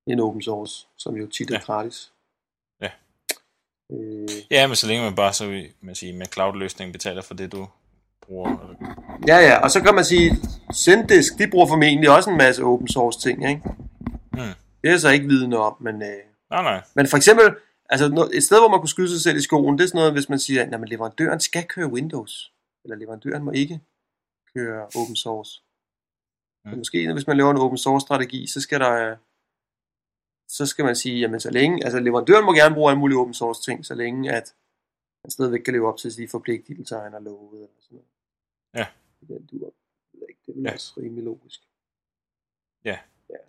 end 0.08 0.22
open 0.22 0.42
source, 0.42 0.88
som 0.98 1.16
jo 1.16 1.28
tit 1.28 1.50
er 1.52 1.54
Ja. 1.54 1.60
gratis. 1.60 2.12
Ja. 2.82 2.90
Øh, 3.92 4.30
Ja, 4.52 4.68
men 4.68 4.76
så 4.76 4.88
længe 4.88 5.04
man 5.04 5.16
bare 5.16 5.34
så 5.34 5.48
vil 5.48 5.74
man 5.82 5.96
sige, 5.96 6.14
med 6.14 6.26
cloud-løsningen 6.34 6.92
betaler 6.94 7.22
for 7.22 7.34
det, 7.34 7.52
du 7.52 7.68
bruger. 8.28 8.76
ja, 9.28 9.38
ja, 9.38 9.60
og 9.64 9.72
så 9.72 9.82
kan 9.82 9.96
man 9.96 10.06
sige, 10.06 10.32
Zendesk, 10.74 11.38
de 11.38 11.48
bruger 11.52 11.68
formentlig 11.68 12.10
også 12.10 12.30
en 12.30 12.38
masse 12.38 12.64
open 12.64 12.88
source 12.88 13.20
ting, 13.20 13.50
ikke? 13.50 13.62
Mm. 14.34 14.40
Det 14.82 14.88
er 14.88 14.90
jeg 14.90 15.00
så 15.00 15.10
ikke 15.10 15.28
vidende 15.28 15.58
om, 15.58 15.76
men, 15.80 16.02
øh, 16.02 16.24
Nej, 16.50 16.64
nej. 16.64 16.82
men 16.96 17.08
for 17.08 17.18
eksempel, 17.18 17.56
altså 17.90 18.30
et 18.34 18.44
sted, 18.44 18.60
hvor 18.60 18.70
man 18.70 18.80
kunne 18.80 18.90
skyde 18.90 19.10
sig 19.10 19.22
selv 19.22 19.38
i 19.38 19.42
skoen, 19.42 19.78
det 19.78 19.84
er 19.84 19.88
sådan 19.88 20.00
noget, 20.00 20.14
hvis 20.14 20.30
man 20.30 20.40
siger, 20.40 20.64
at 20.64 20.72
jamen, 20.72 20.88
leverandøren 20.88 21.40
skal 21.40 21.66
køre 21.66 21.88
Windows, 21.88 22.54
eller 22.84 22.96
leverandøren 22.98 23.44
må 23.44 23.52
ikke 23.52 23.80
køre 24.56 24.86
open 24.96 25.16
source. 25.16 25.62
Mm. 26.66 26.72
Mm. 26.72 26.78
Måske 26.78 27.14
hvis 27.14 27.28
man 27.28 27.38
laver 27.38 27.52
en 27.52 27.58
open 27.58 27.78
source 27.78 28.04
strategi, 28.04 28.48
så 28.48 28.62
skal 28.62 28.80
der 28.80 28.92
øh, 28.92 29.18
så 30.48 30.66
skal 30.66 30.86
man 30.86 30.96
sige, 30.96 31.20
jamen 31.20 31.40
så 31.40 31.52
længe, 31.52 31.84
altså 31.86 32.00
leverandøren 32.00 32.46
må 32.46 32.54
gerne 32.54 32.76
bruge 32.76 32.92
alle 32.92 33.00
mulige 33.00 33.18
open 33.18 33.34
source 33.34 33.62
ting, 33.62 33.86
så 33.86 33.96
længe 33.96 34.32
at 34.32 34.56
man 35.24 35.32
stadigvæk 35.32 35.60
kan 35.60 35.74
leve 35.74 35.88
op 35.88 35.98
til 35.98 36.18
de 36.18 36.28
forpligtelser, 36.28 37.04
han 37.04 37.14
har 37.14 37.20
lovet, 37.20 37.54
eller 37.54 37.68
sådan 37.80 37.96
noget. 37.96 38.08
Ja. 38.76 38.86
Den 39.28 39.46
dur. 39.52 39.74
Det 40.12 40.22
er 40.48 40.54
vel 40.54 40.64
Ja. 40.64 40.70
ja. 40.70 40.74
også 40.74 40.94
rimelig 40.98 41.24
logisk. 41.24 41.60
Det 42.84 42.98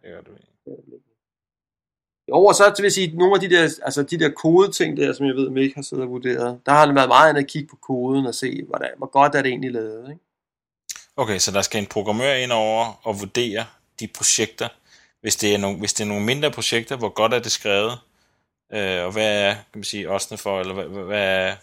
gør 0.02 0.20
du. 0.20 0.30
Det 0.32 0.72
er 0.72 0.76
det 0.76 0.84
vel 0.86 0.94
ikke. 0.94 1.04
Jo, 2.28 2.44
og 2.44 2.54
så 2.54 2.74
vil 2.76 2.82
jeg 2.84 2.92
sige, 2.92 3.16
nogle 3.16 3.34
af 3.34 3.40
de 3.40 3.50
der, 3.50 3.62
altså 3.82 4.02
de 4.02 4.18
der 4.18 4.30
kodeting 4.30 4.96
der, 4.96 5.12
som 5.12 5.26
jeg 5.26 5.34
ved, 5.34 5.50
Mick 5.50 5.74
har 5.74 5.82
siddet 5.82 6.04
og 6.04 6.10
vurderet, 6.10 6.60
der 6.66 6.72
har 6.72 6.86
det 6.86 6.94
været 6.94 7.08
meget 7.08 7.28
andet 7.30 7.42
at 7.42 7.48
kigge 7.48 7.68
på 7.68 7.76
koden 7.76 8.26
og 8.26 8.34
se, 8.34 8.62
hvordan, 8.64 8.90
hvor 8.98 9.06
godt 9.06 9.34
er 9.34 9.42
det 9.42 9.48
egentlig 9.48 9.72
lavet. 9.72 10.08
Ikke? 10.10 10.20
Okay, 11.16 11.38
så 11.38 11.50
der 11.52 11.62
skal 11.62 11.80
en 11.82 11.86
programmør 11.88 12.32
ind 12.34 12.52
over 12.52 13.06
og 13.06 13.20
vurdere 13.20 13.66
de 14.00 14.08
projekter. 14.16 14.68
Hvis 15.20 15.36
det 15.36 15.54
er 15.54 15.58
nogle, 15.58 15.78
hvis 15.78 15.94
det 15.94 16.04
er 16.04 16.08
nogle 16.08 16.24
mindre 16.26 16.50
projekter, 16.50 16.96
hvor 16.96 17.08
godt 17.08 17.34
er 17.34 17.38
det 17.38 17.52
skrevet, 17.52 17.92
øh, 18.72 19.04
og 19.04 19.12
hvad 19.12 19.42
er, 19.50 19.54
kan 19.54 19.62
man 19.74 19.84
sige, 19.84 20.10
oddsene 20.10 20.38
for, 20.38 20.60
eller 20.60 20.74
hvad, 20.74 20.84
hvad- 20.84 21.04
hvad 21.04 21.48
er, 21.48 21.56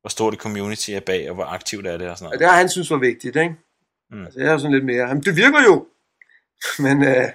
hvor 0.00 0.08
stort 0.08 0.32
det 0.32 0.40
community 0.40 0.90
er 0.90 1.00
bag, 1.00 1.28
og 1.28 1.34
hvor 1.34 1.44
aktivt 1.44 1.86
er 1.86 1.96
det 1.96 2.08
og 2.10 2.18
sådan 2.18 2.26
Og 2.26 2.30
noget. 2.30 2.40
det 2.40 2.48
har 2.48 2.56
han 2.56 2.68
synes 2.68 2.90
var 2.90 2.96
vigtigt, 2.96 3.36
ikke? 3.36 3.54
Mm. 4.10 4.24
Altså, 4.24 4.40
jeg 4.40 4.48
er 4.48 4.52
jo 4.52 4.58
sådan 4.58 4.72
lidt 4.74 4.84
mere, 4.84 5.08
jamen, 5.08 5.22
det 5.22 5.36
virker 5.36 5.62
jo! 5.62 5.86
men 6.84 7.04
øh, 7.04 7.28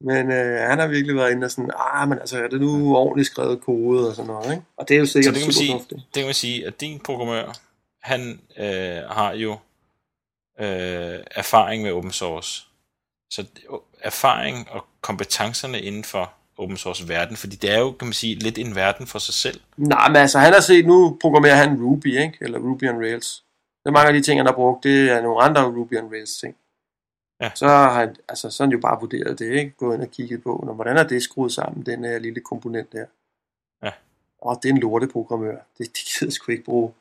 men 0.00 0.32
øh, 0.32 0.60
han 0.68 0.78
har 0.78 0.86
virkelig 0.86 1.16
været 1.16 1.32
inde 1.32 1.44
og 1.44 1.50
sådan, 1.50 1.70
ah, 1.76 2.08
men 2.08 2.18
altså, 2.18 2.38
er 2.44 2.48
det 2.48 2.60
nu 2.60 2.96
ordentligt 2.96 3.26
skrevet 3.28 3.60
kode 3.60 4.08
og 4.08 4.14
sådan 4.14 4.26
noget, 4.26 4.50
ikke? 4.50 4.62
Og 4.76 4.88
det 4.88 4.94
er 4.94 4.98
jo 4.98 5.06
Så 5.06 5.12
sikkert 5.12 5.34
det 5.34 5.42
kan 5.42 5.52
super 5.52 5.58
sige, 5.62 5.70
fornuftigt. 5.72 6.00
det 6.14 6.20
kan 6.20 6.24
man 6.24 6.34
sige, 6.34 6.66
at 6.66 6.80
din 6.80 7.00
programmør, 7.00 7.52
han 8.02 8.40
øh, 8.58 9.02
har 9.10 9.32
jo 9.32 9.52
øh, 10.60 11.18
erfaring 11.30 11.82
med 11.82 11.92
open 11.92 12.12
source. 12.12 12.62
Så 13.30 13.44
erfaring 14.00 14.70
og 14.70 14.86
kompetencerne 15.00 15.80
inden 15.80 16.04
for 16.04 16.32
open 16.58 16.76
source 16.76 17.08
verden, 17.08 17.36
fordi 17.36 17.56
det 17.56 17.70
er 17.70 17.78
jo, 17.78 17.92
kan 17.92 18.06
man 18.06 18.12
sige, 18.12 18.34
lidt 18.34 18.58
en 18.58 18.74
verden 18.74 19.06
for 19.06 19.18
sig 19.18 19.34
selv. 19.34 19.60
Nej, 19.76 20.08
men 20.08 20.16
altså, 20.16 20.38
han 20.38 20.52
har 20.52 20.60
set, 20.60 20.86
nu 20.86 21.18
programmerer 21.20 21.54
han 21.54 21.82
Ruby, 21.82 22.06
ikke? 22.06 22.38
Eller 22.40 22.58
Ruby 22.58 22.88
on 22.88 22.98
Rails. 22.98 23.44
Det 23.82 23.88
er 23.88 23.92
mange 23.92 24.08
af 24.08 24.14
de 24.14 24.22
ting, 24.22 24.38
han 24.38 24.46
har 24.46 24.54
brugt, 24.54 24.84
det 24.84 25.10
er 25.10 25.22
nogle 25.22 25.42
andre 25.42 25.64
Ruby 25.64 25.98
on 25.98 26.10
Rails 26.12 26.36
ting. 26.36 26.56
Ja. 27.40 27.50
Så 27.54 27.66
har 27.66 27.92
han, 27.92 28.16
altså, 28.28 28.50
så 28.50 28.62
han 28.62 28.72
jo 28.72 28.78
bare 28.78 29.00
vurderet 29.00 29.38
det, 29.38 29.52
ikke? 29.52 29.70
Gået 29.70 29.94
ind 29.94 30.02
og 30.02 30.10
kigget 30.10 30.42
på, 30.42 30.62
når, 30.66 30.72
hvordan 30.72 30.96
er 30.96 31.02
det 31.02 31.22
skruet 31.22 31.52
sammen, 31.52 31.86
den 31.86 32.04
her 32.04 32.18
lille 32.18 32.40
komponent 32.40 32.92
der. 32.92 33.06
Ja. 33.82 33.90
Og 34.38 34.58
det 34.62 34.68
er 34.68 34.72
en 34.72 34.80
lorteprogrammør. 34.80 35.56
Det, 35.78 35.78
det 35.78 36.04
gider 36.04 36.26
jeg 36.26 36.32
sgu 36.32 36.52
ikke 36.52 36.64
bruge. 36.64 36.92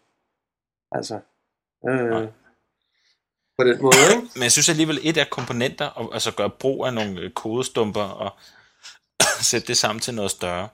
Altså, 0.91 1.19
Nej. 1.83 1.93
øh, 1.93 2.27
på 3.57 3.63
den 3.63 3.81
måde, 3.81 3.95
ikke? 4.15 4.27
Men 4.35 4.43
jeg 4.43 4.51
synes 4.51 4.69
alligevel, 4.69 4.99
et 5.03 5.17
af 5.17 5.29
komponenter, 5.29 5.85
og, 5.85 6.13
altså 6.13 6.31
gøre 6.35 6.49
brug 6.49 6.85
af 6.85 6.93
nogle 6.93 7.19
øh, 7.19 7.31
kodestumper 7.31 8.01
og 8.01 8.31
sætte 9.41 9.67
det 9.67 9.77
sammen 9.77 10.01
til 10.01 10.13
noget 10.13 10.31
større. 10.31 10.69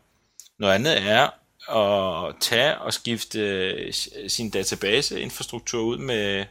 Noget 0.59 0.73
andet 0.73 1.01
er 1.01 1.29
at 1.77 2.35
tage 2.39 2.77
og 2.77 2.93
skifte 2.93 3.39
øh, 3.39 3.93
sin 4.27 4.49
database-infrastruktur 4.49 5.81
ud 5.81 5.97
med 5.97 6.45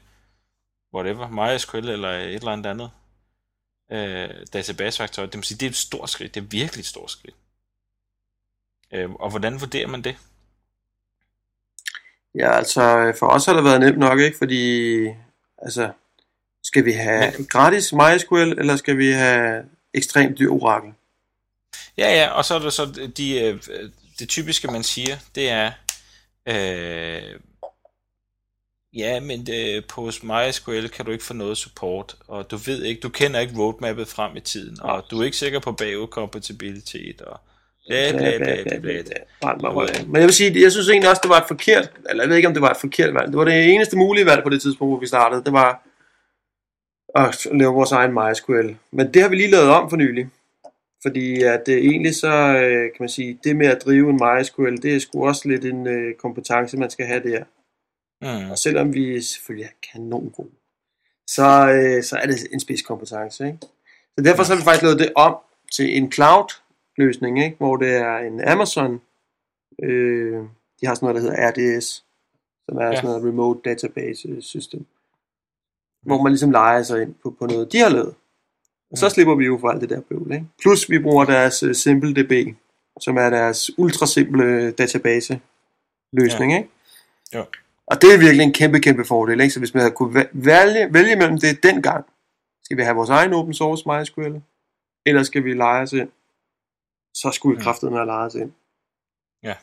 whatever, 0.95 1.29
MySQL 1.29 1.89
eller 1.89 2.11
et 2.11 2.35
eller 2.35 2.53
andet 2.53 2.71
andet 2.71 2.91
øh, 3.93 4.47
databasefaktor. 4.53 5.27
Det, 5.27 5.47
sige, 5.47 5.59
det 5.59 5.67
er 5.67 5.71
et 5.71 5.77
stort 5.77 6.11
skridt. 6.11 6.35
Det 6.35 6.41
er 6.41 6.45
virkelig 6.45 6.81
et 6.81 6.87
stort 6.87 7.11
skridt. 7.11 7.35
Øh, 8.93 9.11
og 9.11 9.31
hvordan 9.31 9.61
vurderer 9.61 9.87
man 9.87 10.03
det? 10.03 10.17
Ja, 12.35 12.57
altså, 12.57 13.13
for 13.19 13.27
os 13.27 13.47
har 13.47 13.53
det 13.53 13.65
været 13.65 13.81
nemt 13.81 13.99
nok, 13.99 14.19
ikke? 14.21 14.39
Fordi, 14.39 15.07
altså, 15.59 15.93
skal 16.63 16.85
vi 16.85 16.93
have 16.93 17.33
Men- 17.39 17.47
gratis 17.47 17.93
MySQL, 17.93 18.59
eller 18.59 18.77
skal 18.77 18.99
vi 18.99 19.11
have 19.11 19.65
ekstremt 19.95 20.39
dyr 20.39 20.51
Oracle? 20.51 20.95
Ja, 21.99 22.15
ja, 22.15 22.29
og 22.29 22.45
så 22.45 22.55
er 22.55 22.59
der 22.59 22.71
så 22.71 23.09
de, 23.17 23.41
øh, 23.41 23.59
det 24.19 24.29
typiske, 24.29 24.69
man 24.69 24.83
siger, 24.83 25.17
det 25.35 25.51
er, 25.51 25.73
øh, 26.49 27.41
ja, 28.97 29.21
men 29.21 29.47
det, 29.47 29.85
på 29.85 30.11
MySQL 30.23 30.87
kan 30.87 31.05
du 31.05 31.11
ikke 31.11 31.25
få 31.25 31.35
noget 31.35 31.59
support, 31.59 32.17
og 32.29 32.51
du 32.51 32.57
ved 32.57 32.83
ikke, 32.83 33.01
du 33.01 33.09
kender 33.09 33.41
ikke 33.41 33.59
roadmappet 33.59 34.09
frem 34.09 34.37
i 34.37 34.41
tiden, 34.41 34.81
og 34.81 35.05
du 35.11 35.21
er 35.21 35.25
ikke 35.25 35.37
sikker 35.37 35.61
på 35.61 35.73
bagudkompatibilitet, 35.73 37.21
og 37.21 37.41
bla 37.89 38.11
bla 38.13 38.39
bla 38.39 38.63
bla 38.63 38.79
bla. 38.79 39.03
Brænd 39.41 39.61
mig 39.61 39.75
røven. 39.75 40.07
Men 40.07 40.17
jeg 40.17 40.27
vil 40.27 40.35
sige, 40.35 40.63
jeg 40.63 40.73
synes 40.73 40.89
egentlig 40.89 41.11
også, 41.11 41.21
det 41.23 41.31
var 41.31 41.41
et 41.41 41.49
forkert, 41.49 41.91
eller 42.11 42.23
jeg 42.23 42.29
ved 42.29 42.37
ikke, 42.37 42.49
om 42.49 42.55
det 42.55 42.63
var 42.63 42.71
et 42.71 42.81
forkert 42.81 43.15
valg. 43.15 43.29
Det 43.29 43.37
var 43.37 43.45
det 43.45 43.75
eneste 43.75 43.97
mulige 43.97 44.27
valg 44.27 44.43
på 44.43 44.49
det 44.49 44.63
tidspunkt, 44.63 44.91
hvor 44.91 45.01
vi 45.01 45.07
startede. 45.07 45.45
Det 45.45 45.53
var 45.53 45.83
at 47.15 47.47
lave 47.55 47.73
vores 47.73 47.93
egen 47.93 48.15
MySQL. 48.15 48.75
Men 48.93 49.15
det 49.15 49.23
har 49.23 49.29
vi 49.29 49.37
lige 49.37 49.51
lavet 49.51 49.71
om 49.71 49.91
for 49.91 49.97
nylig. 49.97 50.31
Fordi 51.03 51.43
at 51.43 51.69
øh, 51.69 51.77
egentlig 51.77 52.15
så, 52.15 52.35
øh, 52.63 52.83
kan 52.83 52.97
man 53.01 53.09
sige, 53.09 53.39
det 53.45 53.57
med 53.57 53.67
at 53.67 53.83
drive 53.85 54.11
en 54.11 54.21
MySQL, 54.23 54.77
det 54.83 54.95
er 54.95 54.99
sgu 54.99 55.27
også 55.27 55.49
lidt 55.49 55.65
en 55.65 55.87
øh, 55.87 56.15
kompetence, 56.15 56.77
man 56.77 56.91
skal 56.91 57.07
have 57.07 57.23
der. 57.31 57.45
Mm, 58.23 58.51
Og 58.51 58.59
selvom 58.59 58.95
vi 58.95 59.21
selvfølgelig 59.21 59.65
er 59.65 59.89
kanon 59.93 60.31
gode, 60.31 60.51
så, 61.27 61.49
øh, 61.73 62.03
så 62.03 62.17
er 62.17 62.27
det 62.27 62.37
en 62.53 62.61
spidskompetence. 62.61 63.47
Ikke? 63.47 63.59
Så 64.19 64.25
derfor 64.25 64.43
så 64.43 64.53
har 64.53 64.59
vi 64.61 64.65
faktisk 64.65 64.83
lavet 64.83 64.99
det 64.99 65.13
om 65.17 65.37
til 65.73 65.97
en 65.97 66.13
cloud-løsning, 66.13 67.45
ikke? 67.45 67.57
hvor 67.57 67.77
det 67.77 67.95
er 67.97 68.17
en 68.19 68.41
Amazon, 68.41 69.01
øh, 69.83 70.39
de 70.81 70.87
har 70.87 70.95
sådan 70.95 71.07
noget, 71.07 71.17
der 71.17 71.31
hedder 71.31 71.51
RDS, 71.51 72.05
som 72.69 72.77
er 72.79 72.83
Ja. 72.85 72.89
ja. 72.91 72.97
sådan 72.97 73.11
noget 73.11 73.25
remote 73.29 73.61
database 73.65 74.43
system, 74.43 74.87
hvor 76.07 76.23
man 76.23 76.33
ligesom 76.33 76.51
leger 76.51 76.83
sig 76.83 77.03
ind 77.03 77.15
på, 77.23 77.31
på 77.39 77.47
noget, 77.47 77.73
de 77.73 77.79
har 77.79 77.89
lavet. 77.89 78.15
Og 78.91 78.99
så 78.99 79.07
Ja. 79.07 79.11
slipper 79.11 79.35
vi 79.35 79.45
jo 79.45 79.59
for 79.61 79.69
alt 79.69 79.81
det 79.81 79.91
der 79.91 80.01
bøvl. 80.01 80.33
Ikke? 80.33 80.47
Plus 80.63 80.91
vi 80.91 80.99
bruger 80.99 81.25
deres 81.25 81.63
uh, 81.63 81.73
SimpleDB, 81.73 82.57
som 83.01 83.17
er 83.17 83.31
deres 83.31 83.71
ultrasimple 83.79 84.71
database 84.73 85.41
løsning. 86.13 86.53
Ja. 86.53 86.59
Ikke? 86.59 86.71
Jo. 87.35 87.45
Og 87.87 88.03
det 88.03 88.15
er 88.15 88.19
virkelig 88.19 88.43
en 88.45 88.53
kæmpe, 88.53 88.81
kæmpe 88.81 89.05
fordel. 89.05 89.41
Ikke? 89.41 89.53
Så 89.55 89.59
hvis 89.61 89.75
man 89.75 89.81
havde 89.81 89.95
kunne 89.95 90.21
væ- 90.21 90.29
vælge, 90.33 90.93
vælge 90.95 91.17
mellem 91.17 91.39
det 91.41 91.63
dengang, 91.63 92.05
skal 92.65 92.77
vi 92.77 92.83
have 92.83 92.97
vores 92.97 93.11
egen 93.11 93.33
open 93.33 93.55
source 93.55 93.85
MySQL, 93.89 94.41
eller 95.07 95.23
skal 95.23 95.45
vi 95.45 95.55
lege 95.55 95.83
os 95.83 95.93
ind, 95.93 96.09
så 97.15 97.31
skulle 97.31 97.57
vi 97.57 97.59
Mm. 97.59 97.63
kraftedeme 97.65 97.97
have 97.97 98.07
lejet 98.07 98.27
os 98.27 98.35
ind. 98.35 98.53
Ja. 99.43 99.55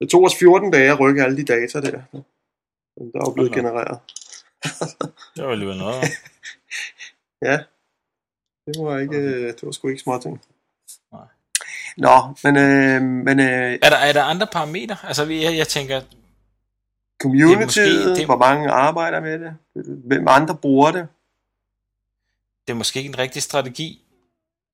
Det 0.00 0.10
tog 0.10 0.24
os 0.24 0.36
14 0.38 0.70
dage 0.70 0.90
at 0.90 1.00
rykke 1.00 1.22
alle 1.24 1.36
de 1.36 1.44
data 1.44 1.80
der, 1.80 1.90
der 2.96 3.20
er 3.26 3.32
blevet 3.34 3.52
genereret. 3.52 3.98
det 5.36 5.44
var 5.44 5.50
alligevel 5.50 5.78
noget. 5.78 6.04
Ja, 7.42 7.58
det 8.74 8.84
var 8.84 8.98
ikke, 8.98 9.16
øh, 9.16 9.46
det 9.46 9.62
var 9.62 9.72
sgu 9.72 9.88
ikke 9.88 10.02
småting. 10.02 10.40
Nej. 11.12 11.20
Nå, 11.96 12.34
men, 12.44 12.56
øh, 12.56 13.02
men 13.02 13.40
øh, 13.40 13.72
Er 13.82 13.90
der, 13.90 13.96
er 13.96 14.12
der 14.12 14.22
andre 14.22 14.46
parametre? 14.46 14.96
Altså, 15.04 15.24
jeg, 15.24 15.56
jeg 15.56 15.68
tænker, 15.68 16.00
community, 17.22 17.80
Det 17.80 18.16
det- 18.16 18.24
hvor 18.24 18.36
mange 18.38 18.70
arbejder 18.70 19.20
med 19.20 19.38
det, 19.38 19.54
hvem 20.04 20.28
andre 20.28 20.54
bruger 20.56 20.90
det. 20.92 21.08
det 22.66 22.72
er 22.72 22.76
måske 22.76 22.98
ikke 22.98 23.08
en 23.08 23.18
rigtig 23.18 23.42
strategi 23.42 24.02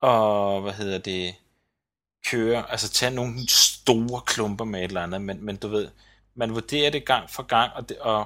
at, 0.02 0.62
hvad 0.62 0.72
hedder 0.72 0.98
det, 0.98 1.34
køre, 2.30 2.70
altså 2.70 2.88
tage 2.90 3.14
nogle 3.14 3.48
store 3.48 4.20
klumper 4.26 4.64
med 4.64 4.80
et 4.80 4.84
eller 4.84 5.02
andet, 5.02 5.20
men, 5.22 5.44
men 5.44 5.56
du 5.56 5.68
ved, 5.68 5.88
man 6.34 6.54
vurderer 6.54 6.90
det 6.90 7.04
gang 7.04 7.30
for 7.30 7.42
gang, 7.42 7.72
og, 7.74 7.88
det, 7.88 7.98
og 7.98 8.24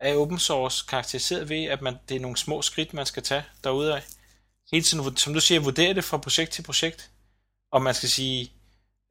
er 0.00 0.14
open 0.14 0.38
source 0.38 0.84
karakteriseret 0.88 1.48
ved, 1.48 1.64
at 1.64 1.82
man, 1.82 1.96
det 2.08 2.16
er 2.16 2.20
nogle 2.20 2.36
små 2.36 2.62
skridt, 2.62 2.94
man 2.94 3.06
skal 3.06 3.22
tage 3.22 3.42
derude 3.64 3.94
af. 3.96 4.02
Hele 4.72 4.82
tiden, 4.84 5.16
som 5.16 5.34
du 5.34 5.40
siger, 5.40 5.60
vurdere 5.60 5.94
det 5.94 6.04
fra 6.04 6.16
projekt 6.16 6.50
til 6.50 6.62
projekt, 6.62 7.10
og 7.72 7.82
man 7.82 7.94
skal 7.94 8.08
sige, 8.08 8.52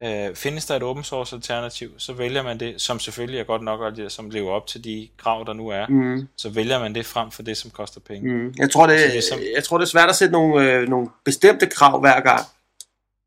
Øh, 0.04 0.34
findes 0.34 0.66
der 0.66 0.76
et 0.76 0.82
open 0.82 1.04
source 1.04 1.36
alternativ, 1.36 1.98
så 1.98 2.12
vælger 2.12 2.42
man 2.42 2.60
det, 2.60 2.80
som 2.80 2.98
selvfølgelig 2.98 3.40
er 3.40 3.44
godt 3.44 3.62
nok, 3.62 3.80
og 3.80 3.96
det, 3.96 4.12
som 4.12 4.30
lever 4.30 4.50
op 4.50 4.66
til 4.66 4.84
de 4.84 5.08
krav, 5.16 5.44
der 5.46 5.52
nu 5.52 5.68
er. 5.68 5.86
Mm. 5.86 6.28
Så 6.36 6.50
vælger 6.50 6.78
man 6.78 6.94
det 6.94 7.06
frem 7.06 7.30
for 7.30 7.42
det, 7.42 7.56
som 7.56 7.70
koster 7.70 8.00
penge. 8.00 8.32
Mm. 8.34 8.54
Jeg, 8.58 8.70
tror, 8.70 8.86
det, 8.86 9.12
det 9.12 9.24
som- 9.24 9.38
jeg 9.56 9.64
tror, 9.64 9.78
det 9.78 9.84
er 9.84 9.88
svært 9.88 10.08
at 10.08 10.16
sætte 10.16 10.32
nogle, 10.32 10.72
øh, 10.72 10.88
nogle 10.88 11.08
bestemte 11.24 11.66
krav 11.66 12.00
hver 12.00 12.20
gang. 12.20 12.40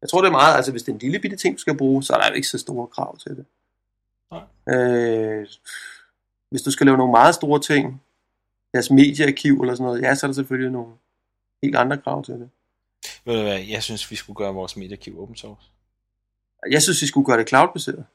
Jeg 0.02 0.10
tror, 0.10 0.22
det 0.22 0.28
er 0.28 0.32
meget, 0.32 0.56
altså 0.56 0.72
hvis 0.72 0.84
det 0.84 0.90
er 0.90 0.94
en 0.94 1.00
lille 1.00 1.20
bitte 1.20 1.38
ting, 1.38 1.56
du 1.56 1.62
skal 1.62 1.78
bruge, 1.78 2.04
så 2.04 2.14
er 2.14 2.18
der 2.18 2.30
ikke 2.32 2.48
så 2.48 2.58
store 2.58 2.88
krav 2.88 3.18
til 3.18 3.32
det. 3.32 3.46
Nej. 4.32 4.76
Øh, 4.76 5.48
hvis 6.52 6.62
du 6.62 6.72
skal 6.72 6.86
lave 6.86 6.98
nogle 6.98 7.12
meget 7.12 7.36
store 7.36 7.60
ting, 7.60 8.02
deres 8.74 8.92
mediearkiv 8.92 9.62
eller 9.62 9.76
sådan 9.76 9.86
noget, 9.86 10.02
ja, 10.02 10.16
så 10.16 10.26
er 10.26 10.28
der 10.28 10.36
selvfølgelig 10.36 10.72
nogle 10.72 10.92
helt 11.64 11.76
andre 11.76 11.98
krav 11.98 12.24
til 12.24 12.34
det. 12.34 12.50
Ved 13.26 13.36
du 13.36 13.42
hvad, 13.42 13.60
jeg 13.60 13.84
synes, 13.84 14.12
vi 14.12 14.16
skulle 14.16 14.38
gøre 14.38 14.54
vores 14.54 14.78
mediearkiv 14.78 15.22
open 15.22 15.36
source. 15.36 15.68
Jeg 16.70 16.82
synes, 16.82 17.02
vi 17.02 17.08
skulle 17.08 17.26
gøre 17.26 17.38
det 17.38 17.50
cloud-baseret. 17.50 18.06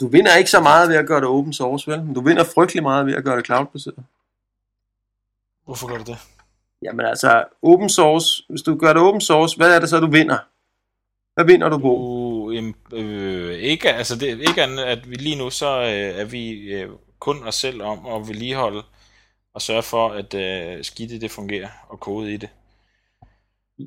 Du 0.00 0.08
vinder 0.08 0.36
ikke 0.36 0.50
så 0.50 0.60
meget 0.60 0.88
ved 0.88 0.96
at 0.96 1.06
gøre 1.06 1.20
det 1.20 1.28
open 1.28 1.52
source, 1.52 1.90
vel? 1.90 2.04
Men 2.04 2.14
du 2.14 2.20
vinder 2.20 2.44
frygtelig 2.44 2.82
meget 2.82 3.06
ved 3.06 3.14
at 3.14 3.24
gøre 3.24 3.36
det 3.36 3.46
cloud-baseret. 3.46 4.04
Hvorfor 5.64 5.88
gør 5.88 5.98
du 5.98 6.04
det? 6.04 6.18
Jamen 6.82 7.06
altså, 7.06 7.44
open 7.62 7.88
source, 7.88 8.44
hvis 8.48 8.62
du 8.62 8.76
gør 8.76 8.92
det 8.92 9.02
open 9.02 9.20
source, 9.20 9.56
hvad 9.56 9.74
er 9.74 9.80
det 9.80 9.88
så, 9.88 10.00
du 10.00 10.10
vinder? 10.10 10.38
Hvad 11.34 11.44
vinder 11.44 11.68
du 11.68 11.78
på? 11.78 11.96
Uh, 11.96 12.72
øh, 12.92 13.52
ikke, 13.52 13.92
altså 13.92 14.16
det, 14.16 14.40
ikke 14.40 14.62
andet, 14.62 14.82
at 14.82 15.10
vi 15.10 15.14
lige 15.14 15.36
nu 15.36 15.50
så 15.50 15.80
øh, 15.80 16.20
er 16.20 16.24
vi 16.24 16.50
øh, 16.50 16.90
kun 17.18 17.48
os 17.48 17.54
selv 17.54 17.82
om 17.82 18.06
at 18.06 18.28
vedligeholde 18.28 18.82
og 19.54 19.62
sørge 19.62 19.82
for, 19.82 20.08
at 20.08 20.34
øh, 20.34 20.84
skidtet 20.84 21.20
det 21.20 21.30
fungerer 21.30 21.68
og 21.88 22.00
kode 22.00 22.34
i 22.34 22.36
det. 22.36 22.48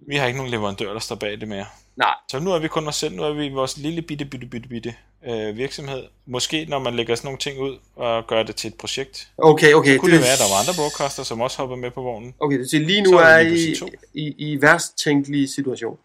Vi 0.08 0.16
har 0.16 0.26
ikke 0.28 0.38
nogen 0.38 0.52
leverandør, 0.52 0.94
der 0.94 1.00
står 1.00 1.16
bag 1.16 1.40
det 1.40 1.48
mere. 1.48 1.66
Nej. 1.96 2.14
Så 2.32 2.40
nu 2.40 2.52
er 2.52 2.60
vi 2.60 2.68
kun 2.68 2.88
os 2.88 2.96
selv, 2.96 3.16
nu 3.16 3.24
er 3.24 3.34
vi 3.34 3.50
vores 3.50 3.78
lille 3.78 4.02
bitte, 4.02 4.26
bitte, 4.26 4.48
bitte, 4.48 4.70
bitte 4.70 4.96
øh, 5.26 5.58
virksomhed. 5.58 6.04
Måske 6.26 6.66
når 6.70 6.80
man 6.80 6.96
lægger 6.96 7.16
sådan 7.16 7.28
nogle 7.28 7.40
ting 7.40 7.60
ud 7.60 7.78
og 7.96 8.28
gør 8.28 8.44
det 8.44 8.56
til 8.56 8.68
et 8.68 8.78
projekt, 8.78 9.32
Okay, 9.38 9.74
okay. 9.74 9.98
kunne 9.98 10.12
det, 10.12 10.22
være, 10.22 10.34
at 10.34 10.40
der 10.40 10.50
var 10.54 10.60
andre 10.60 10.74
broadcaster, 10.78 11.24
som 11.24 11.42
også 11.42 11.58
hopper 11.58 11.76
med 11.76 11.92
på 11.92 12.02
vognen. 12.02 12.34
Okay, 12.40 12.60
det 12.60 12.68
vil 12.72 12.82
lige 12.82 13.02
nu 13.02 13.10
Så 13.10 13.18
er 13.18 13.24
er 13.24 13.44
det 13.44 13.82
I, 14.14 14.28
i, 14.28 14.36
i 14.38 14.62
værst 14.62 14.98
tænkelige 14.98 15.48
situation. 15.48 15.98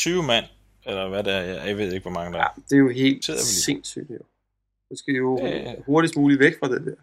20 0.00 0.22
mand, 0.22 0.44
eller 0.86 1.08
hvad 1.08 1.24
det 1.24 1.32
er, 1.32 1.64
jeg 1.64 1.76
ved 1.78 1.92
ikke, 1.92 2.02
hvor 2.02 2.10
mange 2.10 2.32
der 2.32 2.38
er. 2.38 2.48
Ja, 2.56 2.62
det 2.68 2.74
er 2.74 2.78
jo 2.78 2.88
helt 2.88 3.24
sindssygt, 3.64 4.10
jo. 4.10 4.24
Du 4.90 4.96
skal 4.96 5.14
jo 5.14 5.38
ja. 5.42 5.74
hurtigst 5.86 6.16
muligt 6.16 6.40
væk 6.40 6.52
fra 6.60 6.68
det 6.68 6.86
der. 6.86 6.94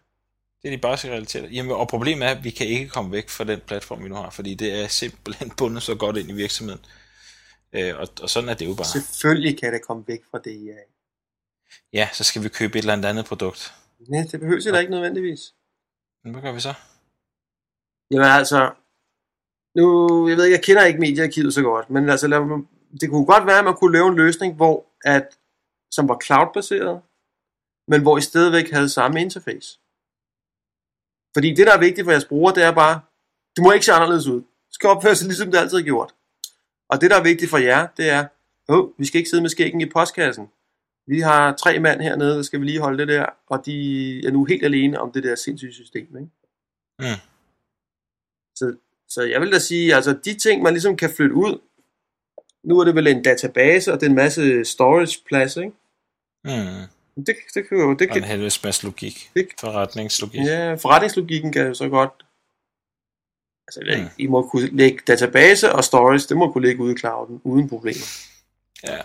Det 0.61 0.67
er 0.67 0.75
de 0.77 0.81
bare 0.81 1.09
realiteter. 1.09 1.47
Jamen, 1.47 1.71
og 1.71 1.87
problemet 1.87 2.27
er, 2.27 2.31
at 2.31 2.43
vi 2.43 2.49
kan 2.49 2.67
ikke 2.67 2.89
komme 2.89 3.11
væk 3.11 3.29
fra 3.29 3.43
den 3.43 3.59
platform, 3.59 4.03
vi 4.03 4.09
nu 4.09 4.15
har, 4.15 4.29
fordi 4.29 4.53
det 4.53 4.83
er 4.83 4.87
simpelthen 4.87 5.51
bundet 5.57 5.83
så 5.83 5.95
godt 5.95 6.17
ind 6.17 6.29
i 6.29 6.33
virksomheden. 6.33 6.85
Øh, 7.73 7.99
og, 7.99 8.07
og 8.21 8.29
sådan 8.29 8.49
er 8.49 8.53
det 8.53 8.65
jo 8.65 8.73
bare. 8.75 8.85
Selvfølgelig 8.85 9.59
kan 9.59 9.73
det 9.73 9.81
komme 9.81 10.03
væk 10.07 10.19
fra 10.31 10.39
det, 10.39 10.65
ja. 10.65 10.77
Ja, 11.93 12.09
så 12.13 12.23
skal 12.23 12.43
vi 12.43 12.49
købe 12.49 12.77
et 12.77 12.81
eller 12.81 13.09
andet 13.09 13.25
produkt. 13.25 13.73
Nej, 14.07 14.23
det 14.31 14.39
behøver 14.39 14.71
da 14.71 14.79
ikke 14.79 14.91
nødvendigvis. 14.91 15.53
Men 16.23 16.33
hvad 16.33 16.41
gør 16.41 16.51
vi 16.51 16.59
så? 16.59 16.73
Jamen 18.11 18.27
altså, 18.27 18.71
nu, 19.75 20.27
jeg 20.29 20.37
ved 20.37 20.45
ikke, 20.45 20.57
jeg 20.57 20.63
kender 20.63 20.85
ikke 20.85 20.99
mediearkivet 20.99 21.53
så 21.53 21.61
godt, 21.61 21.89
men 21.89 22.09
altså, 22.09 22.27
lad, 22.27 22.39
det 23.01 23.09
kunne 23.09 23.25
godt 23.25 23.45
være, 23.45 23.59
at 23.59 23.65
man 23.65 23.75
kunne 23.75 23.93
lave 23.93 24.07
en 24.07 24.15
løsning, 24.15 24.55
hvor 24.55 24.85
at, 25.05 25.27
som 25.91 26.07
var 26.07 26.19
cloud-baseret, 26.25 27.01
men 27.87 28.01
hvor 28.01 28.17
I 28.17 28.21
stadigvæk 28.21 28.71
havde 28.71 28.89
samme 28.89 29.21
interface. 29.21 29.80
Fordi 31.35 31.53
det, 31.53 31.67
der 31.67 31.73
er 31.73 31.79
vigtigt 31.79 32.05
for 32.05 32.11
jeres 32.11 32.25
brugere, 32.25 32.55
det 32.55 32.63
er 32.63 32.71
bare, 32.71 33.01
det 33.55 33.63
må 33.63 33.71
ikke 33.71 33.85
se 33.85 33.93
anderledes 33.93 34.27
ud. 34.27 34.41
Det 34.41 34.73
skal 34.73 34.89
opføre 34.89 35.15
sig, 35.15 35.27
ligesom 35.27 35.51
det 35.51 35.57
altid 35.57 35.77
har 35.77 35.83
gjort. 35.83 36.13
Og 36.89 37.01
det, 37.01 37.11
der 37.11 37.17
er 37.17 37.23
vigtigt 37.23 37.49
for 37.49 37.57
jer, 37.57 37.87
det 37.97 38.09
er, 38.09 38.27
oh, 38.67 38.89
vi 38.97 39.05
skal 39.05 39.17
ikke 39.17 39.29
sidde 39.29 39.43
med 39.43 39.49
skæggen 39.49 39.81
i 39.81 39.89
postkassen. 39.89 40.49
Vi 41.07 41.19
har 41.19 41.55
tre 41.55 41.79
mand 41.79 42.01
hernede, 42.01 42.35
der 42.35 42.41
skal 42.41 42.59
vi 42.59 42.65
lige 42.65 42.79
holde 42.79 42.97
det 42.97 43.07
der, 43.07 43.25
og 43.47 43.65
de 43.65 44.27
er 44.27 44.31
nu 44.31 44.45
helt 44.45 44.63
alene 44.63 44.99
om 44.99 45.11
det 45.11 45.23
der 45.23 45.35
sindssyge 45.35 45.73
system. 45.73 46.17
Ikke? 46.17 46.29
Mm. 46.99 47.21
Så, 48.55 48.75
så 49.09 49.21
jeg 49.21 49.41
vil 49.41 49.51
da 49.51 49.59
sige, 49.59 49.95
altså 49.95 50.13
de 50.25 50.33
ting, 50.33 50.61
man 50.61 50.73
ligesom 50.73 50.97
kan 50.97 51.09
flytte 51.09 51.35
ud, 51.35 51.59
nu 52.63 52.79
er 52.79 52.83
det 52.83 52.95
vel 52.95 53.07
en 53.07 53.23
database, 53.23 53.93
og 53.93 53.99
det 53.99 54.05
er 54.05 54.09
en 54.09 54.15
masse 54.15 54.65
storage-plads, 54.65 55.57
ikke? 55.57 55.73
Mm. 56.43 56.87
Det, 57.15 57.35
det 57.53 57.69
kan 57.69 57.77
jo, 57.77 57.93
det 57.93 58.09
Og 58.11 58.17
en 58.17 58.23
helvedes 58.23 58.63
masse 58.63 58.83
logik. 58.85 59.31
Det- 59.33 59.47
Forretningslogik. 59.59 60.41
ja, 60.41 60.73
forretningslogikken 60.73 61.51
kan 61.53 61.67
jo 61.67 61.73
så 61.73 61.89
godt, 61.89 62.25
altså 63.67 64.01
Mm. 64.03 64.09
I 64.17 64.27
må 64.27 64.49
kunne 64.49 64.67
lægge 64.77 64.99
database 65.07 65.71
og 65.73 65.83
storage, 65.83 66.19
det 66.29 66.37
må 66.37 66.51
kunne 66.51 66.67
ligge 66.67 66.83
ude 66.83 66.93
i 66.93 66.97
clouden, 66.97 67.41
uden 67.43 67.69
problemer. 67.69 68.05
Ja. 68.87 68.97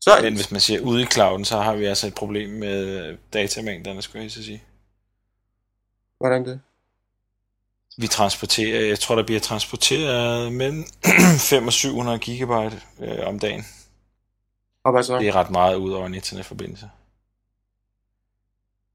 Så, 0.00 0.10
Men 0.22 0.34
hvis 0.34 0.50
man 0.50 0.60
siger 0.60 0.80
ude 0.80 1.02
i 1.02 1.06
clouden, 1.06 1.44
så 1.44 1.58
har 1.58 1.74
vi 1.74 1.84
altså 1.84 2.06
et 2.06 2.14
problem 2.14 2.50
med 2.50 3.16
datamængderne, 3.32 4.02
skulle 4.02 4.22
jeg 4.22 4.30
så 4.30 4.44
sige. 4.44 4.62
hvordan 6.18 6.44
det? 6.46 6.60
Vi 7.98 8.06
transporterer, 8.06 8.86
jeg 8.86 8.98
tror, 8.98 9.14
der 9.14 9.22
bliver 9.22 9.40
transporteret 9.40 10.52
mellem 10.52 10.84
5 11.50 11.66
og 11.66 11.72
700 11.72 12.18
gigabyte 12.18 12.80
øh, 13.00 13.26
om 13.26 13.38
dagen. 13.38 13.64
Og 14.84 14.92
hvad 14.92 15.02
så? 15.02 15.18
Det 15.18 15.28
er 15.28 15.34
ret 15.34 15.50
meget 15.50 15.76
ud 15.76 15.92
over 15.92 16.06
en 16.06 16.14
internetforbindelse. 16.14 16.90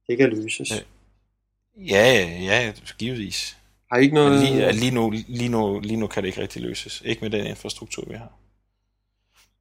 Det 0.08 0.18
kan 0.18 0.30
løses. 0.30 0.72
Ja. 0.72 0.80
Ja, 1.78 2.28
ja, 2.42 2.74
givetvis. 2.98 3.58
Har 3.92 4.00
I 4.00 4.02
ikke 4.02 4.14
Men 4.14 4.24
noget... 4.24 4.42
lige, 4.42 4.72
lige, 4.72 4.92
nu, 4.92 5.10
lige, 5.28 5.50
nu, 5.50 5.80
lige 5.80 5.98
nu 5.98 6.08
kan 6.08 6.24
det 6.24 6.28
ikke 6.28 6.42
rigtig 6.42 6.62
løses. 6.62 7.02
Ikke 7.06 7.22
med 7.22 7.30
den 7.30 7.48
infrastruktur, 7.48 8.04
vi 8.08 8.16
har. 8.16 8.32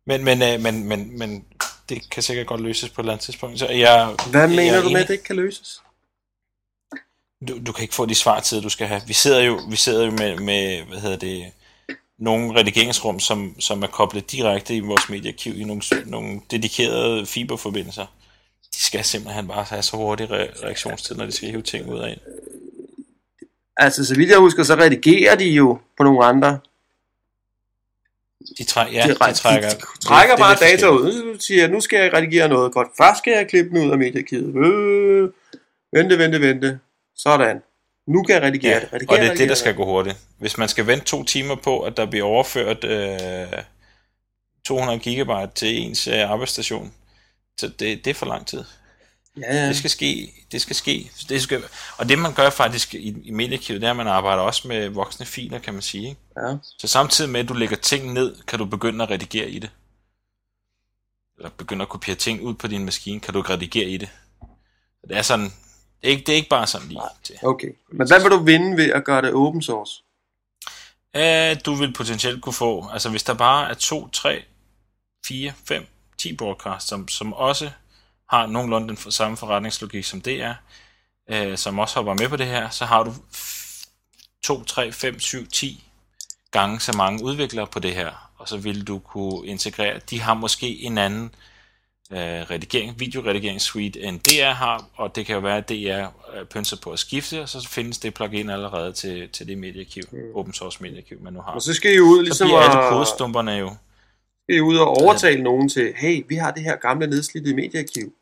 Men, 0.07 0.25
men, 0.25 0.43
øh, 0.43 0.61
men, 0.61 0.85
men, 0.89 1.19
men 1.19 1.45
det 1.89 2.11
kan 2.11 2.23
sikkert 2.23 2.47
godt 2.47 2.61
løses 2.61 2.91
på 2.91 3.01
et 3.01 3.05
eller 3.05 3.13
andet 3.13 3.25
tidspunkt. 3.25 3.59
Så 3.59 3.69
jeg, 3.69 4.15
Hvad 4.31 4.41
jeg 4.41 4.51
mener 4.51 4.79
er 4.79 4.83
du 4.83 4.89
med, 4.89 5.01
at 5.01 5.09
det 5.09 5.15
ikke 5.15 5.25
kan 5.25 5.37
løses? 5.37 5.83
Du, 7.49 7.65
du 7.67 7.73
kan 7.73 7.83
ikke 7.83 7.95
få 7.95 8.07
de 8.07 8.15
svartider, 8.15 8.63
du 8.63 8.69
skal 8.69 8.87
have. 8.87 9.03
Vi 9.07 9.13
sidder 9.13 9.41
jo, 9.41 9.61
vi 9.71 9.77
sidder 9.77 10.05
jo 10.05 10.11
med, 10.11 10.37
med, 10.37 10.83
hvad 10.83 11.01
hedder 11.01 11.17
det, 11.17 11.53
nogle 12.19 12.61
redigeringsrum, 12.61 13.21
som, 13.21 13.61
som 13.61 13.83
er 13.83 13.87
koblet 13.87 14.33
direkte 14.33 14.77
i 14.77 14.81
vores 14.81 15.09
mediearkiv 15.09 15.59
i 15.59 15.65
nogle, 15.65 15.83
nogle 16.07 16.41
dedikerede 16.51 17.27
fiberforbindelser. 17.27 18.07
De 18.75 18.81
skal 18.81 19.05
simpelthen 19.05 19.49
bare 19.49 19.63
have 19.65 19.83
så 19.83 19.97
hurtig 19.97 20.31
re- 20.31 20.65
reaktionstid, 20.65 21.15
når 21.17 21.25
de 21.27 21.33
skal 21.33 21.49
hive 21.49 21.63
ting 21.63 21.89
ud 21.93 21.99
af 21.99 22.09
en. 22.11 22.19
Altså, 23.77 24.05
så 24.05 24.15
vidt 24.15 24.31
jeg 24.31 24.39
husker, 24.39 24.63
så 24.63 24.75
redigerer 24.75 25.35
de 25.37 25.45
jo 25.45 25.79
på 25.97 26.03
nogle 26.05 26.25
andre. 26.25 26.59
De, 28.59 28.65
træ, 28.65 28.85
ja, 28.93 29.03
de, 29.05 29.09
de, 29.09 29.15
trækker, 29.35 29.69
de 29.71 29.77
trækker 30.01 30.35
det- 30.35 30.39
det 30.39 30.43
bare 30.45 30.53
lidt 30.53 30.81
data 30.81 30.89
ud. 30.89 31.25
Nu 31.35 31.39
siger 31.41 31.69
nu 31.69 31.81
skal 31.81 31.99
jeg 32.01 32.13
redigere 32.15 32.49
noget. 32.49 32.73
Godt, 32.73 32.89
først 32.97 33.19
skal 33.19 33.33
jeg 33.33 33.49
klippe 33.49 33.71
den 33.71 33.87
ud 33.87 33.93
af 33.93 33.99
mediearkivet. 33.99 34.57
Øh, 34.67 35.31
vente, 35.93 36.19
vente, 36.19 36.41
vente. 36.41 36.79
Sådan. 37.17 37.63
Nu 38.07 38.23
kan 38.23 38.35
jeg 38.35 38.43
redigere 38.43 38.73
Ja, 38.75 38.81
det. 38.81 38.93
Redigere, 38.93 39.09
og 39.11 39.17
det 39.21 39.27
er 39.27 39.31
redigere, 39.31 39.43
det, 39.43 39.49
der 39.49 39.55
skal 39.55 39.75
gå 39.75 39.85
hurtigt. 39.85 40.17
Hvis 40.39 40.59
man 40.59 40.69
skal 40.69 40.87
vente 40.87 41.05
to 41.05 41.25
timer 41.25 41.55
på, 41.55 41.81
at 41.81 41.97
der 41.97 42.07
bliver 42.07 42.25
overført 42.27 42.85
øh, 42.85 43.63
200 44.67 44.99
gigabyte 44.99 45.51
til 45.55 45.79
ens 45.79 46.07
øh, 46.07 46.31
arbejdsstation, 46.31 46.93
så 47.61 47.69
det, 47.69 48.05
det 48.05 48.07
er 48.07 48.15
for 48.15 48.27
lang 48.27 48.47
tid. 48.47 48.65
Ja, 49.37 49.55
ja. 49.55 49.69
Det 49.69 49.77
skal 49.77 49.91
ske. 49.91 50.33
Det 50.53 50.61
skal 50.61 50.77
ske. 50.77 51.11
Det 51.29 51.43
skal, 51.43 51.63
og 51.99 52.09
det 52.09 52.19
man 52.19 52.35
gør 52.35 52.51
faktisk 52.51 52.95
i, 52.95 53.17
i 53.25 53.31
mediearkivet, 53.31 53.81
det 53.81 53.87
er, 53.87 53.91
at 53.91 53.97
man 53.97 54.09
arbejder 54.09 54.43
også 54.43 54.69
med 54.69 54.89
voksne 54.89 55.27
filer, 55.27 55.59
kan 55.59 55.75
man 55.75 55.83
sige. 55.83 56.09
Ikke? 56.09 56.21
ja. 56.37 56.57
Så 56.79 56.87
samtidig 56.87 57.31
med, 57.31 57.41
at 57.41 57.49
du 57.49 57.55
lægger 57.55 57.77
ting 57.77 58.13
ned, 58.13 58.37
kan 58.47 58.59
du 58.59 58.65
begynde 58.65 59.05
at 59.05 59.11
redigere 59.11 59.51
i 59.51 59.59
det. 59.59 59.71
Eller 61.37 61.51
begynde 61.51 61.83
at 61.83 61.89
kopiere 61.89 62.17
ting 62.17 62.43
ud 62.43 62.55
på 62.55 62.67
din 62.67 62.85
maskine, 62.85 63.21
kan 63.21 63.35
du 63.35 63.41
redigere 63.41 63.89
i 63.89 63.97
det. 63.97 64.09
Så 65.01 65.07
det 65.09 65.17
er 65.17 65.23
sådan, 65.23 65.45
det 65.45 66.09
er 66.09 66.09
ikke, 66.09 66.25
det 66.27 66.33
er 66.33 66.37
ikke 66.37 66.49
bare 66.49 66.67
sådan 66.67 66.89
lige 66.89 67.01
til. 67.23 67.39
Okay. 67.43 67.69
Men 67.93 68.07
hvad 68.07 68.21
vil 68.21 68.31
du 68.31 68.39
vinde 68.39 68.77
ved 68.77 68.93
at 68.93 69.05
gøre 69.05 69.23
det 69.23 69.35
open 69.35 69.63
source? 69.63 70.03
Øh, 71.17 71.57
du 71.65 71.75
vil 71.75 71.93
potentielt 71.93 72.43
kunne 72.43 72.53
få, 72.53 72.89
altså 72.93 73.11
hvis 73.11 73.23
der 73.23 73.35
bare 73.35 73.71
er 73.71 73.75
2, 73.75 74.09
3, 74.09 74.45
4, 75.27 75.53
5, 75.65 75.87
10 76.19 76.37
broadcasts, 76.37 76.89
som, 76.89 77.09
som 77.09 77.33
også 77.33 77.71
har 78.31 78.47
nogenlunde 78.47 78.89
den 78.89 79.13
samme 79.13 79.37
forretningslogik 79.37 80.05
som 80.05 80.21
det 80.21 80.43
er, 80.43 80.55
øh, 81.31 81.59
som 81.59 81.79
også 81.79 81.95
hopper 81.95 82.15
med 82.15 82.29
på 82.29 82.37
det 82.37 82.47
her, 82.47 82.71
så 82.71 82.85
har 82.85 83.03
du 83.03 83.15
2, 84.45 84.65
3, 84.65 84.93
5, 84.93 85.21
7, 85.21 85.47
10 85.47 85.85
gange 86.51 86.81
så 86.81 86.93
mange 86.97 87.25
udviklere 87.25 87.67
på 87.67 87.79
det 87.79 87.95
her, 87.95 88.31
og 88.39 88.49
så 88.49 88.57
vil 88.57 88.87
du 88.87 88.99
kunne 88.99 89.47
integrere, 89.47 90.01
de 90.11 90.21
har 90.21 90.35
måske 90.35 90.83
en 90.83 90.99
anden 90.99 91.35
øh, 92.11 92.19
redigering, 92.19 93.01
videoredigeringssuite 93.01 94.01
end 94.01 94.21
DR 94.21 94.51
har, 94.51 94.85
og 94.95 95.17
det 95.17 95.27
kan 95.27 95.35
jo 95.35 95.41
være, 95.41 95.57
at 95.57 95.69
DR 95.69 96.07
øh, 96.37 96.45
pynser 96.47 96.77
på 96.83 96.91
at 96.91 96.99
skifte, 96.99 97.43
og 97.43 97.49
så 97.49 97.69
findes 97.69 97.99
det 97.99 98.15
plugin 98.15 98.51
allerede 98.51 98.93
til, 98.93 99.29
til 99.29 99.49
det 99.49 99.59
mediearkiv, 99.59 100.03
open 100.35 100.55
source 100.55 100.83
mediearkiv, 100.83 101.23
man 101.23 101.33
nu 101.33 101.41
har. 101.41 101.53
Og 101.53 101.63
så 101.63 101.75
skal 101.75 101.95
I 101.95 102.01
ud 102.01 102.19
Så 102.19 102.23
ligesom 102.23 102.49
bliver 102.49 102.61
alle 102.61 102.91
kodestumperne 102.91 103.53
jo... 103.53 103.77
skal 104.45 104.57
I 104.57 104.61
ud 104.61 104.77
og 104.77 104.89
overtale 104.89 105.43
nogen 105.43 105.69
til, 105.69 105.93
hey, 105.97 106.25
vi 106.29 106.35
har 106.35 106.51
det 106.51 106.63
her 106.63 106.77
gamle 106.77 107.07
nedslidte 107.07 107.55
mediearkiv. 107.55 108.13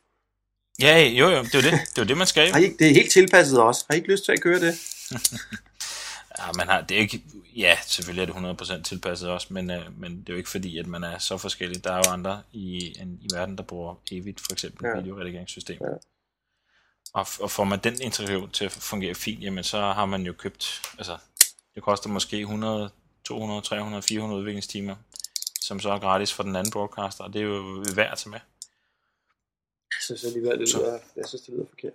Ja, 0.81 1.09
jo 1.09 1.29
jo, 1.29 1.43
det 1.43 1.55
er 1.55 1.59
jo 1.59 1.63
det, 1.63 1.73
det, 1.73 1.99
er 1.99 2.03
jo 2.03 2.05
det 2.05 2.17
man 2.17 2.27
skal. 2.27 2.63
Ikke- 2.63 2.77
det 2.79 2.91
er 2.91 2.95
helt 2.95 3.13
tilpasset 3.13 3.61
også. 3.61 3.85
Har 3.91 3.95
I 3.95 3.99
ikke 3.99 4.11
lyst 4.13 4.25
til 4.25 4.33
at 4.33 4.41
køre 4.41 4.61
det? 4.61 4.75
Ja, 6.39 6.53
man 6.57 6.69
har, 6.69 6.81
det 6.81 6.97
er 6.97 7.01
ikke, 7.01 7.23
ja, 7.57 7.77
selvfølgelig 7.87 8.35
er 8.37 8.53
det 8.53 8.79
100% 8.79 8.83
tilpasset 8.83 9.29
også, 9.29 9.47
men, 9.51 9.71
øh, 9.71 10.01
men 10.01 10.21
det 10.21 10.29
er 10.29 10.33
jo 10.33 10.37
ikke 10.37 10.51
fordi, 10.51 10.79
at 10.79 10.87
man 10.87 11.05
er 11.05 11.19
så 11.19 11.37
forskellig. 11.39 11.85
Der 11.85 11.93
er 11.93 11.97
jo 12.07 12.11
andre 12.13 12.43
i, 12.53 12.97
en, 13.01 13.19
i 13.23 13.27
verden, 13.35 13.57
der 13.57 13.63
bruger 13.63 13.95
evigt, 14.13 14.41
for 14.41 14.53
eksempel 14.53 14.87
Ja. 14.87 14.91
ja. 14.97 15.01
videoredigeringssystem. 15.01 15.79
Ja. 15.81 15.87
Og, 17.15 17.27
og 17.41 17.51
får 17.51 17.65
man 17.65 17.79
den 17.85 18.01
integration 18.03 18.51
til 18.51 18.65
at 18.65 18.73
fungere 18.73 19.15
fint, 19.15 19.43
jamen 19.43 19.65
så 19.65 19.79
har 19.81 20.07
man 20.07 20.23
jo 20.23 20.33
købt, 20.33 20.83
altså 20.99 21.17
det 21.75 21.83
koster 21.83 22.09
måske 22.09 22.41
100, 22.41 22.91
200, 23.25 23.61
300, 23.61 24.03
400 24.03 24.41
udviklingstimer, 24.41 24.97
som 25.73 25.81
så 25.81 25.91
er 25.91 25.99
gratis 25.99 26.33
for 26.33 26.43
den 26.43 26.57
anden 26.57 26.73
broadcaster, 26.73 27.25
og 27.25 27.33
det 27.33 27.41
er 27.41 27.47
jo 27.47 27.85
værd 27.97 28.13
at 28.13 28.19
tage 28.19 28.31
med. 28.31 28.41
Jeg 29.95 30.03
synes 30.07 30.25
alligevel, 30.25 30.59
det 30.59 30.75
lyder, 30.75 30.99
jeg 31.17 31.25
synes, 31.29 31.43
det 31.43 31.55
lyder 31.55 31.67
forkert. 31.69 31.93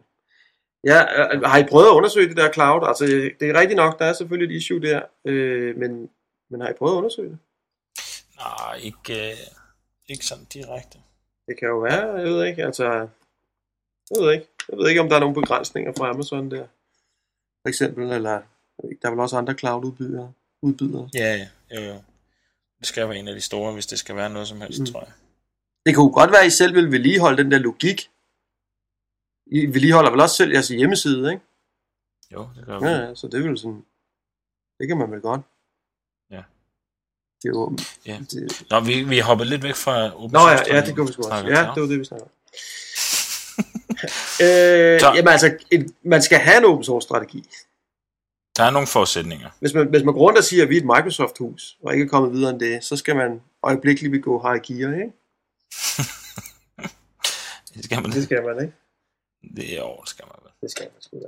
Ja, 0.84 1.00
øh, 1.36 1.42
har 1.42 1.58
I 1.58 1.66
prøvet 1.72 1.88
at 1.88 1.98
undersøge 2.00 2.28
det 2.30 2.38
der 2.38 2.52
cloud? 2.52 2.88
Altså, 2.88 3.06
det 3.40 3.50
er 3.50 3.60
rigtigt 3.60 3.78
nok, 3.78 4.00
der 4.00 4.06
er 4.06 4.14
selvfølgelig 4.14 4.56
et 4.56 4.58
issue 4.58 4.82
der, 4.82 5.02
øh, 5.26 5.78
men, 5.78 6.10
men 6.50 6.62
har 6.62 6.70
I 6.70 6.74
prøvet 6.74 6.94
at 6.94 6.98
undersøge 6.98 7.30
det? 7.30 7.40
Nej, 8.38 8.76
ikke, 8.82 9.32
øh, 9.32 9.38
ikke 10.10 10.26
sådan 10.26 10.46
direkte. 10.46 10.98
Det 11.48 11.60
kan 11.60 11.68
jo 11.68 11.78
være, 11.78 12.16
jeg 12.16 12.28
ved 12.28 12.46
ikke, 12.46 12.64
altså, 12.66 12.86
jeg 14.12 14.18
ved 14.20 14.34
ikke. 14.34 14.48
Jeg 14.70 14.78
ved 14.78 14.90
ikke, 14.90 15.02
om 15.02 15.10
der 15.10 15.16
er 15.16 15.20
nogle 15.20 15.36
begrænsninger 15.36 15.94
fra 15.98 16.10
Amazon 16.10 16.52
der, 16.52 16.68
for 17.62 17.70
eksempel, 17.70 18.12
eller 18.12 18.42
der 19.02 19.08
er 19.08 19.10
vel 19.10 19.20
også 19.20 19.38
andre 19.38 19.54
cloud-udbydere. 19.54 20.34
Udbydere. 20.62 21.10
Ja, 21.14 21.36
ja, 21.36 21.48
jo, 21.76 21.82
jo. 21.94 22.02
Det 22.80 22.88
skal 22.88 23.10
være 23.10 23.18
en 23.18 23.28
af 23.28 23.36
de 23.36 23.42
store, 23.42 23.74
hvis 23.74 23.86
det 23.86 24.00
skal 24.00 24.16
være 24.16 24.30
noget 24.30 24.48
som 24.48 24.62
helst, 24.62 24.80
Mm. 24.80 24.86
tror 24.86 25.00
jeg. 25.04 25.12
Det 25.86 25.96
kunne 25.96 26.12
godt 26.12 26.32
være, 26.32 26.42
at 26.42 26.48
I 26.48 26.50
selv 26.50 26.76
vil 26.76 26.92
vedligeholde 26.92 27.44
den 27.44 27.52
der 27.52 27.58
logik. 27.58 28.10
I 29.52 29.66
vedligeholder 29.66 30.12
vel 30.12 30.20
også 30.20 30.36
selv 30.36 30.52
jeres 30.52 30.68
hjemmeside, 30.68 31.32
ikke? 31.32 31.44
Jo, 32.34 32.50
det 32.56 32.66
gør 32.66 32.80
vi. 32.80 32.86
Ja, 32.86 32.92
ja, 33.08 33.16
så 33.16 33.28
det 33.28 33.34
er 33.40 33.48
vel 33.48 33.58
sådan, 33.58 33.86
det 34.80 34.88
kan 34.88 34.98
man 34.98 35.12
vel 35.12 35.22
godt. 35.22 35.42
Ja. 36.32 36.44
Det 37.42 37.46
er 37.46 37.50
jo, 37.50 37.78
Ja. 38.06 38.20
det, 38.32 38.64
Nå, 38.70 38.80
vi, 38.80 39.04
vi 39.04 39.20
hopper 39.20 39.46
lidt 39.46 39.64
væk 39.64 39.76
fra 39.76 40.16
open 40.24 40.34
Nå 40.34 40.40
ja, 40.40 40.76
ja, 40.76 40.86
det 40.86 40.96
kunne 40.96 41.08
vi 41.08 41.14
sgu 41.14 41.22
også. 41.22 41.30
snakker 41.30 41.60
Ja, 41.60 41.74
det 41.76 41.82
var 41.82 41.88
det, 41.88 42.00
vi 42.00 42.06
snakkede 42.06 42.30
om. 42.30 42.32
øh, 44.46 45.00
Så- 45.00 45.12
jamen 45.16 45.28
altså, 45.28 45.58
en, 45.72 45.96
man 46.04 46.22
skal 46.22 46.40
have 46.40 46.58
en 46.58 46.66
open 46.66 46.84
source 46.84 47.06
strategi. 47.06 47.50
Der 48.58 48.64
er 48.64 48.70
nogle 48.70 48.88
forudsætninger. 48.88 49.50
Hvis 49.60 49.74
man, 49.74 49.88
hvis 49.88 50.04
man 50.04 50.14
går 50.14 50.22
rundt 50.22 50.38
og 50.38 50.44
siger, 50.44 50.64
at 50.64 50.70
vi 50.70 50.78
er 50.78 50.82
et 50.82 50.86
Microsoft-hus, 50.86 51.78
og 51.84 51.94
ikke 51.94 52.06
er 52.06 52.10
kommet 52.10 52.34
videre 52.34 52.50
end 52.50 52.60
det, 52.60 52.84
så 52.84 52.96
skal 52.96 53.16
man 53.16 53.42
øjeblikkeligt 53.64 54.12
begå 54.12 54.42
hierarkier, 54.42 54.94
ikke? 54.94 55.12
Det 57.74 57.86
skal 57.86 58.02
man, 58.02 58.12
Det 58.12 58.24
skal 58.24 58.44
man, 58.44 58.62
ikke? 58.62 58.74
det 59.56 59.78
er 59.78 59.84
år, 59.84 60.04
skal 60.06 60.26
man 60.26 60.36
vel. 60.44 60.52
Det 60.62 60.72
skal 60.72 60.88
man 60.94 61.02
sgu 61.02 61.20
da. 61.20 61.28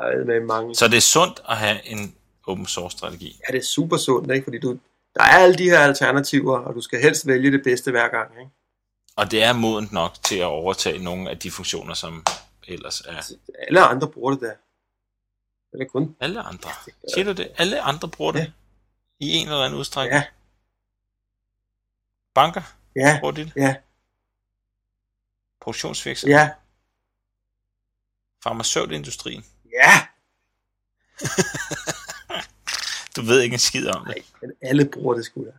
Ej, 0.00 0.24
med 0.24 0.40
mange. 0.40 0.74
Så 0.74 0.88
det 0.88 0.96
er 0.96 1.00
sundt 1.00 1.42
at 1.48 1.56
have 1.56 1.86
en 1.86 2.14
open 2.46 2.66
source 2.66 2.96
strategi. 2.96 3.40
Ja, 3.48 3.52
det 3.52 3.58
er 3.58 3.64
super 3.64 3.96
sundt, 3.96 4.30
ikke? 4.32 4.44
Fordi 4.44 4.58
du, 4.58 4.78
der 5.14 5.22
er 5.22 5.38
alle 5.38 5.54
de 5.54 5.70
her 5.70 5.78
alternativer, 5.78 6.58
og 6.58 6.74
du 6.74 6.80
skal 6.80 7.02
helst 7.02 7.26
vælge 7.26 7.52
det 7.52 7.62
bedste 7.64 7.90
hver 7.90 8.08
gang, 8.08 8.30
ikke? 8.40 8.50
Og 9.16 9.30
det 9.30 9.42
er 9.42 9.52
modent 9.52 9.92
nok 9.92 10.14
til 10.22 10.38
at 10.38 10.44
overtage 10.44 11.04
nogle 11.04 11.30
af 11.30 11.38
de 11.38 11.50
funktioner, 11.50 11.94
som 11.94 12.24
ellers 12.68 13.00
er 13.00 13.34
Alle 13.68 13.80
andre 13.80 14.08
bruger 14.08 14.32
det 14.32 14.40
der. 14.40 14.52
Eller 15.72 15.86
kun... 15.86 16.16
alle 16.20 16.40
andre. 16.42 16.70
Siger 17.14 17.24
du 17.24 17.32
det? 17.32 17.52
Alle 17.58 17.80
andre 17.80 18.08
bruger 18.08 18.32
det 18.32 18.38
Ja. 18.40 18.52
i 19.18 19.30
en 19.30 19.46
eller 19.48 19.60
anden 19.64 19.78
udstrækning. 19.78 20.14
Ja, 20.20 20.24
Banker 22.34 22.62
ja, 22.96 23.16
bruger 23.20 23.32
det. 23.32 23.52
ja, 23.56 23.76
Produktionsvirksomheder. 25.60 26.40
ja, 26.40 26.50
Farmaceutindustrien. 28.42 29.44
ja. 29.72 30.06
Du 33.16 33.22
ved 33.22 33.40
ikke 33.40 33.54
en 33.54 33.58
skid 33.58 33.88
om 33.88 34.04
det. 34.06 34.16
Men 34.42 34.52
alle 34.62 34.84
bruger 34.84 35.14
det 35.14 35.24
sgu 35.24 35.44
da. 35.44 35.50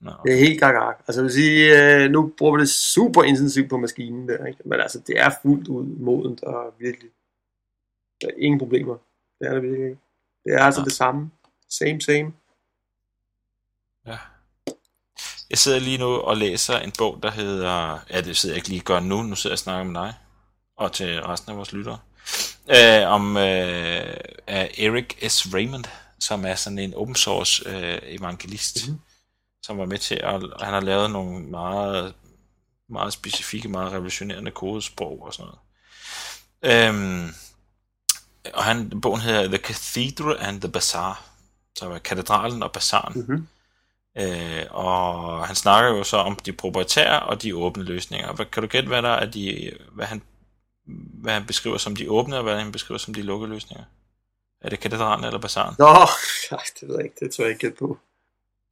Nå. 0.00 0.12
Det 0.24 0.32
er 0.34 0.38
helt 0.38 0.60
gak 0.60 0.74
Altså, 1.06 1.20
jeg 1.20 1.24
vil 1.24 1.32
sige, 1.32 1.94
øh, 2.04 2.10
nu 2.10 2.32
bruger 2.38 2.56
vi 2.56 2.60
det 2.60 2.70
super 2.70 3.22
intensivt 3.22 3.70
på 3.70 3.76
maskinen 3.78 4.28
der, 4.28 4.46
ikke? 4.46 4.58
Men 4.64 4.80
altså, 4.80 4.98
det 5.06 5.18
er 5.20 5.30
fuldt 5.42 5.68
ud 5.68 5.84
modent 5.84 6.42
og 6.44 6.74
virkelig... 6.78 7.10
Der 8.20 8.28
er 8.28 8.32
ingen 8.38 8.58
problemer. 8.58 8.96
Det 9.42 9.48
er 9.50 9.54
det 9.54 9.62
virkelig 9.62 9.84
ikke. 9.84 10.00
Det 10.44 10.54
er 10.54 10.64
altså 10.64 10.80
Nej. 10.80 10.84
det 10.84 10.92
samme. 10.92 11.30
Same, 11.68 12.00
same. 12.00 12.32
Ja. 14.06 14.18
Jeg 15.50 15.58
sidder 15.58 15.78
lige 15.78 15.98
nu 15.98 16.06
og 16.06 16.36
læser 16.36 16.78
en 16.78 16.92
bog, 16.98 17.18
der 17.22 17.30
hedder... 17.30 17.98
Ja, 18.10 18.20
det 18.20 18.36
sidder 18.36 18.54
jeg 18.54 18.58
ikke 18.58 18.68
lige 18.68 18.80
gør 18.80 19.00
nu. 19.00 19.22
Nu 19.22 19.34
sidder 19.36 19.52
jeg 19.52 19.54
og 19.54 19.58
snakker 19.58 19.92
med 19.92 20.00
dig. 20.00 20.14
Og 20.76 20.92
til 20.92 21.22
resten 21.22 21.50
af 21.50 21.56
vores 21.56 21.72
lyttere. 21.72 21.98
Øh, 22.70 23.08
om 23.08 23.36
øh, 23.36 24.14
af 24.46 24.74
Eric 24.78 25.30
S. 25.32 25.54
Raymond, 25.54 25.84
som 26.18 26.44
er 26.46 26.54
sådan 26.54 26.78
en 26.78 26.94
open 26.94 27.14
source 27.14 27.68
øh, 27.68 27.98
evangelist, 28.02 28.76
Mhm. 28.86 28.90
mm-hmm. 28.92 29.04
som 29.62 29.78
var 29.78 29.84
med 29.84 29.98
til 29.98 30.14
at... 30.14 30.42
Og 30.42 30.64
han 30.64 30.74
har 30.74 30.80
lavet 30.80 31.10
nogle 31.10 31.40
meget, 31.44 32.14
meget 32.88 33.12
specifikke, 33.12 33.68
meget 33.68 33.92
revolutionerende 33.92 34.50
kodesprog 34.50 35.22
og 35.22 35.34
sådan 35.34 35.50
noget. 35.52 36.88
Øhm, 36.88 37.34
og 38.54 38.64
han, 38.64 39.00
bogen 39.00 39.20
hedder 39.20 39.46
The 39.46 39.58
Cathedral 39.58 40.36
and 40.40 40.60
the 40.60 40.70
Bazaar. 40.70 41.32
Så 41.78 41.98
katedralen 42.04 42.62
og 42.62 42.72
bazaren. 42.72 43.12
Mm-hmm. 43.20 43.46
Øh, 44.18 44.64
og 44.70 45.46
han 45.46 45.56
snakker 45.56 45.90
jo 45.90 46.04
så 46.04 46.16
om 46.16 46.36
de 46.36 46.52
proprietære 46.52 47.20
og 47.20 47.42
de 47.42 47.56
åbne 47.56 47.84
løsninger. 47.84 48.32
Hvad, 48.32 48.46
kan 48.46 48.62
du 48.62 48.68
gætte, 48.68 48.88
hvad 48.88 49.02
der 49.02 49.08
er 49.08 49.26
de, 49.26 49.72
hvad 49.92 50.06
han, 50.06 50.22
hvad 51.22 51.32
han 51.32 51.46
beskriver 51.46 51.78
som 51.78 51.96
de 51.96 52.10
åbne, 52.10 52.36
og 52.36 52.42
hvad 52.42 52.58
han 52.58 52.72
beskriver 52.72 52.98
som 52.98 53.14
de 53.14 53.22
lukkede 53.22 53.50
løsninger? 53.50 53.84
Er 54.60 54.68
det 54.68 54.80
katedralen 54.80 55.24
eller 55.24 55.38
bazaren? 55.38 55.74
Nå, 55.78 56.08
det 56.80 56.88
ved 56.88 56.96
jeg 56.96 57.04
ikke. 57.04 57.16
Det 57.20 57.34
tror 57.34 57.44
jeg 57.44 57.52
ikke 57.52 57.76
på. 57.78 57.98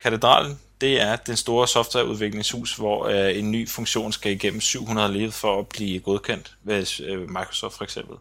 Katedralen, 0.02 0.60
det 0.80 1.00
er 1.00 1.16
den 1.16 1.36
store 1.36 1.68
softwareudviklingshus, 1.68 2.76
hvor 2.76 3.06
øh, 3.06 3.38
en 3.38 3.50
ny 3.50 3.68
funktion 3.68 4.12
skal 4.12 4.32
igennem 4.32 4.60
700 4.60 5.12
led 5.12 5.30
for 5.30 5.58
at 5.58 5.68
blive 5.68 6.00
godkendt 6.00 6.56
ved 6.62 7.00
øh, 7.00 7.28
Microsoft 7.28 7.76
for 7.76 7.84
eksempel. 7.84 8.16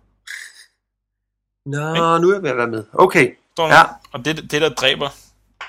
Nå, 1.66 2.18
nu 2.18 2.30
er 2.30 2.34
jeg 2.34 2.44
ved 2.44 2.50
at 2.50 2.58
være 2.58 2.68
med. 2.68 2.84
Okay. 2.94 3.36
Ja. 3.68 3.84
Og 4.12 4.26
det, 4.26 4.52
det, 4.52 4.62
der 4.62 4.70
dræber 4.70 5.10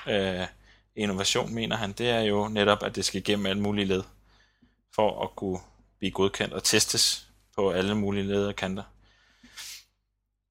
øh, 0.07 0.47
innovation, 0.95 1.53
mener 1.53 1.75
han, 1.75 1.91
det 1.91 2.09
er 2.09 2.21
jo 2.21 2.47
netop, 2.47 2.83
at 2.83 2.95
det 2.95 3.05
skal 3.05 3.19
igennem 3.21 3.45
alle 3.45 3.61
mulige 3.61 3.85
led, 3.85 4.03
for 4.95 5.23
at 5.23 5.35
kunne 5.35 5.59
blive 5.99 6.11
godkendt 6.11 6.53
og 6.53 6.63
testes 6.63 7.27
på 7.57 7.69
alle 7.71 7.95
mulige 7.95 8.23
led 8.27 8.45
og 8.45 8.55
kanter. 8.55 8.83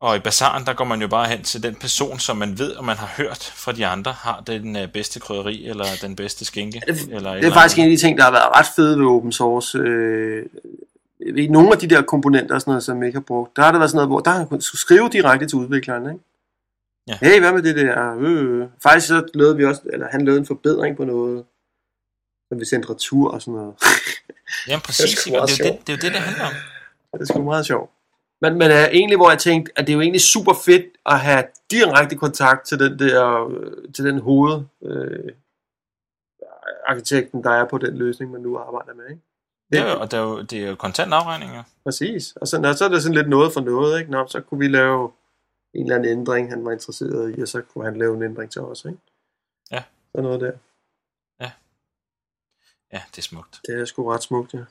Og 0.01 0.17
i 0.17 0.19
bazaren, 0.19 0.67
der 0.67 0.73
går 0.73 0.85
man 0.85 1.01
jo 1.03 1.09
bare 1.09 1.29
hen 1.29 1.43
til 1.43 1.63
den 1.63 1.75
person, 1.75 2.19
som 2.19 2.37
man 2.37 2.59
ved, 2.59 2.73
og 2.73 2.85
man 2.85 2.97
har 2.97 3.07
hørt 3.17 3.53
fra 3.55 3.73
de 3.73 3.87
andre, 3.87 4.13
har 4.13 4.41
den 4.41 4.77
øh, 4.77 4.89
bedste 4.89 5.21
krydderi, 5.21 5.67
eller 5.67 5.85
den 6.03 6.17
bedste 6.17 6.45
skinke. 6.45 6.83
Ja, 6.89 6.93
det- 6.93 7.01
eller 7.03 7.17
et 7.17 7.23
Det 7.23 7.27
er 7.31 7.35
eller 7.37 7.53
faktisk 7.55 7.79
en 7.79 7.85
af 7.85 7.91
de 7.91 7.97
ting, 7.97 8.19
der 8.19 8.25
har 8.25 8.31
været 8.31 8.57
ret 8.57 8.67
fede 8.77 8.99
ved 8.99 9.07
open 9.07 9.33
source. 9.33 9.79
Øh, 9.79 10.47
jeg 11.35 11.39
ikke, 11.39 11.53
nogle 11.53 11.73
af 11.73 11.79
de 11.79 11.89
der 11.89 12.03
komponenter 12.03 12.55
og 12.55 12.61
sådan 12.61 12.71
noget, 12.71 12.83
som 12.83 12.99
jeg 12.99 13.07
ikke 13.07 13.17
har 13.17 13.25
brugt, 13.25 13.57
der 13.57 13.63
har 13.63 13.73
det 13.73 13.79
været 13.79 13.91
sådan 13.91 13.97
noget, 13.97 14.09
hvor 14.09 14.21
der 14.21 14.31
har 14.31 14.59
skulle 14.61 14.81
skrive 14.81 15.09
direkte 15.09 15.47
til 15.47 15.59
udvikleren, 15.59 16.07
ikke? 16.13 16.25
Ja. 17.09 17.19
Hey, 17.23 17.41
hvad 17.41 17.53
med 17.53 17.63
det 17.63 17.77
der? 17.77 18.17
Øh. 18.21 18.69
Faktisk 18.83 19.07
så 19.07 19.29
lavede 19.35 19.57
vi 19.57 19.65
også, 19.65 19.83
eller 19.93 20.09
han 20.09 20.25
lavede 20.25 20.41
en 20.41 20.47
forbedring 20.47 20.97
på 20.97 21.05
noget, 21.05 21.45
som 22.49 22.61
vi 22.61 22.65
sendte 22.65 22.91
retur 22.91 23.31
og 23.31 23.43
sådan 23.43 23.55
noget. 23.55 23.75
Jamen 24.69 24.81
præcis, 24.81 25.25
det 25.25 25.35
er 25.35 25.47
sjovt. 25.47 25.71
det, 25.71 25.87
det, 25.87 25.93
er 25.93 25.97
jo 25.97 26.01
det, 26.03 26.13
det 26.13 26.21
handler 26.21 26.45
om. 26.45 26.53
Det 27.13 27.21
er 27.21 27.25
sgu 27.25 27.43
meget 27.43 27.67
sjovt. 27.67 27.91
Men, 28.41 28.59
men 28.59 28.71
uh, 28.71 28.77
egentlig, 28.77 29.17
hvor 29.17 29.31
jeg 29.31 29.39
tænkte, 29.39 29.73
at 29.77 29.87
det 29.87 29.93
er 29.93 29.95
jo 29.95 30.01
egentlig 30.01 30.21
super 30.21 30.53
fedt 30.65 30.87
at 31.07 31.21
have 31.21 31.45
direkte 31.71 32.17
kontakt 32.17 32.67
til 32.67 32.79
den 32.79 32.99
der, 32.99 33.49
øh, 33.49 33.93
til 33.95 34.05
den 34.05 34.19
hoved, 34.19 34.63
øh, 34.83 35.33
arkitekten, 36.87 37.45
der 37.45 37.51
er 37.51 37.65
på 37.65 37.79
den 37.79 37.99
løsning, 37.99 38.31
man 38.31 38.41
nu 38.41 38.59
arbejder 38.59 38.95
med, 38.95 39.05
ikke? 39.11 39.23
Det 39.73 39.81
jo, 39.81 40.01
og 40.01 40.11
det 40.11 40.17
er 40.17 40.23
jo, 40.23 40.43
det 40.43 40.65
er 40.65 40.69
jo 40.69 40.75
kontant 40.75 41.13
afregninger. 41.13 41.63
Præcis. 41.85 42.33
Og 42.37 42.49
så, 42.49 42.61
og 42.65 42.75
så 42.75 42.85
er 42.85 42.89
det 42.89 43.03
sådan 43.03 43.17
lidt 43.17 43.29
noget 43.29 43.53
for 43.53 43.61
noget, 43.61 44.01
ikke? 44.01 44.11
Nå, 44.11 44.27
så 44.27 44.41
kunne 44.41 44.59
vi 44.59 44.69
lave 44.69 45.13
en 45.75 45.83
eller 45.83 45.97
anden 45.97 46.19
ændring, 46.19 46.51
han 46.51 46.65
var 46.65 46.73
interesseret 46.73 47.39
i, 47.39 47.43
og 47.43 47.49
så 47.49 47.63
kunne 47.63 47.85
han 47.85 47.97
lave 47.97 48.17
en 48.17 48.23
ændring 48.23 48.51
til 48.51 48.61
os, 48.61 48.85
ikke? 48.85 48.99
Ja. 49.71 49.83
Sådan 50.13 50.25
noget 50.25 50.41
der. 50.41 50.53
Ja, 52.93 53.03
det 53.11 53.19
er 53.19 53.23
smukt. 53.23 53.61
Det 53.67 53.81
er 53.81 53.85
sgu 53.85 54.11
ret 54.13 54.23
smukt, 54.23 54.55
ja. 54.55 54.65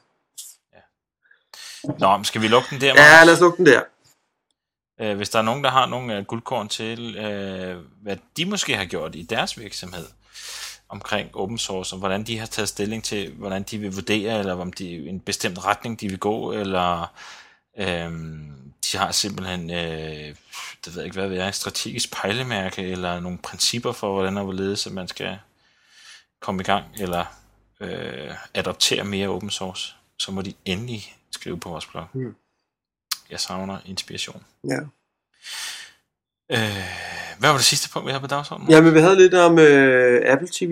Nå, 2.00 2.18
men 2.18 2.26
skal 2.26 2.42
vi 2.42 2.48
lukke 2.48 2.68
den 2.72 2.82
der? 2.82 2.88
Ja, 2.88 2.94
Magnus? 2.94 3.26
lad 3.26 3.34
os 3.34 3.42
lukke 3.42 3.58
den 3.58 3.66
der. 3.66 3.82
Øh, 5.02 5.18
hvis 5.18 5.30
der 5.30 5.40
er 5.40 5.44
nogen, 5.44 5.64
der 5.64 5.70
har 5.70 5.86
nogle 5.86 6.18
øh, 6.18 6.26
guldkorn 6.26 6.70
til, 6.70 7.16
øh, 7.18 7.78
hvad 8.02 8.18
de 8.38 8.46
måske 8.46 8.76
har 8.76 8.86
gjort 8.86 9.16
i 9.16 9.22
deres 9.22 9.60
virksomhed 9.60 10.06
omkring 10.90 11.36
open 11.36 11.58
source, 11.58 11.96
og 11.96 12.00
hvordan 12.00 12.24
de 12.24 12.40
har 12.40 12.46
taget 12.46 12.70
stilling 12.70 13.04
til, 13.04 13.34
hvordan 13.34 13.64
de 13.64 13.78
vil 13.78 13.96
vurdere, 13.96 14.40
eller 14.40 14.54
om 14.54 14.74
de 14.74 15.10
en 15.10 15.20
bestemt 15.20 15.66
retning, 15.66 16.02
de 16.02 16.10
vil 16.10 16.20
gå, 16.20 16.52
eller 16.52 17.14
øh, 17.78 18.12
de 18.92 18.98
har 18.98 19.12
simpelthen, 19.12 19.70
øh, 19.70 20.36
det 20.86 20.88
ved 20.88 20.96
jeg 20.96 21.06
ikke, 21.06 21.20
hvad 21.20 21.30
det 21.30 21.40
er, 21.40 21.52
strategisk 21.52 22.14
pejlemærke, 22.14 22.82
eller 22.82 23.20
nogle 23.20 23.38
principper 23.38 23.92
for, 23.92 24.14
hvordan 24.14 24.38
og 24.38 24.44
hvorledes 24.44 24.88
at 24.88 24.94
man 24.94 25.08
skal 25.08 25.40
komme 26.40 26.62
i 26.62 26.66
gang, 26.66 26.86
eller 27.00 27.26
øh, 27.80 28.36
adoptere 28.54 29.04
mere 29.04 29.28
open 29.28 29.50
source, 29.50 29.96
så 30.20 30.32
må 30.32 30.42
de 30.42 30.54
endelig 30.66 31.16
skrive 31.32 31.60
på 31.60 31.70
vores 31.70 31.86
blog. 31.86 32.06
Hmm. 32.14 32.36
Jeg 33.30 33.40
savner 33.40 33.80
inspiration. 33.86 34.46
Ja. 34.70 34.80
Øh, 36.52 37.19
Hvad 37.40 37.50
var 37.50 37.58
det 37.58 37.66
sidste 37.66 37.90
punkt, 37.94 38.06
vi 38.06 38.12
havde 38.12 38.22
på 38.22 38.28
dagsordenen? 38.28 38.70
Ja, 38.72 38.82
men 38.82 38.94
vi 38.94 39.00
havde 39.00 39.16
lidt 39.16 39.34
om 39.34 39.60
øh, 39.60 40.22
Apple 40.26 40.48
TV. 40.54 40.72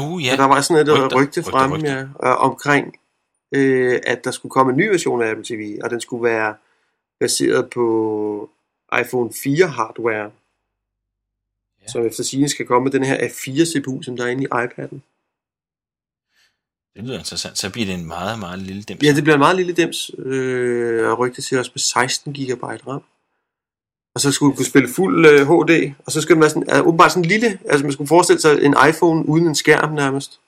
Uh, 0.00 0.24
Ja. 0.24 0.30
ja. 0.30 0.36
der 0.36 0.44
var 0.44 0.60
sådan 0.60 0.82
et 0.86 0.92
Rygter, 0.92 1.04
rygte, 1.04 1.16
rygte 1.16 1.40
rygter, 1.40 1.50
fremme 1.50 1.76
rygter. 1.76 1.96
Ja, 1.96 2.02
øh, 2.30 2.44
omkring, 2.44 2.94
øh, 3.54 4.00
at 4.06 4.24
der 4.24 4.30
skulle 4.30 4.50
komme 4.50 4.72
en 4.72 4.78
ny 4.78 4.88
version 4.88 5.22
af 5.22 5.30
Apple 5.30 5.44
TV, 5.44 5.78
og 5.84 5.90
den 5.90 6.00
skulle 6.00 6.24
være 6.24 6.54
baseret 7.20 7.70
på 7.70 8.50
iPhone 9.00 9.30
4 9.42 9.66
hardware, 9.66 10.30
Ja. 11.82 11.88
som 11.88 12.06
efter 12.06 12.24
sigende 12.24 12.48
skal 12.48 12.66
komme 12.66 12.84
med 12.84 12.92
den 12.92 13.04
her 13.04 13.16
A4 13.16 13.64
CPU, 13.72 14.02
som 14.02 14.16
der 14.16 14.24
er 14.24 14.28
inde 14.28 14.44
i 14.44 14.46
iPad'en. 14.46 14.98
Det 16.94 17.02
lyder 17.04 17.18
interessant. 17.18 17.58
Så 17.58 17.70
bliver 17.72 17.86
det 17.86 17.94
en 17.94 18.06
meget, 18.06 18.38
meget 18.38 18.58
lille 18.58 18.82
dims. 18.82 19.02
Ja, 19.02 19.12
det 19.12 19.22
bliver 19.24 19.34
en 19.34 19.38
meget 19.40 19.56
lille 19.56 19.72
dims, 19.72 20.10
øh, 20.18 21.10
og 21.10 21.18
rygte 21.18 21.42
til 21.42 21.58
også 21.58 21.70
med 21.74 21.80
16 21.80 22.32
GB 22.32 22.62
RAM. 22.62 23.02
Og 24.14 24.20
så 24.20 24.32
skulle 24.32 24.52
du 24.52 24.56
kunne 24.56 24.66
spille 24.66 24.88
fuld 24.96 25.26
øh, 25.26 25.46
HD, 25.48 25.92
og 26.06 26.12
så 26.12 26.20
skulle 26.20 26.34
den 26.34 26.40
være 26.40 26.50
sådan, 26.50 26.76
øh, 26.76 26.86
åbenbart 26.86 27.10
sådan 27.12 27.24
en 27.24 27.28
lille, 27.28 27.58
altså 27.68 27.84
man 27.84 27.92
skulle 27.92 28.08
forestille 28.08 28.40
sig 28.40 28.62
en 28.64 28.74
iPhone 28.88 29.28
uden 29.28 29.46
en 29.46 29.54
skærm 29.54 29.92
nærmest. 29.94 30.40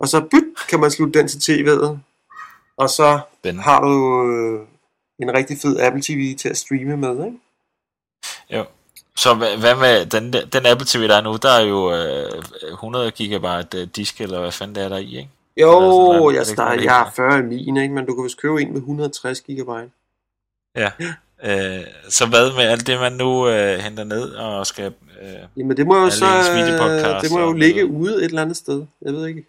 Og 0.00 0.08
så 0.08 0.20
byt, 0.20 0.68
kan 0.68 0.80
man 0.80 0.90
slutte 0.90 1.18
den 1.18 1.28
til 1.28 1.38
tv'et, 1.52 1.96
og 2.76 2.90
så 2.90 3.20
Spændende. 3.40 3.62
har 3.62 3.80
du 3.80 4.22
øh, 4.30 4.60
en 5.18 5.34
rigtig 5.34 5.58
fed 5.62 5.80
Apple 5.80 6.02
TV 6.02 6.36
til 6.36 6.48
at 6.48 6.56
streame 6.56 6.96
med, 6.96 7.24
ikke? 7.26 7.38
Jo. 8.50 8.64
Så 9.16 9.34
hvad, 9.34 9.56
hvad 9.58 9.76
med 9.76 10.06
den, 10.06 10.32
der- 10.32 10.46
den 10.46 10.66
Apple 10.66 10.86
TV, 10.86 11.02
der 11.08 11.16
er 11.16 11.20
nu, 11.22 11.36
der 11.42 11.50
er 11.50 11.60
jo 11.64 11.92
øh, 11.92 12.42
100 12.72 13.10
gigabyte 13.10 13.80
øh, 13.80 13.88
disk, 13.96 14.20
eller 14.20 14.40
hvad 14.40 14.52
fanden 14.52 14.74
det 14.74 14.82
er 14.84 14.88
der 14.88 14.96
i, 14.96 15.16
ikke? 15.16 15.30
Jo, 15.60 15.70
sådan 15.72 15.82
noget. 15.82 15.98
Er 15.98 16.04
jeg, 16.14 16.54
noget, 16.56 16.84
jeg 16.84 17.00
er 17.00 17.04
der 17.04 17.10
40 17.10 17.38
i 17.38 17.42
min, 17.42 17.76
ikke? 17.76 17.94
men 17.94 18.06
du 18.06 18.14
kan 18.14 18.24
vist 18.24 18.40
købe 18.40 18.62
en 18.62 18.68
med 18.68 18.76
160 18.80 19.40
GB. 19.40 19.70
Ja. 20.76 20.90
Øh, 21.44 21.84
så 22.08 22.26
hvad 22.26 22.52
med 22.56 22.62
alt 22.64 22.86
det, 22.86 23.00
man 23.00 23.12
nu 23.12 23.48
øh, 23.48 23.78
henter 23.78 24.04
ned 24.04 24.30
og 24.30 24.66
skal... 24.66 24.92
Øh, 25.22 25.28
Jamen 25.56 25.76
det 25.76 25.86
må 25.86 25.96
jo 26.04 26.10
så, 26.10 26.26
videopodcasts 26.54 27.22
det 27.28 27.30
må 27.38 27.40
jo 27.40 27.48
og- 27.48 27.54
ligge 27.54 27.86
ude 27.86 28.16
et 28.16 28.24
eller 28.24 28.42
andet 28.42 28.56
sted. 28.56 28.86
Jeg 29.02 29.12
ved 29.12 29.26
ikke. 29.26 29.44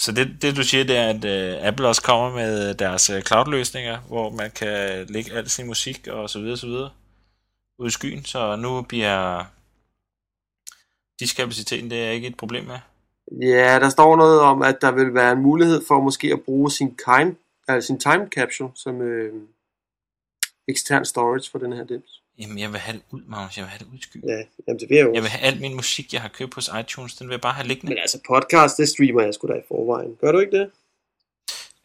så 0.00 0.12
det, 0.12 0.42
det 0.42 0.56
du 0.56 0.62
siger, 0.62 0.84
det 0.84 0.96
er, 0.96 1.08
at 1.08 1.24
øh, 1.24 1.66
Apple 1.66 1.88
også 1.88 2.02
kommer 2.02 2.34
med 2.34 2.74
deres 2.74 3.10
øh, 3.10 3.22
cloud-løsninger, 3.22 3.98
hvor 4.08 4.30
man 4.30 4.50
kan 4.50 5.06
lægge 5.08 5.32
al 5.32 5.48
sin 5.48 5.66
musik 5.66 6.06
og 6.06 6.30
så 6.30 6.38
videre, 6.40 6.56
så 6.56 6.66
videre 6.66 6.90
ud 7.78 7.86
i 7.88 7.90
skyen. 7.90 8.24
Så 8.24 8.56
nu 8.56 8.82
bliver 8.82 9.44
diskapaciteten, 11.20 11.90
det 11.90 12.04
er 12.04 12.10
ikke 12.10 12.26
et 12.28 12.36
problem 12.36 12.64
med. 12.64 12.78
Ja, 13.48 13.78
der 13.78 13.88
står 13.88 14.16
noget 14.16 14.40
om, 14.40 14.62
at 14.62 14.78
der 14.80 14.90
vil 14.90 15.14
være 15.14 15.32
en 15.32 15.38
mulighed 15.42 15.82
for 15.88 16.00
måske 16.00 16.32
at 16.32 16.40
bruge 16.42 16.70
sin, 16.70 16.96
time, 17.04 17.34
altså 17.68 17.86
sin 17.86 18.00
time 18.00 18.28
capsule 18.34 18.70
som 18.74 19.02
øh, 19.02 19.32
ekstern 20.68 21.04
storage 21.04 21.50
for 21.50 21.58
den 21.58 21.72
her 21.72 21.84
dims. 21.84 22.22
Jamen, 22.38 22.58
jeg 22.58 22.72
vil 22.72 22.80
have 22.80 22.96
det 22.96 23.02
ud, 23.10 23.22
Magnus. 23.26 23.56
Jeg 23.56 23.62
vil 23.62 23.70
have 23.70 23.78
det 23.78 23.86
ud 23.92 23.98
i 23.98 24.02
skyen. 24.02 24.22
Ja, 24.28 24.42
jamen 24.68 24.80
det 24.80 24.88
vil 24.88 24.96
jeg 24.96 25.06
jo. 25.06 25.14
Jeg 25.14 25.22
vil 25.22 25.30
have 25.30 25.42
al 25.42 25.60
min 25.60 25.74
musik, 25.74 26.12
jeg 26.12 26.22
har 26.22 26.28
købt 26.28 26.54
hos 26.54 26.70
iTunes, 26.80 27.14
den 27.14 27.28
vil 27.28 27.34
jeg 27.34 27.40
bare 27.40 27.52
have 27.52 27.66
liggende. 27.66 27.90
Men 27.90 27.98
altså 27.98 28.20
podcast, 28.28 28.76
det 28.76 28.88
streamer 28.88 29.22
jeg 29.22 29.34
sgu 29.34 29.48
da 29.48 29.52
i 29.52 29.62
forvejen. 29.68 30.16
Gør 30.20 30.32
du 30.32 30.38
ikke 30.38 30.58
det? 30.58 30.70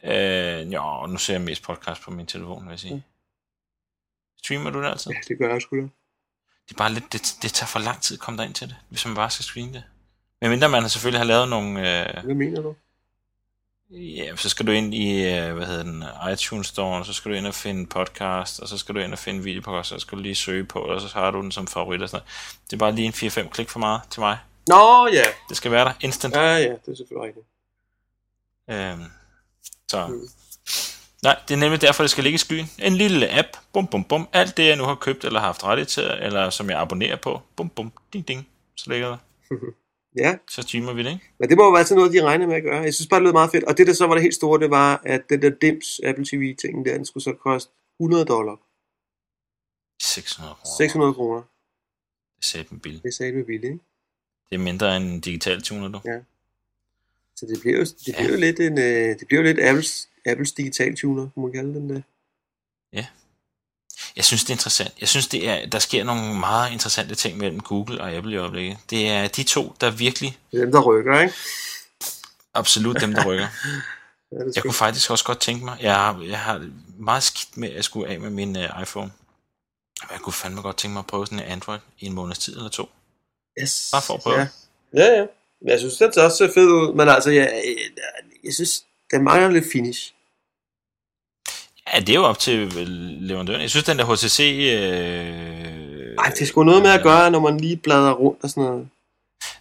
Øh, 0.04 0.72
jo, 0.72 1.06
nu 1.06 1.18
ser 1.18 1.34
jeg 1.34 1.42
mest 1.42 1.62
podcast 1.62 2.02
på 2.02 2.10
min 2.10 2.26
telefon, 2.26 2.64
vil 2.64 2.70
jeg 2.70 2.78
sige. 2.78 3.04
Streamer 4.38 4.70
du 4.70 4.82
det 4.82 4.88
altid? 4.88 5.10
Ja, 5.10 5.16
det 5.28 5.38
gør 5.38 5.52
jeg 5.52 5.62
sgu 5.62 5.76
da. 5.76 5.82
Det 6.68 6.74
er 6.74 6.78
bare 6.78 6.92
lidt, 6.92 7.12
det, 7.12 7.22
det 7.42 7.52
tager 7.52 7.66
for 7.66 7.78
lang 7.78 8.02
tid 8.02 8.16
at 8.16 8.20
komme 8.20 8.38
derind 8.38 8.54
til 8.54 8.68
det, 8.68 8.76
hvis 8.88 9.06
man 9.06 9.14
bare 9.14 9.30
skal 9.30 9.44
streame 9.44 9.72
det. 9.72 9.84
Men 10.40 10.50
mindre 10.50 10.68
man 10.68 10.88
selvfølgelig 10.88 11.20
har 11.20 11.26
lavet 11.26 11.48
nogle, 11.48 11.70
øh, 11.70 12.24
Hvad 12.24 12.34
mener 12.34 12.62
du? 12.62 12.74
Ja, 13.90 14.36
så 14.36 14.48
skal 14.48 14.66
du 14.66 14.72
ind 14.72 14.94
i, 14.94 15.34
øh, 15.34 15.54
hvad 15.54 15.66
hedder 15.66 15.82
den, 15.82 16.04
iTunes 16.32 16.66
Store, 16.66 17.04
så 17.04 17.12
skal 17.12 17.30
du 17.30 17.36
ind 17.36 17.46
og 17.46 17.54
finde 17.54 17.86
podcast, 17.86 18.60
og 18.60 18.68
så 18.68 18.78
skal 18.78 18.94
du 18.94 19.00
ind 19.00 19.12
og 19.12 19.18
finde 19.18 19.42
videopodcast, 19.44 19.92
og 19.92 20.00
så 20.00 20.06
skal 20.06 20.18
du 20.18 20.22
lige 20.22 20.34
søge 20.34 20.64
på, 20.64 20.78
og 20.78 21.00
så 21.00 21.08
har 21.14 21.30
du 21.30 21.40
den 21.40 21.52
som 21.52 21.66
favorit 21.66 22.02
og 22.02 22.08
sådan 22.08 22.22
noget. 22.22 22.60
Det 22.70 22.72
er 22.72 22.78
bare 22.78 22.92
lige 22.92 23.06
en 23.06 23.12
4-5 23.12 23.48
klik 23.48 23.68
for 23.68 23.78
meget 23.78 24.00
til 24.10 24.20
mig. 24.20 24.38
Nå 24.68 25.08
ja. 25.12 25.24
Det 25.48 25.56
skal 25.56 25.70
være 25.70 25.84
der 25.84 25.92
instant. 26.00 26.34
Ja, 26.34 26.56
ja, 26.56 26.58
det 26.58 26.88
er 26.88 26.94
selvfølgelig 26.96 27.26
rigtigt. 27.26 27.46
Øhm, 28.70 29.04
så. 29.88 30.06
Mm. 30.06 30.28
Nej, 31.22 31.38
det 31.48 31.54
er 31.54 31.58
nemlig 31.58 31.80
derfor, 31.80 32.02
det 32.02 32.10
skal 32.10 32.24
ligge 32.24 32.34
i 32.34 32.38
skyen. 32.38 32.70
En 32.78 32.96
lille 32.96 33.38
app, 33.38 33.48
bum 33.72 33.86
bum 33.86 34.04
bum. 34.04 34.28
Alt 34.32 34.56
det, 34.56 34.66
jeg 34.66 34.76
nu 34.76 34.84
har 34.84 34.94
købt 34.94 35.24
eller 35.24 35.40
haft 35.40 35.64
rettighed 35.64 35.88
til, 35.88 36.02
eller 36.20 36.50
som 36.50 36.70
jeg 36.70 36.80
abonnerer 36.80 37.16
på, 37.16 37.42
bum 37.56 37.68
bum, 37.68 37.92
ding 38.12 38.28
ding, 38.28 38.48
så 38.76 38.90
ligger 38.90 39.08
der. 39.08 39.16
Ja, 40.16 40.36
Så 40.50 40.62
streamer 40.62 40.92
vi 40.92 41.02
det, 41.02 41.12
ikke? 41.12 41.24
men 41.38 41.48
det 41.48 41.56
må 41.56 41.64
jo 41.64 41.70
være 41.70 41.84
sådan 41.84 41.96
noget, 41.98 42.12
de 42.12 42.22
regner 42.22 42.46
med 42.46 42.56
at 42.56 42.62
gøre. 42.62 42.82
Jeg 42.82 42.94
synes 42.94 43.08
bare, 43.08 43.20
det 43.20 43.24
lød 43.24 43.32
meget 43.32 43.50
fedt. 43.50 43.64
Og 43.64 43.78
det, 43.78 43.86
der 43.86 43.92
så 43.92 44.06
var 44.06 44.14
det 44.14 44.22
helt 44.22 44.34
store, 44.34 44.60
det 44.60 44.70
var, 44.70 45.02
at 45.04 45.22
den 45.28 45.42
der 45.42 45.50
dims 45.50 46.00
Apple 46.04 46.24
TV-ting 46.24 46.86
der, 46.86 46.94
den 46.96 47.06
skulle 47.06 47.24
så 47.24 47.32
koste 47.32 47.72
100 48.00 48.24
dollar. 48.24 48.56
600 50.02 50.54
kroner. 50.54 50.76
600 50.78 51.14
kroner. 51.14 51.42
Det 52.36 52.44
sagde 52.44 52.78
billigt. 52.82 53.02
Det 53.04 53.14
sagde 53.14 53.40
du 53.40 53.44
billigt, 53.44 53.64
ikke? 53.72 53.84
Det 54.50 54.54
er 54.54 54.58
mindre 54.58 54.96
end 54.96 55.04
en 55.04 55.20
digital 55.20 55.62
tuner, 55.62 55.88
du. 55.88 56.00
Ja. 56.04 56.18
Så 57.36 57.46
det 57.46 57.60
bliver 57.60 57.76
jo, 57.78 57.84
det 57.84 58.08
Ja. 58.08 58.12
bliver 58.16 58.30
jo 58.32 58.36
lidt 58.40 58.60
en, 58.60 58.78
øh, 58.78 59.18
det 59.18 59.26
bliver 59.26 59.40
jo 59.40 59.46
lidt 59.46 59.60
Apples, 59.60 60.08
Apples 60.26 60.52
digital 60.52 60.96
tuner, 60.96 61.28
må 61.36 61.42
man 61.42 61.52
kalde 61.52 61.74
den 61.74 61.90
det. 61.90 62.02
Jeg 64.16 64.24
synes, 64.24 64.44
det 64.44 64.50
er 64.50 64.54
interessant. 64.54 64.94
Jeg 65.00 65.08
synes, 65.08 65.28
det 65.28 65.48
er, 65.48 65.66
der 65.66 65.78
sker 65.78 66.04
nogle 66.04 66.34
meget 66.34 66.72
interessante 66.72 67.14
ting 67.14 67.38
mellem 67.38 67.60
Google 67.60 68.00
og 68.00 68.12
Apple 68.12 68.32
i 68.32 68.36
øjeblikket. 68.36 68.78
Det 68.90 69.08
er 69.08 69.28
de 69.28 69.42
to, 69.42 69.74
der 69.80 69.90
virkelig 69.90 70.38
Det 70.52 70.58
er 70.58 70.64
dem, 70.64 70.72
der 70.72 70.80
rykker, 70.80 71.20
ikke? 71.20 71.34
absolut 72.54 73.00
dem, 73.00 73.12
der 73.12 73.26
rykker. 73.26 73.46
Ja, 74.32 74.38
det 74.38 74.54
Jeg 74.54 74.62
kunne 74.62 74.72
faktisk 74.72 75.10
også 75.10 75.24
godt 75.24 75.40
tænke 75.40 75.64
mig, 75.64 75.78
jeg 75.80 75.94
har, 75.94 76.22
jeg 76.22 76.38
har 76.38 76.68
meget 76.98 77.22
skidt 77.22 77.56
med 77.56 77.70
at 77.70 77.84
skulle 77.84 78.08
af 78.08 78.20
med 78.20 78.30
min 78.30 78.56
uh, 78.56 78.82
iPhone. 78.82 79.10
Jeg 80.10 80.20
kunne 80.20 80.32
fandme 80.32 80.62
godt 80.62 80.76
tænke 80.76 80.92
mig 80.92 81.00
at 81.00 81.06
prøve 81.06 81.26
sådan 81.26 81.38
en 81.38 81.44
Android 81.44 81.78
i 81.98 82.06
en 82.06 82.12
måneds 82.12 82.38
tid 82.38 82.56
eller 82.56 82.68
to. 82.68 82.88
Yes. 83.62 83.88
Bare 83.92 84.02
for 84.02 84.14
at 84.14 84.20
prøve. 84.20 84.36
Ja, 84.36 84.48
ja. 84.94 85.20
ja. 85.20 85.26
Jeg 85.66 85.78
synes, 85.78 85.96
den 85.96 86.12
ser 86.12 86.22
også 86.22 86.50
fed 86.54 86.66
ud, 86.66 86.94
men 86.94 87.08
altså, 87.08 87.30
jeg, 87.30 87.62
jeg, 87.64 87.76
jeg 88.44 88.54
synes, 88.54 88.84
den 89.10 89.24
mangler 89.24 89.50
lidt 89.50 89.64
finish. 89.72 90.13
Ja, 91.92 92.00
det 92.00 92.08
er 92.08 92.14
jo 92.14 92.24
op 92.24 92.38
til 92.38 92.58
øh, 92.58 92.86
leverandøren. 93.20 93.60
Jeg 93.60 93.70
synes, 93.70 93.84
den 93.84 93.98
der 93.98 94.04
HTC... 94.14 94.40
Øh, 94.40 96.16
Ej, 96.18 96.30
det 96.30 96.40
er 96.42 96.46
sgu 96.46 96.64
noget 96.64 96.82
med 96.82 96.90
at 96.90 97.02
gøre, 97.02 97.30
når 97.30 97.40
man 97.40 97.60
lige 97.60 97.76
bladrer 97.76 98.12
rundt 98.12 98.44
og 98.44 98.50
sådan 98.50 98.62
noget. 98.64 98.88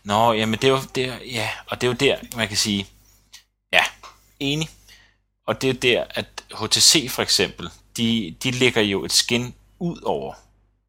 Nå, 0.03 0.33
jamen 0.33 0.59
det 0.59 0.67
er 0.67 0.71
jo 0.71 0.79
der, 0.95 1.13
ja, 1.31 1.49
og 1.67 1.81
det 1.81 1.87
er 1.87 1.91
jo 1.91 1.97
der, 1.99 2.15
man 2.37 2.47
kan 2.47 2.57
sige, 2.57 2.87
ja, 3.73 3.83
enig. 4.39 4.69
Og 5.47 5.61
det 5.61 5.69
er 5.69 5.73
der, 5.73 6.03
at 6.09 6.25
HTC 6.61 7.11
for 7.11 7.21
eksempel, 7.21 7.69
de, 7.97 8.35
de 8.43 8.51
lægger 8.51 8.81
jo 8.81 9.05
et 9.05 9.11
skin 9.11 9.53
ud 9.79 9.97
over 10.05 10.33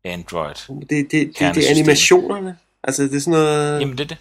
Android. 0.04 0.54
Det, 0.54 0.90
det, 0.90 1.10
det, 1.10 1.54
det 1.54 1.66
er 1.66 1.70
animationerne. 1.70 2.56
Altså, 2.84 3.02
det 3.02 3.14
er 3.14 3.20
sådan 3.20 3.30
noget... 3.32 3.80
Jamen 3.80 3.98
det 3.98 4.04
er 4.04 4.08
det. 4.08 4.16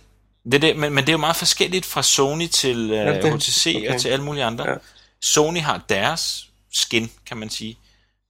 det, 0.45 0.53
er 0.53 0.59
det 0.59 0.77
men, 0.77 0.93
men 0.93 1.03
det 1.03 1.09
er 1.09 1.13
jo 1.13 1.17
meget 1.17 1.35
forskelligt 1.35 1.85
fra 1.85 2.03
Sony 2.03 2.47
til 2.47 2.91
uh, 2.91 2.97
Ja, 2.97 3.21
det- 3.21 3.33
HTC 3.33 3.73
okay. 3.77 3.93
og 3.93 4.01
til 4.01 4.09
alle 4.09 4.25
mulige 4.25 4.43
andre. 4.43 4.69
Ja. 4.69 4.75
Sony 5.21 5.59
har 5.59 5.81
deres 5.89 6.49
skin, 6.73 7.11
kan 7.25 7.37
man 7.37 7.49
sige. 7.49 7.77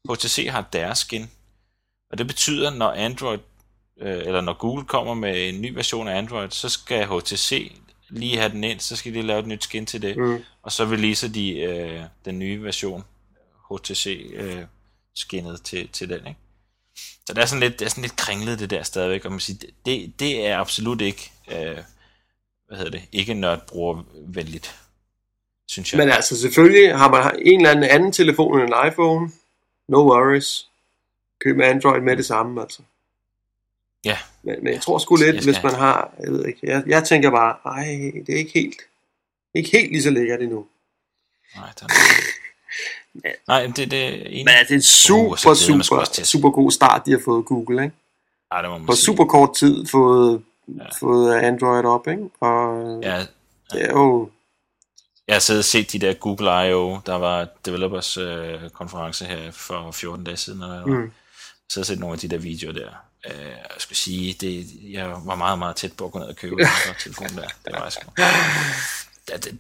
HTC 0.10 0.48
har 0.50 0.70
deres 0.74 0.98
skin. 0.98 1.32
Og 2.12 2.18
det 2.18 2.28
betyder, 2.28 2.70
når 2.70 2.92
Android, 2.92 3.40
øh, 4.02 4.18
eller 4.18 4.42
når 4.42 4.54
Google 4.54 4.86
kommer 4.86 5.14
med 5.14 5.50
en 5.50 5.62
ny 5.62 5.74
version 5.74 6.08
af 6.08 6.18
Android, 6.18 6.50
så 6.50 6.70
skal 6.70 7.08
HTC 7.08 7.72
lige 8.10 8.38
have 8.38 8.52
den 8.52 8.64
ind, 8.64 8.80
så 8.80 8.96
skal 8.96 9.14
de 9.14 9.22
lave 9.22 9.40
et 9.40 9.48
nyt 9.48 9.64
skin 9.64 9.86
til 9.86 10.02
det. 10.02 10.18
Mm. 10.18 10.44
Og 10.64 10.72
så 10.72 10.84
releaser 10.86 11.28
de 11.28 11.60
øh, 11.60 12.04
den 12.26 12.40
nye 12.40 12.64
version, 12.64 13.04
HTC 13.72 14.32
øh, 14.34 14.64
skinnet 15.16 15.62
til, 15.62 15.88
til 15.88 16.10
den, 16.10 16.28
ikke? 16.28 16.40
Så 16.96 17.34
det 17.34 17.42
er 17.42 17.46
sådan 17.46 17.60
lidt, 17.60 17.80
det 17.80 17.86
er 17.86 17.90
sådan 17.90 18.02
lidt 18.02 18.16
kringlet 18.16 18.60
det 18.60 18.70
der 18.70 18.84
stadigvæk, 18.84 19.26
og 19.26 19.32
man 19.32 19.40
siger, 19.40 19.68
det, 19.86 20.20
det 20.20 20.46
er 20.48 20.58
absolut 20.58 21.02
ikke, 21.02 21.32
øh, 21.48 21.78
hvad 22.68 22.78
hedder 22.78 22.92
det, 22.92 23.04
ikke 23.12 23.34
nørdbrugervenligt, 23.34 24.76
synes 25.74 25.94
jeg. 25.94 25.98
Men 25.98 26.10
altså, 26.10 26.42
selvfølgelig 26.42 26.98
har 26.98 27.10
man 27.12 27.40
en 27.46 27.60
eller 27.60 27.70
anden 27.72 27.84
anden 27.90 28.12
telefon 28.12 28.60
end 28.62 28.74
en 28.74 28.88
iPhone. 28.88 29.32
No 29.88 29.98
worries. 30.12 30.68
Køb 31.40 31.58
med 31.58 31.66
Android 31.66 32.02
med 32.02 32.18
det 32.18 32.26
samme, 32.26 32.62
altså. 32.62 32.82
Ja. 34.06 34.18
Men, 34.44 34.56
men 34.64 34.74
jeg 34.74 34.82
tror 34.82 34.98
sgu 34.98 35.16
lidt, 35.16 35.36
skal- 35.42 35.54
hvis 35.54 35.64
man 35.64 35.74
har... 35.74 36.14
Jeg 36.20 36.32
ved 36.32 36.46
ikke. 36.46 36.60
Jeg, 36.64 36.84
jeg 36.88 37.04
tænker 37.04 37.32
bare, 37.32 37.56
ej, 37.66 37.84
det 38.28 38.34
er 38.34 38.38
ikke 38.38 38.52
helt... 38.54 38.76
Ikke 39.54 39.70
helt 39.72 39.92
lige 39.92 40.04
så 40.04 40.10
lækkert 40.10 40.42
endnu. 40.42 40.66
Nej, 41.56 41.70
der 41.80 41.86
er... 41.86 41.90
Nej, 43.48 43.66
det, 43.76 43.92
det 43.92 44.04
er. 44.04 44.12
Men 44.30 44.48
det 44.48 44.72
er 44.72 44.76
en 44.76 44.82
super, 44.82 45.36
sgu 45.36 45.54
super, 45.56 46.04
til. 46.06 46.26
super 46.26 46.50
god 46.50 46.72
start, 46.72 47.06
de 47.06 47.12
har 47.12 47.22
fået 47.26 47.46
Google, 47.46 47.84
ikke? 47.84 47.96
Ej, 48.52 48.62
det 48.62 48.70
må 48.70 48.78
man 48.78 48.88
På 48.88 48.94
sige. 48.94 49.06
super 49.06 49.26
kort 49.26 49.56
tid 49.56 49.86
fået, 49.86 50.44
Ja. 50.78 50.84
fået 51.00 51.34
Android 51.36 51.86
op, 51.86 52.08
ikke? 52.08 52.30
Og 52.40 53.00
Ja, 53.04 53.20
det 53.72 53.84
er 53.84 53.92
jo... 53.92 54.30
jeg 55.34 55.36
har 55.36 55.40
siddet 55.40 55.60
og 55.62 55.66
set 55.66 55.92
de 55.92 56.00
der 56.00 56.14
Google 56.14 56.70
I.O., 56.70 56.98
der 57.06 57.14
var 57.16 57.48
developers 57.66 58.18
øh, 58.18 58.70
konference 58.74 59.26
her 59.26 59.52
for 59.52 59.92
14 59.92 60.24
dage 60.26 60.38
siden, 60.38 60.62
det 60.62 60.70
var. 60.70 60.86
Mm. 60.86 61.12
Så 61.70 61.80
har 61.80 61.84
set 61.86 62.00
nogle 62.00 62.14
af 62.14 62.20
de 62.20 62.28
der 62.28 62.38
videoer 62.38 62.74
der. 62.74 62.90
Øh, 63.26 63.46
jeg 63.46 63.76
skulle 63.78 63.98
sige, 63.98 64.36
det, 64.42 64.66
jeg 64.92 65.10
var 65.10 65.36
meget, 65.36 65.60
meget 65.60 65.76
tæt 65.76 65.94
på 65.94 66.06
at 66.06 66.12
gå 66.12 66.20
ned 66.20 66.28
og 66.28 66.36
købe 66.36 66.56
den 66.56 66.68
telefon 67.04 67.28
der. 67.28 67.48
Det 67.66 67.74
var 67.74 67.84
jeg 67.84 67.92
sgu. 67.92 68.12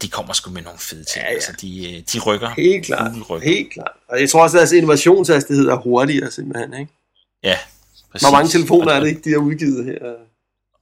De- 0.02 0.08
kommer 0.10 0.34
sgu 0.34 0.52
med 0.52 0.62
nogle 0.62 0.80
fede 0.80 1.04
ting. 1.04 1.24
Ja, 1.24 1.30
ja. 1.30 1.34
Altså, 1.36 1.52
de, 1.62 1.96
øh, 1.98 2.04
de 2.14 2.20
rykker. 2.20 2.50
Helt 2.50 2.86
klart. 2.86 3.12
Rykker. 3.30 3.48
Helt 3.50 3.74
klart. 3.74 3.92
Og 4.10 4.20
jeg 4.20 4.30
tror 4.30 4.44
også, 4.44 4.58
at 4.58 4.60
deres 4.60 4.72
innovationshastighed 4.72 5.68
er 5.68 5.76
hurtigere, 5.76 6.32
simpelthen, 6.32 6.74
ikke? 6.74 6.92
Ja, 7.44 7.58
Hvor 8.12 8.32
mange 8.32 8.50
telefoner 8.50 8.92
er 8.92 9.00
det 9.00 9.08
ikke, 9.08 9.22
de 9.22 9.30
har 9.30 9.38
udgivet 9.38 9.86
her? 9.86 9.98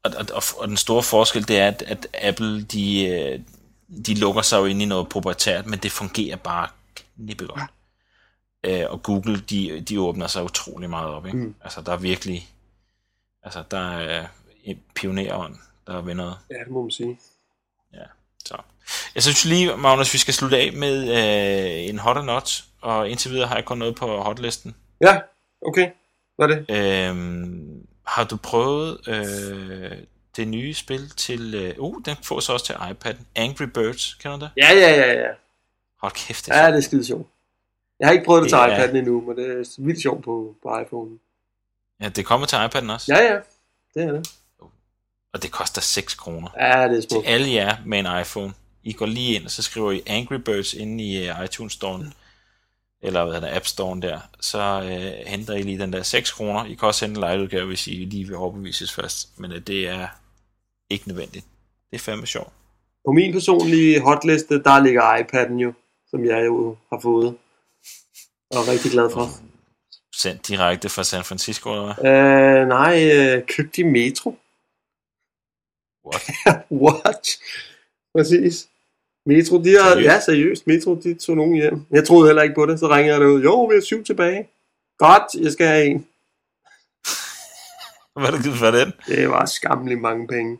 Og, 0.03 0.11
og, 0.17 0.25
og, 0.33 0.43
og 0.57 0.67
den 0.67 0.77
store 0.77 1.03
forskel, 1.03 1.47
det 1.47 1.57
er, 1.59 1.67
at, 1.67 1.83
at 1.87 2.07
Apple, 2.13 2.63
de, 2.63 3.05
øh, 3.07 3.39
de 4.05 4.13
lukker 4.13 4.41
sig 4.41 4.57
jo 4.57 4.65
ind 4.65 4.81
i 4.81 4.85
noget 4.85 5.09
proprietært, 5.09 5.65
men 5.65 5.79
det 5.79 5.91
fungerer 5.91 6.35
bare 6.35 6.67
knippe 6.95 7.45
godt. 7.45 7.61
Ja. 8.63 8.83
Øh, 8.83 8.91
og 8.91 9.03
Google, 9.03 9.39
de, 9.49 9.81
de 9.81 10.01
åbner 10.01 10.27
sig 10.27 10.43
utrolig 10.43 10.89
meget 10.89 11.07
op. 11.07 11.25
Ikke? 11.25 11.37
Mm. 11.37 11.55
Altså, 11.61 11.81
der 11.81 11.91
er 11.91 11.97
virkelig... 11.97 12.49
Altså, 13.43 13.63
der 13.71 13.97
er 13.97 14.27
en 14.63 14.79
pionerånd, 14.95 15.55
der 15.87 16.01
vil 16.01 16.15
noget. 16.15 16.37
Ja, 16.49 16.55
det 16.55 16.71
må 16.71 16.81
man 16.81 16.91
sige. 16.91 17.19
Ja, 17.93 18.03
så. 18.45 18.57
Jeg 19.15 19.23
synes 19.23 19.45
lige, 19.45 19.77
Magnus, 19.77 20.13
vi 20.13 20.17
skal 20.17 20.33
slutte 20.33 20.57
af 20.57 20.73
med 20.73 21.01
øh, 21.09 21.89
en 21.89 21.99
hot 21.99 22.17
or 22.17 22.21
not, 22.21 22.63
og 22.81 23.09
indtil 23.09 23.31
videre 23.31 23.47
har 23.47 23.55
jeg 23.55 23.65
kun 23.65 23.77
noget 23.77 23.95
på 23.95 24.21
hotlisten. 24.21 24.75
Ja, 25.01 25.19
okay. 25.61 25.89
Hvad 26.35 26.49
er 26.49 26.55
det? 26.55 27.09
Øhm, 27.09 27.87
har 28.07 28.23
du 28.23 28.37
prøvet 28.37 29.07
øh, 29.07 29.97
det 30.37 30.47
nye 30.47 30.73
spil 30.73 31.09
til... 31.09 31.55
Øh, 31.55 31.73
uh, 31.77 32.01
den 32.05 32.15
får 32.23 32.39
så 32.39 32.53
også 32.53 32.65
til 32.65 32.75
iPad. 32.91 33.15
Angry 33.35 33.63
Birds, 33.63 34.13
kender 34.13 34.37
du 34.37 34.43
det? 34.45 34.51
Ja, 34.57 34.73
ja, 34.73 34.89
ja, 34.95 35.13
ja. 35.21 35.27
Hold 36.01 36.11
kæft, 36.11 36.45
det 36.45 36.55
er 36.55 36.61
Ja, 36.63 36.67
det 36.71 36.77
er 36.77 36.81
skide 36.81 37.05
sjovt. 37.05 37.27
Jeg 37.99 38.07
har 38.07 38.13
ikke 38.13 38.25
prøvet 38.25 38.43
det, 38.43 38.51
Det 38.51 38.59
til 38.59 38.73
er- 38.73 38.87
iPad'en 38.87 38.95
endnu, 38.97 39.21
men 39.21 39.37
det 39.37 39.45
er 39.51 39.81
vildt 39.85 40.01
sjovt 40.01 40.23
på, 40.23 40.55
på 40.63 40.79
iPhone. 40.79 41.19
Ja, 42.01 42.09
det 42.09 42.25
kommer 42.25 42.47
til 42.47 42.55
iPad'en 42.55 42.91
også. 42.91 43.13
Ja, 43.15 43.23
ja. 43.33 43.39
Det 43.93 44.03
er 44.03 44.11
det. 44.11 44.27
Og 45.33 45.43
det 45.43 45.51
koster 45.51 45.81
6 45.81 46.13
kroner. 46.13 46.47
Ja, 46.59 46.87
det 46.87 46.97
er 46.97 47.01
Til 47.01 47.09
smukt. 47.09 47.27
alle 47.27 47.51
jer 47.53 47.77
med 47.85 47.99
en 47.99 48.21
iPhone. 48.21 48.53
I 48.83 48.93
går 48.93 49.05
lige 49.05 49.35
ind, 49.35 49.45
og 49.45 49.51
så 49.51 49.61
skriver 49.61 49.91
I 49.91 50.01
Angry 50.07 50.35
Birds 50.35 50.73
inde 50.73 51.03
i 51.03 51.29
uh, 51.29 51.43
iTunes 51.45 51.73
Store. 51.73 52.11
Eller 53.01 53.25
hvad 53.25 53.41
det, 53.41 53.47
App 53.47 53.65
Store 53.65 53.99
der. 54.01 54.19
Så 54.39 54.79
uh, 54.79 55.27
henter 55.29 55.53
I 55.53 55.61
lige 55.61 55.79
den 55.79 55.93
der 55.93 56.03
6 56.03 56.31
kroner. 56.31 56.65
I 56.65 56.73
kan 56.73 56.87
også 56.87 57.05
hente 57.05 57.21
en 57.21 57.31
live-udgave, 57.31 57.65
hvis 57.67 57.87
I 57.87 57.91
lige 57.91 58.25
vil 58.27 58.35
overbevises 58.35 58.93
først. 58.93 59.39
Men 59.39 59.51
uh, 59.51 59.57
det 59.57 59.87
er 59.89 60.07
ikke 60.91 61.07
nødvendigt. 61.07 61.45
Det 61.91 61.95
er 61.97 61.99
fandme 61.99 62.27
sjovt. 62.27 62.53
På 63.05 63.11
min 63.11 63.33
personlige 63.33 64.01
hotliste, 64.01 64.63
der 64.63 64.83
ligger 64.83 65.01
iPad'en 65.01 65.53
jo, 65.53 65.73
som 66.09 66.25
jeg 66.25 66.45
jo 66.45 66.77
har 66.89 66.99
fået. 66.99 67.37
Og 68.51 68.57
er 68.57 68.71
rigtig 68.71 68.91
glad 68.91 69.09
for. 69.09 69.27
Sendt 70.15 70.47
direkte 70.47 70.89
fra 70.89 71.03
San 71.03 71.23
Francisco, 71.23 71.71
eller 71.71 71.93
hvad? 71.93 72.11
Øh, 72.11 72.67
nej, 72.67 73.11
øh, 73.13 73.45
købt 73.47 73.77
i 73.77 73.83
Metro. 73.83 74.37
What? 76.05 76.23
What? 76.83 77.27
Præcis. 78.15 78.67
Metro, 79.25 79.63
de 79.63 79.69
har, 79.81 79.89
Seriøst? 79.89 80.05
ja 80.05 80.19
seriøst, 80.19 80.67
Metro, 80.67 80.95
de 80.95 81.13
tog 81.13 81.35
nogen 81.35 81.55
hjem. 81.55 81.85
Jeg 81.91 82.07
troede 82.07 82.27
heller 82.27 82.41
ikke 82.41 82.55
på 82.55 82.65
det, 82.65 82.79
så 82.79 82.87
ringede 82.87 83.13
jeg 83.13 83.21
derud. 83.21 83.41
Jo, 83.41 83.65
vi 83.65 83.75
har 83.75 83.81
syv 83.81 84.03
tilbage. 84.03 84.47
Godt, 84.97 85.43
jeg 85.43 85.51
skal 85.51 85.67
have 85.67 85.85
en. 85.85 86.07
Hvad 88.19 88.29
er 88.33 88.41
det 88.41 88.53
for 88.53 88.71
den? 88.71 88.93
Det 89.07 89.29
var 89.29 89.45
skammeligt 89.45 90.01
mange 90.01 90.27
penge. 90.27 90.57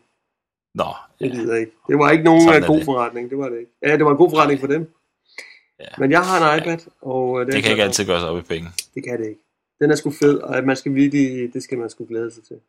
Nå, 0.76 0.84
Det 1.20 1.26
ja. 1.30 1.36
gider 1.36 1.54
jeg 1.54 1.62
ikke. 1.62 1.72
Det 1.88 1.98
var 2.00 2.12
ikke 2.12 2.24
nogen 2.24 2.42
Sådan 2.42 2.64
er 2.64 2.68
god 2.68 2.78
det. 2.78 2.86
forretning, 2.86 3.30
det 3.30 3.38
var 3.38 3.50
det 3.50 3.60
ikke. 3.60 3.72
Ja, 3.82 3.98
det 3.98 4.06
var 4.06 4.12
en 4.12 4.18
god 4.18 4.30
forretning 4.30 4.60
for 4.60 4.68
dem. 4.68 4.94
Ja. 5.80 5.86
Men 5.98 6.12
jeg 6.12 6.22
har 6.22 6.52
en 6.54 6.60
iPad, 6.60 6.78
og 7.02 7.30
uh, 7.30 7.46
det 7.46 7.64
kan 7.64 7.72
ikke 7.72 7.84
altid 7.84 8.06
gøres 8.06 8.24
op 8.24 8.38
i 8.38 8.42
penge. 8.42 8.70
Det 8.96 9.04
kan 9.04 9.20
det 9.20 9.28
ikke. 9.28 9.42
Den 9.80 9.92
er 9.92 9.96
sgu 9.96 10.12
fed, 10.12 10.38
og 10.40 10.64
man 10.64 10.76
skal 10.76 10.96
virkelig, 10.96 11.54
det 11.54 11.64
skal 11.64 11.78
man 11.78 11.90
sgu 11.90 12.06
glæde 12.06 12.32
sig 12.34 12.44
til. 12.44 12.60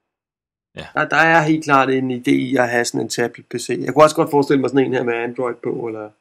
Ja. 0.77 0.87
Der, 0.95 1.09
der 1.09 1.17
er 1.17 1.43
helt 1.43 1.65
klart 1.65 1.91
en 1.91 2.11
idé 2.11 2.31
i 2.31 2.57
at 2.57 2.69
have 2.71 2.85
sådan 2.85 3.01
en 3.01 3.09
tablet-PC. 3.09 3.69
Jeg 3.85 3.95
kunne 3.95 4.05
også 4.05 4.17
godt 4.17 4.31
forestille 4.31 4.61
mig 4.61 4.71
sådan 4.71 4.87
en 4.87 4.93
her 4.95 5.03
med 5.03 5.15
Android 5.15 5.55
på, 5.55 5.87
eller 5.87 6.05
et 6.07 6.13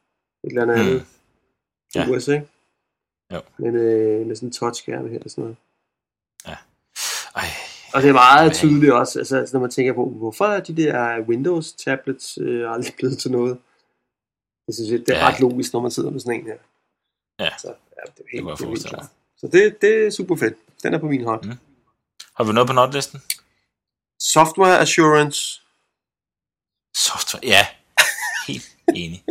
eller 0.44 0.62
andet 0.62 0.78
Hmm. 0.80 0.88
andet. 0.88 1.06
Ja. 1.96 2.04
Ja. 2.04 2.10
US, 2.16 2.28
ikke? 2.28 2.48
Jo. 3.34 3.42
Men 3.58 3.76
øh, 3.76 4.28
med 4.28 4.36
sådan 4.36 4.48
en 4.50 4.54
touchskærm 4.54 5.10
her 5.10 5.20
og 5.26 5.30
sådan 5.32 5.42
noget. 5.42 5.58
Ej, 7.36 7.46
Og 7.94 8.02
det 8.02 8.10
er 8.10 8.14
meget 8.14 8.54
tydeligt 8.54 8.92
også, 8.94 9.20
altså, 9.20 9.38
altså, 9.38 9.56
når 9.56 9.62
man 9.62 9.72
tænker 9.72 9.94
på, 9.94 10.10
hvorfor 10.10 10.46
er 10.46 10.60
de 10.60 10.76
der 10.76 11.20
Windows-tablets 11.22 12.38
øh, 12.42 12.72
aldrig 12.74 12.94
blevet 12.98 13.18
til 13.20 13.32
noget? 13.32 13.58
Det 14.68 14.76
synes 14.76 14.92
jeg, 14.92 15.00
det 15.00 15.10
er 15.10 15.20
Ja. 15.20 15.28
ret 15.28 15.40
logisk, 15.40 15.74
når 15.74 15.82
man 15.82 15.92
sidder 15.92 16.10
med 16.10 16.20
sådan 16.20 16.40
en 16.40 16.46
her. 16.46 16.56
Ja. 17.40 17.50
Så, 17.58 17.68
ja, 17.68 18.12
det 18.12 18.20
er 18.20 18.24
Det 18.24 18.26
helt, 18.34 18.48
jeg 18.48 18.58
det 18.58 18.64
er 18.64 18.68
helt 18.68 18.70
forestille 18.70 18.90
klart. 18.90 19.10
Så 19.38 19.48
det, 19.52 19.82
det 19.82 20.06
er 20.06 20.10
super 20.12 20.36
fedt. 20.36 20.54
Den 20.84 20.94
er 20.94 20.98
på 21.00 21.06
min 21.06 21.24
hånd. 21.26 21.46
Mm. 21.46 21.58
har 22.38 22.44
vi 22.44 22.54
noget 22.54 22.68
på 22.68 22.74
notlisten? 22.74 23.22
Software 24.20 24.80
Assurance. 24.80 25.62
Software, 26.98 27.42
ja. 27.44 27.68
Helt 28.48 28.76
enig. 28.96 29.24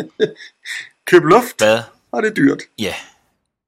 Køb 1.10 1.22
luft, 1.24 1.58
Hvad? 1.58 1.78
og 2.12 2.22
det 2.22 2.30
er 2.30 2.34
dyrt. 2.34 2.62
Ja. 2.78 2.94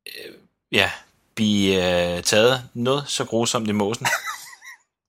Øh, 0.06 0.34
ja. 0.72 0.90
Blive 1.34 1.74
øh, 2.16 2.22
taget 2.22 2.70
noget 2.74 3.04
så 3.08 3.24
grusomt 3.24 3.68
i 3.68 3.72
måsen. 3.72 4.06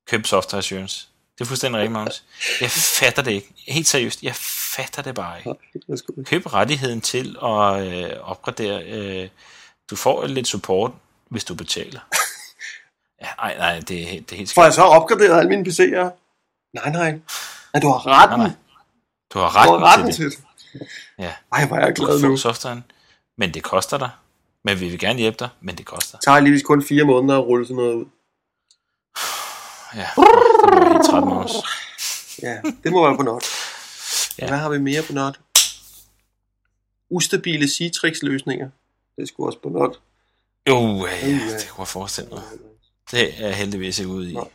Køb 0.08 0.26
software 0.26 0.60
assurance. 0.60 1.08
Det 1.38 1.41
er 1.41 1.45
fuldstændig 1.45 1.80
rigtigt, 1.82 1.91
Magnus. 1.93 2.24
Jeg 2.62 2.72
fatter 2.72 3.22
det 3.24 3.32
ikke. 3.32 3.54
Helt 3.68 3.88
seriøst, 3.88 4.24
jeg 4.24 4.36
fatter 4.76 5.01
det 5.01 5.16
bare 5.16 5.38
ikke. 5.39 6.24
Køb 6.26 6.54
rettigheden 6.54 7.01
til 7.01 7.36
at 7.43 7.88
øh, 7.88 8.20
opgradere. 8.22 8.84
Øh, 8.84 9.30
du 9.89 9.95
får 9.95 10.26
lidt 10.26 10.47
support, 10.47 10.91
hvis 11.30 11.43
du 11.43 11.56
betaler. 11.56 11.99
Ja, 13.22 13.28
nej, 13.38 13.58
nej, 13.58 13.80
det 13.80 14.01
er, 14.01 14.22
det 14.22 14.32
er 14.32 14.36
helt 14.36 14.49
Får 14.54 14.62
skidt. 14.62 14.66
jeg 14.66 14.74
så 14.74 14.82
opgraderet 14.82 15.38
alle 15.39 15.49
mine 15.49 15.64
PC'er? 15.70 16.10
Nej, 16.74 16.91
nej. 16.91 17.12
Nej, 17.74 17.82
du 17.82 17.88
har 17.88 18.08
retten. 18.08 18.39
Nej, 18.39 18.47
nej. 18.47 18.56
Du 19.34 19.39
har 19.39 19.47
Du 19.66 19.72
har 19.72 19.84
retten, 19.84 19.84
retten 19.88 20.12
til 20.14 20.26
det. 20.26 20.34
til 20.34 20.80
det. 20.80 20.88
Ja. 21.20 21.34
Ej, 21.54 21.66
hvor 21.68 21.78
er 21.78 21.86
jeg 21.86 21.93
glad 21.95 22.20
nu. 22.22 22.38
softwaren, 22.38 22.84
men 23.38 23.54
det 23.54 23.64
koster 23.64 23.97
dig. 23.97 24.10
Men 24.64 24.80
vi 24.80 24.89
vil 24.89 24.99
gerne 24.99 25.20
hjælpe 25.20 25.38
dig, 25.39 25.49
men 25.62 25.78
det 25.78 25.86
koster. 25.86 26.18
Det 26.18 26.26
tager 26.26 26.39
lige 26.39 26.62
kun 26.62 26.84
fire 26.86 27.04
måneder 27.04 27.38
at 27.39 27.45
rulle 27.45 27.66
sådan 27.66 27.76
noget 27.76 27.93
ud. 27.95 28.06
Ja, 29.95 30.07
det 30.15 30.69
bliver 30.71 30.93
helt 30.93 31.05
træt 31.05 31.23
med 31.23 31.35
os. 31.35 31.51
Ja, 32.41 32.61
det 32.83 32.91
må 32.91 33.07
være 33.07 33.17
på 33.17 33.23
not. 33.23 33.45
Ja. 34.39 34.47
Hvad 34.47 34.57
har 34.57 34.69
vi 34.69 34.79
mere 34.79 35.03
på 35.03 35.13
not? 35.13 35.39
Ustabile 37.09 37.67
Citrix-løsninger. 37.67 38.69
Det 39.17 39.27
skulle 39.27 39.47
også 39.49 39.59
på 39.63 39.69
not. 39.69 39.99
Jo, 40.69 40.75
ja, 41.07 41.27
ja, 41.27 41.33
det 41.33 41.69
kunne 41.69 41.81
jeg 41.81 41.87
forestille 41.87 42.29
mig. 42.29 42.41
Det 43.11 43.43
er 43.43 43.47
jeg 43.47 43.55
heldigvis 43.57 43.99
ikke 43.99 44.11
ude 44.11 44.31
i. 44.31 44.33
Nå. 44.33 44.47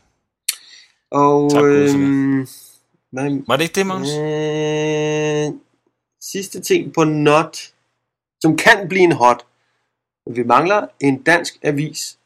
Og 1.10 1.50
Tak, 1.50 1.64
øhm, 1.64 2.48
hvad, 3.10 3.46
Var 3.46 3.56
det 3.56 3.62
ikke 3.64 3.74
det, 3.74 3.86
Magnus? 3.86 4.08
øh, 4.18 5.60
sidste 6.20 6.60
ting 6.60 6.94
på 6.94 7.04
not, 7.04 7.58
som 8.40 8.56
kan 8.56 8.88
blive 8.88 9.02
en 9.04 9.12
hot. 9.12 9.44
Vi 10.30 10.42
mangler 10.42 10.86
en 11.00 11.22
dansk 11.22 11.58
avis 11.62 12.18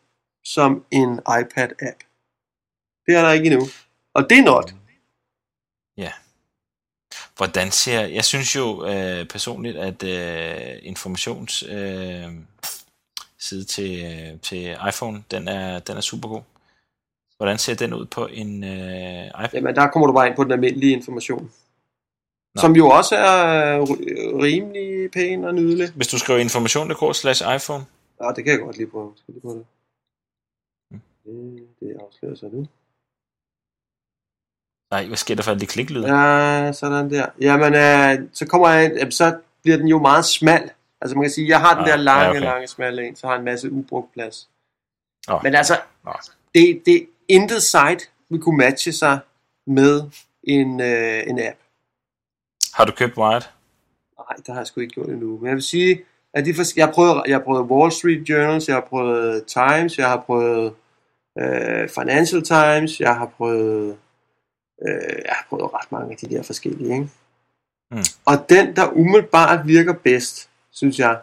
som 0.44 0.84
en 0.90 1.18
iPad-app. 1.18 2.11
Det 3.06 3.14
er 3.14 3.22
der 3.22 3.32
ikke 3.32 3.46
endnu. 3.46 3.66
Og 4.14 4.30
det 4.30 4.38
er 4.38 4.42
not. 4.42 4.74
Ja. 5.96 6.12
Hvordan 7.36 7.70
ser... 7.70 8.00
Jeg 8.00 8.24
synes 8.24 8.56
jo 8.56 8.86
øh, 8.86 9.26
personligt, 9.28 9.76
at 9.76 10.02
øh, 10.02 10.78
informations... 10.82 11.62
Øh, 11.62 12.32
side 13.38 13.64
til, 13.64 14.04
øh, 14.04 14.40
til 14.40 14.76
iPhone, 14.88 15.24
den 15.30 15.48
er, 15.48 15.78
den 15.78 15.96
er 15.96 16.00
super 16.00 16.28
god. 16.28 16.42
Hvordan 17.36 17.58
ser 17.58 17.74
den 17.74 17.94
ud 17.94 18.06
på 18.06 18.26
en 18.26 18.64
øh, 18.64 19.26
iPad? 19.26 19.48
Jamen, 19.52 19.76
der 19.76 19.86
kommer 19.86 20.06
du 20.06 20.12
bare 20.12 20.26
ind 20.26 20.36
på 20.36 20.44
den 20.44 20.52
almindelige 20.52 20.92
information. 20.92 21.52
Nå. 22.54 22.60
Som 22.60 22.76
jo 22.76 22.88
også 22.88 23.16
er 23.16 23.80
øh, 23.80 23.88
rimelig 24.46 25.10
pæn 25.10 25.44
og 25.44 25.54
nydelig. 25.54 25.92
Hvis 25.96 26.08
du 26.08 26.18
skriver 26.18 26.38
information.dk 26.38 27.16
slash 27.16 27.42
iPhone, 27.56 27.84
Ja, 28.20 28.28
det 28.36 28.44
kan 28.44 28.52
jeg 28.52 28.60
godt 28.60 28.76
lige 28.76 28.90
prøve. 28.90 29.12
Skal 29.16 29.24
jeg 29.28 29.34
lige 29.34 29.40
prøve 29.40 29.58
det? 29.58 29.66
Mm. 30.90 31.00
Det, 31.24 31.68
det 31.80 31.96
afslører 32.00 32.34
sig 32.34 32.48
nu. 32.52 32.66
Nej, 34.92 35.06
hvad 35.06 35.16
sker 35.16 35.34
der 35.34 35.42
for 35.42 35.50
alle 35.50 35.60
de 35.60 35.66
kliklyde? 35.66 36.16
Ja, 36.16 36.72
sådan 36.72 37.10
der. 37.10 37.26
Jamen, 37.40 37.74
øh, 37.74 38.28
så 38.32 38.46
kommer 38.46 38.68
jeg 38.68 38.92
jamen, 38.98 39.12
så 39.12 39.36
bliver 39.62 39.76
den 39.76 39.88
jo 39.88 39.98
meget 39.98 40.24
smal. 40.24 40.70
Altså 41.00 41.16
man 41.16 41.24
kan 41.24 41.30
sige, 41.30 41.48
jeg 41.48 41.60
har 41.60 41.74
den 41.74 41.84
Ah, 41.84 41.88
der 41.88 41.96
lange, 41.96 42.24
ja, 42.24 42.30
okay. 42.30 42.40
lange, 42.40 42.66
smalle 42.66 43.08
en, 43.08 43.16
så 43.16 43.26
har 43.26 43.36
en 43.36 43.44
masse 43.44 43.72
ubrugt 43.72 44.12
plads. 44.12 44.48
Oh, 45.28 45.40
Men 45.42 45.54
altså, 45.54 45.80
Nå. 46.04 46.12
det, 46.54 46.82
det 46.86 47.06
intet 47.28 47.62
site 47.62 48.10
vil 48.30 48.40
kunne 48.40 48.56
matche 48.56 48.92
sig 48.92 49.18
med 49.66 50.02
en, 50.42 50.80
øh, 50.80 51.22
en 51.26 51.38
app. 51.38 51.58
Har 52.74 52.84
du 52.84 52.92
købt 52.92 53.16
Wired? 53.16 53.42
Nej, 54.18 54.36
det 54.36 54.48
har 54.48 54.56
jeg 54.56 54.66
sgu 54.66 54.80
ikke 54.80 54.94
gjort 54.94 55.08
endnu. 55.08 55.38
Men 55.38 55.46
jeg 55.46 55.54
vil 55.54 55.62
sige, 55.62 56.00
at 56.34 56.44
de 56.44 56.54
jeg, 56.76 56.86
har 56.86 56.92
prøvet, 56.92 57.22
jeg 57.26 57.36
har 57.36 57.44
prøvet 57.44 57.70
Wall 57.70 57.92
Street 57.92 58.28
Journals, 58.28 58.68
jeg 58.68 58.76
har 58.76 58.86
prøvet 58.88 59.44
Times, 59.46 59.98
jeg 59.98 60.08
har 60.08 60.20
prøvet 60.20 60.74
øh, 61.38 61.88
Financial 61.88 62.42
Times, 62.42 63.00
jeg 63.00 63.16
har 63.16 63.26
prøvet, 63.26 63.96
øh, 64.88 65.18
jeg 65.24 65.32
har 65.32 65.46
prøvet 65.48 65.72
ret 65.74 65.92
mange 65.92 66.10
af 66.10 66.16
de 66.16 66.26
der 66.36 66.42
forskellige. 66.42 66.92
Ikke? 66.92 67.08
Mm. 67.90 67.98
Og 68.26 68.46
den, 68.48 68.76
der 68.76 68.92
umiddelbart 68.92 69.66
virker 69.66 69.92
bedst, 69.92 70.50
synes 70.70 70.98
jeg, 70.98 71.20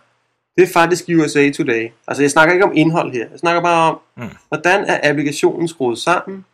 det 0.58 0.64
er 0.64 0.74
faktisk 0.74 1.10
USA 1.10 1.52
Today. 1.52 1.90
Altså 2.08 2.24
jeg 2.24 2.32
snakker 2.32 2.54
ikke 2.54 2.66
om 2.66 2.76
indhold 2.76 3.12
her, 3.12 3.30
jeg 3.30 3.40
snakker 3.40 3.62
bare 3.62 3.92
om, 3.92 4.00
Mm. 4.16 4.36
hvordan 4.48 4.84
er 4.86 5.10
applikationen 5.10 5.68
skruet 5.68 5.98
sammen, 5.98 6.46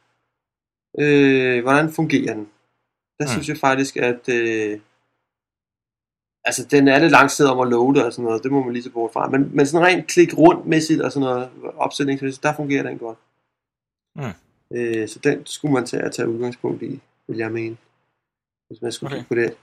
øh, 0.99 1.64
hvordan 1.64 1.91
fungerer 1.91 2.34
den. 2.34 2.47
Der 3.20 3.26
Mm. 3.26 3.30
synes 3.32 3.49
jeg 3.49 3.58
faktisk, 3.58 3.97
at 3.97 4.30
øh, 4.30 4.80
altså 6.45 6.66
den 6.72 6.88
er 6.88 6.99
lidt 6.99 7.12
langsomt 7.12 7.49
om 7.49 7.60
at 7.60 7.68
loade 7.68 8.06
og 8.06 8.14
sådan 8.14 8.26
noget, 8.26 8.43
det 8.43 8.51
må 8.51 8.64
man 8.64 8.74
lige 8.74 8.84
se 8.84 8.89
bort 8.89 9.14
fra. 9.14 9.30
Men, 9.30 9.56
men 9.56 9.66
sådan 9.68 9.88
rent 9.88 10.08
klik 10.08 10.38
rundt 10.38 10.66
mæssigt 10.66 11.01
og 11.01 11.12
sådan 11.12 11.26
noget, 11.26 11.49
opsætningsmæssigt, 11.78 12.43
der 12.43 12.56
fungerer 12.56 12.84
den 12.84 12.97
godt. 12.97 13.18
Mm. 14.16 14.24
Øh, 14.74 15.09
så 15.09 15.20
den 15.24 15.45
skulle 15.45 15.74
man 15.74 15.86
tage 15.86 16.03
at 16.03 16.11
tage 16.16 16.30
udgangspunkt 16.30 16.82
i, 16.84 16.99
vil 17.28 17.38
jeg 17.38 17.51
mene. 17.51 17.78
Hvis 18.70 18.82
man 18.82 18.91
skulle 18.91 19.07
Okay. 19.09 19.18
kigge 19.18 19.28
på 19.28 19.36
det. 19.36 19.55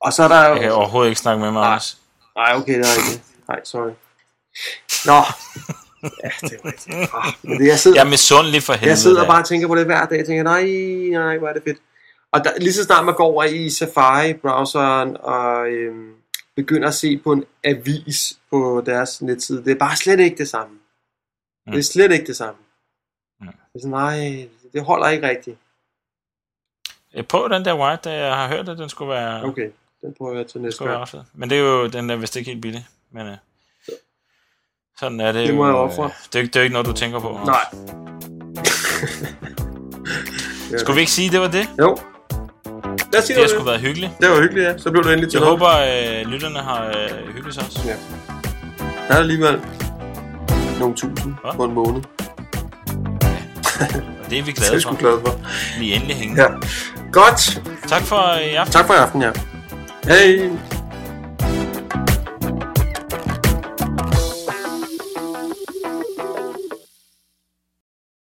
Og 0.00 0.12
så 0.12 0.22
er 0.22 0.28
der 0.28 0.48
jo... 0.48 0.54
Jeg 0.54 0.62
kan 0.62 0.72
overhovedet 0.72 1.08
ikke 1.10 1.20
snakke 1.20 1.40
med 1.40 1.50
mig, 1.52 1.60
Nej. 1.60 1.68
Anders. 1.70 1.98
Nej, 2.36 2.52
okay, 2.56 2.72
det 2.78 2.80
er 2.86 3.12
ikke. 3.12 3.22
Nej, 3.48 3.60
sorry. 3.64 3.90
Nå. 5.06 5.20
Ja, 6.24 6.28
det 6.40 6.52
er 6.52 6.64
rigtigt. 6.68 6.94
Ah, 7.14 7.32
men 7.42 7.60
det, 7.60 7.66
jeg 7.66 7.78
sidder, 7.78 7.96
Jeg 8.00 8.06
er 8.06 8.10
misundelig 8.10 8.62
for 8.62 8.72
helvede. 8.72 8.88
jeg 8.90 8.98
sidder 8.98 9.20
der. 9.20 9.26
bare 9.28 9.42
og 9.42 9.46
tænker 9.48 9.68
på 9.68 9.74
det 9.74 9.84
hver 9.84 10.06
dag. 10.06 10.16
Jeg 10.18 10.26
tænker, 10.26 10.42
nej, 10.42 10.64
nej, 11.22 11.38
hvor 11.38 11.48
er 11.48 11.52
det 11.52 11.62
fedt. 11.62 11.78
Og 12.32 12.44
der, 12.44 12.50
lige 12.58 12.72
så 12.72 12.84
snart 12.84 13.04
man 13.04 13.14
går 13.14 13.24
over 13.24 13.44
i 13.44 13.70
Safari-browseren 13.70 15.16
og 15.16 15.68
øhm, 15.68 16.12
begynder 16.56 16.88
at 16.88 16.94
se 16.94 17.18
på 17.18 17.32
en 17.32 17.44
avis 17.64 18.38
på 18.50 18.82
deres 18.86 19.22
netside, 19.22 19.64
det 19.64 19.70
er 19.72 19.78
bare 19.78 19.96
slet 19.96 20.20
ikke 20.20 20.36
det 20.38 20.48
samme. 20.48 20.74
Mm. 21.66 21.72
Det 21.72 21.78
er 21.78 21.82
slet 21.82 22.12
ikke 22.12 22.26
det 22.26 22.36
samme. 22.36 22.60
Det 23.76 23.82
er 23.84 23.88
sådan, 23.88 23.90
nej, 23.90 24.48
det 24.72 24.84
holder 24.84 25.08
ikke 25.08 25.28
rigtigt. 25.28 25.58
Jeg 27.14 27.26
prøver 27.28 27.48
den 27.48 27.64
der 27.64 27.74
white, 27.78 28.00
der 28.10 28.14
jeg 28.16 28.34
har 28.36 28.48
hørt, 28.48 28.68
at 28.68 28.78
den 28.78 28.88
skulle 28.88 29.10
være, 29.10 29.44
okay. 29.44 29.70
Den 30.00 30.14
prøver 30.18 30.36
jeg 30.36 30.46
til 30.46 30.60
næste 30.60 30.84
være 30.84 30.94
gang. 30.96 31.08
fed. 31.08 31.20
Men 31.34 31.50
det 31.50 31.58
er 31.58 31.62
jo, 31.62 31.86
den 31.86 32.10
er 32.10 32.16
vist 32.16 32.36
ikke 32.36 32.50
helt 32.50 32.62
billig. 32.62 32.86
Men 33.10 33.26
øh, 33.26 33.36
sådan 35.00 35.20
er 35.20 35.32
det, 35.32 35.46
Det 35.48 35.54
må 35.54 35.62
jo. 35.66 35.68
jeg 35.68 35.76
ofre. 35.76 36.04
øh, 36.04 36.10
det, 36.32 36.34
er, 36.34 36.42
ikke- 36.42 36.52
det 36.52 36.58
er 36.58 36.62
ikke 36.62 36.72
noget, 36.72 36.86
du 36.86 36.92
tænker 36.92 37.20
på. 37.20 37.40
Nej. 37.44 37.64
Skulle 40.78 40.94
vi 40.94 41.00
ikke 41.00 41.12
sige, 41.12 41.30
det 41.30 41.40
var 41.40 41.48
det? 41.48 41.68
Jo. 41.78 41.96
Lad 43.12 43.20
os 43.20 43.24
sige 43.24 43.36
Det 43.36 43.44
har 43.44 43.48
sgu 43.48 43.64
været 43.64 43.80
hyggeligt. 43.80 44.12
Det 44.20 44.30
var 44.30 44.40
hyggeligt, 44.40 44.66
ja. 44.66 44.78
Så 44.78 44.90
blev 44.90 45.04
du 45.04 45.08
endelig 45.08 45.30
til 45.30 45.38
Jeg 45.38 45.48
håber, 45.48 45.68
øh, 45.68 46.26
lytterne 46.32 46.58
har 46.58 46.86
øh, 46.86 47.34
hygget 47.34 47.54
sig 47.54 47.62
også. 47.64 47.80
Ja. 47.86 47.96
Der 49.08 49.14
er 49.14 49.18
alligevel 49.18 49.60
nogle 50.80 50.94
tusind 50.96 51.34
Hva? 51.42 51.52
på 51.56 51.64
en 51.64 51.72
måned. 51.74 52.02
Og 53.80 54.30
det 54.30 54.38
er 54.38 54.42
vi 54.42 54.50
Det 54.50 54.58
er 54.58 54.60
glade 54.60 54.72
jeg 54.72 54.80
sgu 54.82 54.90
for. 54.94 54.98
glad 55.00 55.12
for. 55.26 55.40
Vi 55.78 55.90
er 55.92 55.94
endelig 55.94 56.16
hængende. 56.16 56.42
Ja. 56.42 56.48
Godt. 57.12 57.62
Tak 57.88 58.02
for 58.02 58.34
i 58.50 58.54
aften. 58.54 58.72
Tak 58.72 58.86
for 58.86 58.94
i 58.94 58.96
aften, 58.96 59.22
ja. 59.22 59.30
Hej. 60.04 60.50